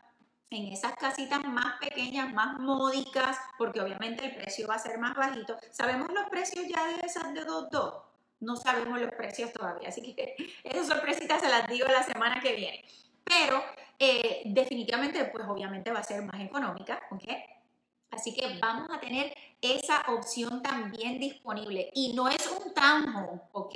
en 0.50 0.72
esas 0.72 0.94
casitas 0.94 1.42
más 1.44 1.78
pequeñas, 1.80 2.32
más 2.32 2.58
módicas, 2.58 3.36
porque 3.58 3.80
obviamente 3.80 4.26
el 4.26 4.36
precio 4.36 4.68
va 4.68 4.74
a 4.74 4.78
ser 4.78 4.98
más 4.98 5.16
bajito, 5.16 5.56
¿sabemos 5.70 6.08
los 6.12 6.28
precios 6.28 6.66
ya 6.68 6.86
de 6.86 7.06
esas 7.06 7.32
de 7.34 7.44
2.2? 7.44 8.02
No 8.40 8.56
sabemos 8.56 9.00
los 9.00 9.10
precios 9.12 9.52
todavía, 9.52 9.88
así 9.88 10.02
que 10.02 10.36
esas 10.64 10.86
sorpresitas 10.86 11.40
se 11.40 11.48
las 11.48 11.66
digo 11.66 11.86
la 11.88 12.02
semana 12.02 12.40
que 12.40 12.54
viene. 12.54 12.84
Pero 13.24 13.62
eh, 13.98 14.42
definitivamente, 14.44 15.24
pues 15.26 15.44
obviamente 15.48 15.90
va 15.90 16.00
a 16.00 16.04
ser 16.04 16.22
más 16.22 16.40
económica, 16.40 17.00
¿ok? 17.10 17.24
Así 18.10 18.34
que 18.34 18.58
vamos 18.60 18.88
a 18.90 19.00
tener 19.00 19.34
esa 19.60 20.04
opción 20.08 20.62
también 20.62 21.18
disponible. 21.18 21.90
Y 21.94 22.12
no 22.14 22.28
es 22.28 22.46
un 22.46 22.72
townhome, 22.72 23.40
¿ok? 23.52 23.74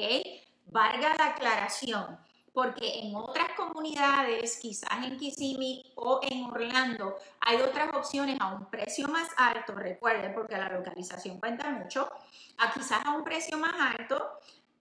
Valga 0.66 1.14
la 1.16 1.26
aclaración, 1.26 2.18
porque 2.52 3.00
en 3.00 3.14
otras 3.14 3.52
comunidades, 3.56 4.58
quizás 4.58 5.04
en 5.04 5.16
Kissimmee 5.16 5.92
o 5.96 6.20
en 6.22 6.44
Orlando, 6.44 7.16
hay 7.40 7.56
otras 7.56 7.94
opciones 7.94 8.36
a 8.40 8.54
un 8.54 8.66
precio 8.66 9.08
más 9.08 9.28
alto, 9.36 9.74
recuerden, 9.74 10.34
porque 10.34 10.56
la 10.56 10.68
localización 10.68 11.38
cuenta 11.38 11.70
mucho, 11.70 12.08
a 12.58 12.72
quizás 12.72 13.04
a 13.04 13.10
un 13.12 13.24
precio 13.24 13.58
más 13.58 13.74
alto, 13.98 14.30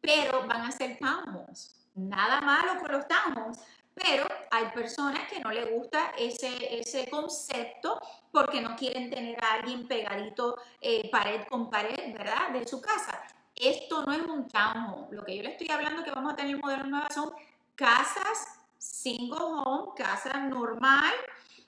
pero 0.01 0.47
van 0.47 0.61
a 0.61 0.71
ser 0.71 0.97
townhomes. 0.97 1.75
Nada 1.95 2.41
malo 2.41 2.79
con 2.79 2.91
los 2.91 3.07
townhomes, 3.07 3.59
pero 4.01 4.25
hay 4.51 4.65
personas 4.67 5.29
que 5.29 5.39
no 5.39 5.51
les 5.51 5.69
gusta 5.69 6.11
ese, 6.17 6.79
ese 6.79 7.09
concepto 7.09 7.99
porque 8.31 8.61
no 8.61 8.75
quieren 8.75 9.09
tener 9.09 9.43
a 9.43 9.55
alguien 9.55 9.87
pegadito 9.87 10.57
eh, 10.81 11.09
pared 11.09 11.41
con 11.49 11.69
pared, 11.69 12.13
¿verdad? 12.13 12.49
De 12.51 12.67
su 12.67 12.81
casa. 12.81 13.21
Esto 13.55 14.03
no 14.05 14.13
es 14.13 14.21
un 14.21 14.47
townhome. 14.47 15.07
Lo 15.11 15.25
que 15.25 15.35
yo 15.35 15.43
le 15.43 15.51
estoy 15.51 15.69
hablando 15.69 16.03
que 16.03 16.11
vamos 16.11 16.33
a 16.33 16.35
tener 16.35 16.57
modelos 16.57 16.87
nuevas 16.87 17.13
son 17.13 17.33
casas 17.75 18.59
single 18.77 19.39
home, 19.39 19.91
casa 19.95 20.39
normal, 20.39 21.13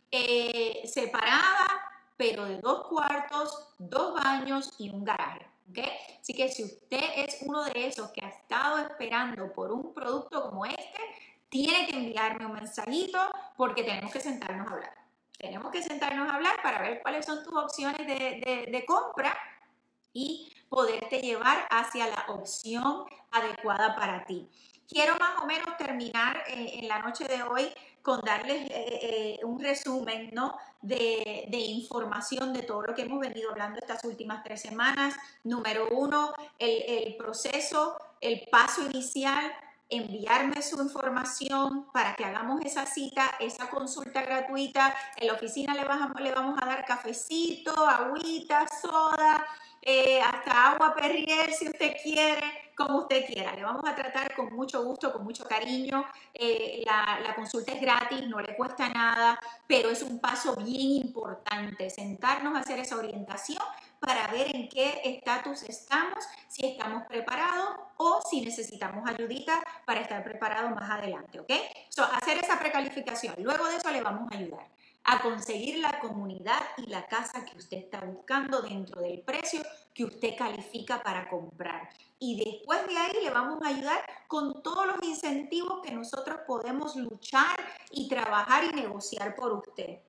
eh, 0.09 0.81
separada, 0.85 1.67
pero 2.15 2.45
de 2.45 2.57
dos 2.59 2.87
cuartos, 2.87 3.73
dos 3.77 4.13
baños 4.13 4.73
y 4.77 4.89
un 4.89 5.03
garaje. 5.03 5.45
¿okay? 5.69 5.91
Así 6.19 6.33
que 6.33 6.49
si 6.49 6.63
usted 6.63 7.03
es 7.17 7.39
uno 7.41 7.63
de 7.65 7.87
esos 7.87 8.11
que 8.11 8.25
ha 8.25 8.29
estado 8.29 8.79
esperando 8.79 9.51
por 9.53 9.71
un 9.71 9.93
producto 9.93 10.49
como 10.49 10.65
este, 10.65 11.01
tiene 11.51 11.85
que 11.85 11.97
enviarme 11.97 12.45
un 12.45 12.53
mensajito 12.53 13.19
porque 13.57 13.83
tenemos 13.83 14.11
que 14.11 14.21
sentarnos 14.21 14.67
a 14.67 14.73
hablar. 14.73 14.93
Tenemos 15.37 15.69
que 15.69 15.83
sentarnos 15.83 16.29
a 16.29 16.35
hablar 16.35 16.55
para 16.63 16.81
ver 16.81 17.01
cuáles 17.01 17.25
son 17.25 17.43
tus 17.43 17.53
opciones 17.53 18.07
de, 18.07 18.85
compra 18.87 19.37
y 20.13 20.53
poderte 20.69 21.19
llevar 21.19 21.67
hacia 21.69 22.07
la 22.07 22.25
opción 22.29 23.03
adecuada 23.31 23.95
para 23.97 24.23
ti. 24.23 24.47
Quiero 24.87 25.17
más 25.17 25.41
o 25.41 25.45
menos 25.45 25.75
terminar 25.77 26.41
eh, 26.47 26.79
en 26.79 26.87
la 26.87 26.99
noche 26.99 27.25
de 27.25 27.43
hoy 27.43 27.69
con 28.01 28.21
darles 28.21 28.69
eh, 28.71 28.99
eh, 29.01 29.39
un 29.43 29.59
resumen 29.59 30.29
¿no? 30.33 30.57
de, 30.81 31.49
información 31.51 32.53
de 32.53 32.63
todo 32.63 32.83
lo 32.83 32.95
que 32.95 33.01
hemos 33.01 33.19
venido 33.19 33.51
hablando 33.51 33.79
estas 33.79 34.05
últimas 34.05 34.41
tres 34.43 34.61
semanas. 34.61 35.15
Número 35.43 35.89
uno, 35.91 36.33
el, 36.57 36.83
el 36.87 37.17
proceso, 37.17 37.97
el 38.21 38.47
paso 38.49 38.85
inicial 38.85 39.51
enviarme 39.91 40.61
su 40.61 40.81
información 40.81 41.85
para 41.91 42.15
que 42.15 42.25
hagamos 42.25 42.61
esa 42.65 42.85
cita, 42.85 43.29
esa 43.39 43.69
consulta 43.69 44.21
gratuita. 44.21 44.95
En 45.17 45.27
la 45.27 45.33
oficina 45.33 45.75
le 45.75 45.83
vamos, 45.83 46.19
le 46.19 46.31
vamos 46.31 46.57
a 46.61 46.65
dar 46.65 46.85
cafecito, 46.85 47.87
agüita, 47.87 48.65
soda, 48.81 49.45
eh, 49.81 50.21
hasta 50.21 50.71
agua 50.71 50.93
perrier 50.95 51.51
si 51.53 51.67
usted 51.67 51.95
quiere, 52.03 52.60
como 52.75 52.99
usted 52.99 53.25
quiera. 53.25 53.53
Le 53.53 53.63
vamos 53.63 53.83
a 53.87 53.95
tratar 53.95 54.35
con 54.35 54.53
mucho 54.53 54.83
gusto, 54.83 55.11
con 55.11 55.23
mucho 55.23 55.45
cariño. 55.45 56.05
Eh, 56.33 56.83
la, 56.85 57.33
consulta 57.35 57.71
es 57.71 57.81
gratis, 57.81 58.27
no 58.27 58.39
le 58.39 58.55
cuesta 58.55 58.89
nada, 58.89 59.39
pero 59.67 59.89
es 59.89 60.03
un 60.03 60.19
paso 60.19 60.55
bien 60.55 61.05
importante, 61.05 61.89
sentarnos 61.89 62.55
a 62.55 62.59
hacer 62.59 62.79
esa 62.79 62.97
orientación 62.97 63.63
para 63.99 64.27
ver 64.27 64.55
en 64.55 64.67
qué 64.67 65.01
estatus 65.03 65.63
estamos, 65.63 66.23
si 66.47 66.65
estamos 66.65 67.03
preparados 67.07 67.77
o 67.97 68.21
si 68.29 68.41
necesitamos 68.41 69.09
ayudita 69.09 69.61
para 69.85 70.01
estar 70.01 70.23
preparados 70.23 70.71
más 70.71 70.89
adelante, 70.89 71.39
¿ok? 71.39 71.51
So, 71.89 72.03
hacer 72.03 72.37
esa 72.37 72.59
precalificación. 72.59 73.35
Luego 73.39 73.67
de 73.67 73.77
eso 73.77 73.91
le 73.91 74.01
vamos 74.01 74.31
a 74.31 74.37
ayudar 74.37 74.67
a 75.03 75.21
conseguir 75.21 75.79
la 75.79 75.99
comunidad 75.99 76.61
y 76.77 76.87
la 76.87 77.07
casa 77.07 77.43
que 77.45 77.57
usted 77.57 77.77
está 77.77 78.01
buscando 78.01 78.61
dentro 78.61 79.01
del 79.01 79.21
precio 79.21 79.61
que 79.93 80.05
usted 80.05 80.35
califica 80.37 81.01
para 81.01 81.27
comprar. 81.29 81.89
Y 82.23 82.35
después 82.35 82.85
de 82.87 82.95
ahí 82.95 83.23
le 83.23 83.31
vamos 83.31 83.59
a 83.63 83.69
ayudar 83.69 84.05
con 84.27 84.61
todos 84.61 84.85
los 84.85 85.01
incentivos 85.01 85.81
que 85.81 85.91
nosotros 85.91 86.41
podemos 86.45 86.95
luchar 86.95 87.57
y 87.89 88.07
trabajar 88.07 88.63
y 88.63 88.75
negociar 88.75 89.35
por 89.35 89.53
usted. 89.53 90.01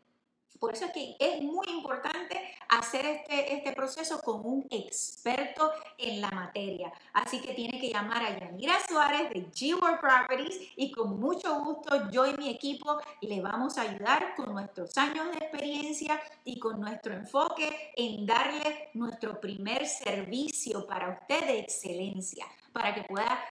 Por 0.63 0.75
eso 0.75 0.85
es 0.85 0.93
que 0.93 1.17
es 1.19 1.43
muy 1.43 1.67
importante 1.71 2.41
hacer 2.69 3.05
este, 3.05 3.53
este 3.53 3.73
proceso 3.73 4.21
con 4.21 4.47
un 4.47 4.65
experto 4.71 5.73
en 5.99 6.21
la 6.21 6.31
materia. 6.31 6.93
Así 7.13 7.41
que 7.41 7.53
tiene 7.53 7.81
que 7.81 7.91
llamar 7.91 8.23
a 8.23 8.39
Yanira 8.39 8.77
Suárez 8.89 9.31
de 9.31 9.51
G-World 9.51 9.99
Properties 9.99 10.71
y 10.77 10.93
con 10.93 11.19
mucho 11.19 11.59
gusto 11.65 12.09
yo 12.13 12.27
y 12.27 12.35
mi 12.35 12.49
equipo 12.49 13.01
le 13.23 13.41
vamos 13.41 13.77
a 13.77 13.83
ayudar 13.83 14.37
con 14.37 14.53
nuestros 14.53 14.97
años 14.99 15.33
de 15.33 15.39
experiencia 15.39 16.23
y 16.45 16.61
con 16.61 16.81
nuestro 16.81 17.13
enfoque 17.13 17.93
en 17.97 18.25
darle 18.25 18.91
nuestro 18.95 19.41
primer 19.41 19.85
servicio 19.89 20.87
para 20.87 21.19
usted 21.21 21.45
de 21.45 21.59
excelencia 21.59 22.47
para 22.73 22.95
que 22.95 23.03
pueda 23.03 23.45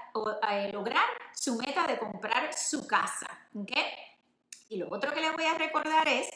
eh, 0.49 0.71
lograr 0.71 1.03
su 1.35 1.57
meta 1.57 1.85
de 1.87 1.99
comprar 1.99 2.53
su 2.53 2.87
casa. 2.87 3.27
¿okay? 3.53 3.83
Y 4.69 4.77
lo 4.77 4.87
otro 4.89 5.13
que 5.13 5.19
les 5.19 5.33
voy 5.33 5.43
a 5.43 5.55
recordar 5.55 6.07
es 6.07 6.29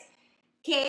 que 0.66 0.88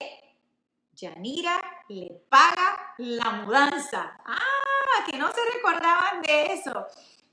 Yanira 0.94 1.60
le 1.88 2.22
paga 2.30 2.94
la 2.96 3.30
mudanza. 3.42 4.16
Ah, 4.24 5.04
que 5.08 5.18
no 5.18 5.30
se 5.30 5.40
recordaban 5.54 6.22
de 6.22 6.54
eso. 6.54 6.86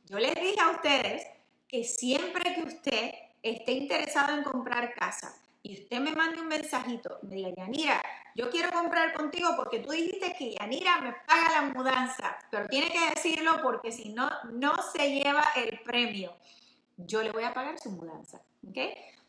Yo 0.05 0.19
les 0.19 0.35
dije 0.35 0.59
a 0.59 0.71
ustedes 0.71 1.25
que 1.67 1.85
siempre 1.85 2.53
que 2.53 2.63
usted 2.63 3.11
esté 3.41 3.71
interesado 3.71 4.33
en 4.33 4.43
comprar 4.43 4.93
casa 4.93 5.33
y 5.63 5.81
usted 5.81 5.99
me 5.99 6.11
mande 6.11 6.41
un 6.41 6.49
mensajito, 6.49 7.19
me 7.21 7.35
diga, 7.35 7.53
Yanira, 7.55 8.03
yo 8.35 8.49
quiero 8.49 8.69
comprar 8.71 9.13
contigo 9.13 9.51
porque 9.55 9.79
tú 9.79 9.91
dijiste 9.91 10.35
que 10.37 10.55
Yanira 10.55 10.99
me 10.99 11.13
paga 11.25 11.61
la 11.61 11.73
mudanza, 11.73 12.37
pero 12.51 12.67
tiene 12.67 12.91
que 12.91 13.11
decirlo 13.15 13.61
porque 13.61 13.93
si 13.93 14.09
no, 14.09 14.29
no 14.51 14.73
se 14.91 15.09
lleva 15.09 15.45
el 15.55 15.79
premio. 15.79 16.35
Yo 16.97 17.23
le 17.23 17.31
voy 17.31 17.43
a 17.43 17.53
pagar 17.53 17.79
su 17.79 17.91
mudanza, 17.91 18.41
¿ok? 18.67 18.77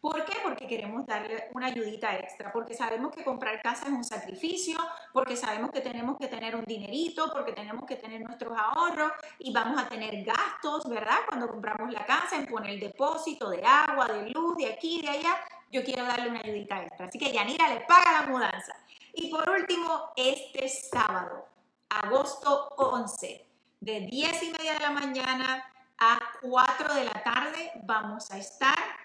¿Por 0.04 0.22
qué? 0.26 0.34
Porque 0.42 0.66
queremos 0.66 1.06
darle 1.06 1.48
una 1.54 1.68
ayudita 1.68 2.14
extra, 2.14 2.52
porque 2.52 2.74
sabemos 2.74 3.10
que 3.10 3.24
comprar 3.24 3.62
casa 3.62 3.86
es 3.86 3.90
un 3.90 4.04
sacrificio, 4.04 4.76
porque 5.14 5.34
sabemos 5.34 5.70
que 5.70 5.80
tenemos 5.80 6.18
que 6.18 6.28
tener 6.28 6.54
un 6.54 6.66
dinerito, 6.66 7.32
porque 7.32 7.52
tenemos 7.54 7.86
que 7.86 7.96
tener 7.96 8.20
nuestros 8.20 8.52
ahorros 8.54 9.12
y 9.38 9.50
vamos 9.50 9.80
a 9.80 9.88
tener 9.88 10.22
gastos, 10.22 10.86
¿verdad? 10.90 11.20
Cuando 11.26 11.48
compramos 11.48 11.90
la 11.90 12.04
casa, 12.04 12.36
en 12.36 12.44
poner 12.44 12.72
el 12.72 12.80
depósito 12.80 13.48
de 13.48 13.62
agua, 13.64 14.08
de 14.08 14.28
luz, 14.28 14.58
de 14.58 14.74
aquí, 14.74 15.00
de 15.00 15.08
allá. 15.08 15.38
Yo 15.72 15.82
quiero 15.82 16.04
darle 16.04 16.28
una 16.28 16.40
ayudita 16.40 16.82
extra. 16.82 17.06
Así 17.06 17.18
que 17.18 17.32
Yanira 17.32 17.70
le 17.70 17.80
paga 17.86 18.20
la 18.20 18.26
mudanza. 18.26 18.76
Y 19.14 19.30
por 19.30 19.48
último, 19.48 20.10
este 20.16 20.68
sábado, 20.68 21.46
agosto 21.88 22.68
11, 22.76 23.46
de 23.80 24.00
10 24.00 24.42
y 24.42 24.50
media 24.50 24.74
de 24.74 24.80
la 24.80 24.90
mañana 24.90 25.64
a 25.96 26.18
4 26.42 26.94
de 26.94 27.04
la 27.04 27.22
tarde, 27.22 27.72
vamos 27.84 28.30
a 28.30 28.36
estar 28.36 29.03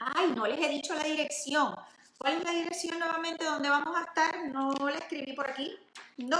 Ay, 0.00 0.32
no 0.34 0.46
les 0.46 0.58
he 0.60 0.68
dicho 0.68 0.94
la 0.94 1.04
dirección. 1.04 1.74
¿Cuál 2.18 2.38
es 2.38 2.44
la 2.44 2.50
dirección 2.50 2.98
nuevamente 2.98 3.44
donde 3.44 3.68
vamos 3.68 3.96
a 3.96 4.02
estar? 4.02 4.48
No 4.48 4.72
la 4.88 4.98
escribí 4.98 5.32
por 5.34 5.48
aquí. 5.48 5.76
No, 6.16 6.38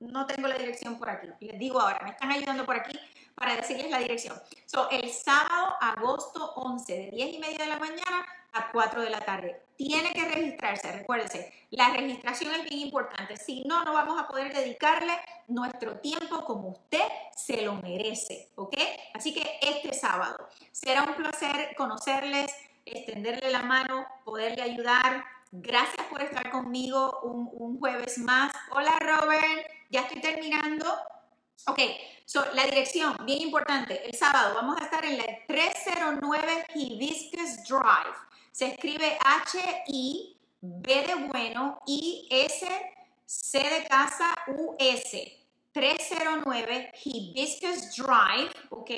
no 0.00 0.26
tengo 0.26 0.48
la 0.48 0.56
dirección 0.56 0.98
por 0.98 1.10
aquí. 1.10 1.28
Les 1.40 1.58
digo 1.58 1.80
ahora, 1.80 2.00
me 2.02 2.10
están 2.10 2.30
ayudando 2.30 2.64
por 2.64 2.76
aquí 2.76 2.98
para 3.34 3.56
decirles 3.56 3.90
la 3.90 3.98
dirección. 3.98 4.40
So, 4.66 4.88
el 4.90 5.10
sábado, 5.10 5.76
agosto 5.80 6.52
11, 6.56 6.92
de 6.92 7.10
10 7.10 7.34
y 7.34 7.38
media 7.38 7.58
de 7.58 7.66
la 7.66 7.78
mañana 7.78 8.26
a 8.52 8.70
4 8.70 9.02
de 9.02 9.10
la 9.10 9.20
tarde. 9.20 9.62
Tiene 9.76 10.12
que 10.12 10.24
registrarse, 10.28 10.92
recuérdense, 10.92 11.52
la 11.70 11.90
registración 11.90 12.54
es 12.54 12.64
bien 12.64 12.80
importante. 12.80 13.36
Si 13.36 13.62
no, 13.64 13.84
no 13.84 13.92
vamos 13.92 14.20
a 14.20 14.26
poder 14.26 14.52
dedicarle 14.52 15.12
nuestro 15.48 15.98
tiempo 16.00 16.44
como 16.44 16.70
usted 16.70 17.04
se 17.34 17.62
lo 17.62 17.74
merece, 17.74 18.50
¿ok? 18.56 18.76
Así 19.14 19.32
que 19.32 19.58
este 19.62 19.94
sábado 19.94 20.48
será 20.72 21.04
un 21.04 21.14
placer 21.14 21.74
conocerles, 21.76 22.52
extenderle 22.92 23.50
la 23.50 23.62
mano, 23.62 24.06
poderle 24.24 24.62
ayudar. 24.62 25.24
Gracias 25.52 26.06
por 26.06 26.22
estar 26.22 26.50
conmigo 26.50 27.20
un, 27.22 27.78
jueves 27.78 28.18
más. 28.18 28.52
Hola 28.70 28.96
Robert, 29.00 29.66
ya 29.90 30.02
estoy 30.02 30.20
terminando. 30.20 30.86
Ok, 31.66 31.80
so, 32.24 32.44
la 32.54 32.64
dirección, 32.64 33.16
bien 33.24 33.42
importante, 33.42 34.06
el 34.06 34.14
sábado 34.14 34.54
vamos 34.54 34.80
a 34.80 34.84
estar 34.84 35.04
en 35.04 35.18
la 35.18 35.24
309 35.46 36.66
Hibiscus 36.74 37.64
Drive. 37.68 38.16
Se 38.52 38.66
escribe 38.68 39.18
H-I, 39.24 40.36
B 40.60 41.06
de 41.06 41.14
bueno, 41.26 41.78
I-S, 41.86 42.66
C 43.26 43.58
de 43.58 43.86
casa, 43.86 44.34
U-S. 44.48 45.36
309 45.72 46.92
Hibiscus 47.04 47.96
Drive, 47.96 48.50
ok, 48.70 48.90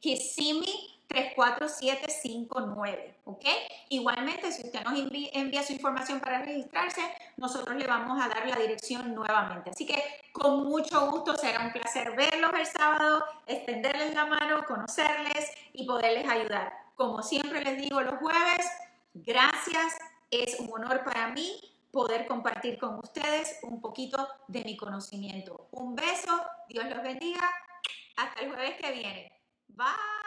Kissimmee 0.00 0.99
34759, 1.10 3.14
¿ok? 3.24 3.44
Igualmente, 3.88 4.52
si 4.52 4.62
usted 4.62 4.84
nos 4.84 4.96
envía, 4.98 5.62
su 5.62 5.72
información 5.72 6.20
para 6.20 6.42
registrarse, 6.42 7.00
nosotros 7.36 7.76
le 7.76 7.86
vamos 7.86 8.22
a 8.22 8.28
dar 8.28 8.46
la 8.46 8.56
dirección 8.56 9.14
nuevamente. 9.14 9.70
Así 9.70 9.86
que 9.86 10.02
con 10.32 10.64
mucho 10.64 11.10
gusto 11.10 11.36
será 11.36 11.66
un 11.66 11.72
placer 11.72 12.14
verlos 12.16 12.52
el 12.56 12.66
sábado, 12.66 13.24
extenderles 13.46 14.14
la 14.14 14.26
mano, 14.26 14.64
conocerles 14.66 15.50
y 15.72 15.84
poderles 15.84 16.28
ayudar. 16.28 16.72
Como 16.94 17.22
siempre 17.22 17.64
les 17.64 17.80
digo 17.80 18.00
los 18.00 18.18
jueves, 18.18 18.66
gracias, 19.14 19.98
es 20.30 20.60
un 20.60 20.70
honor 20.72 21.02
para 21.02 21.28
mí 21.28 21.60
poder 21.90 22.28
compartir 22.28 22.78
con 22.78 23.00
ustedes 23.00 23.58
un 23.62 23.80
poquito 23.80 24.28
de 24.46 24.62
mi 24.62 24.76
conocimiento. 24.76 25.66
Un 25.72 25.96
beso, 25.96 26.40
Dios 26.68 26.84
los 26.88 27.02
bendiga, 27.02 27.50
hasta 28.16 28.42
el 28.42 28.50
jueves 28.50 28.76
que 28.80 28.92
viene. 28.92 29.32
Bye. 29.68 30.19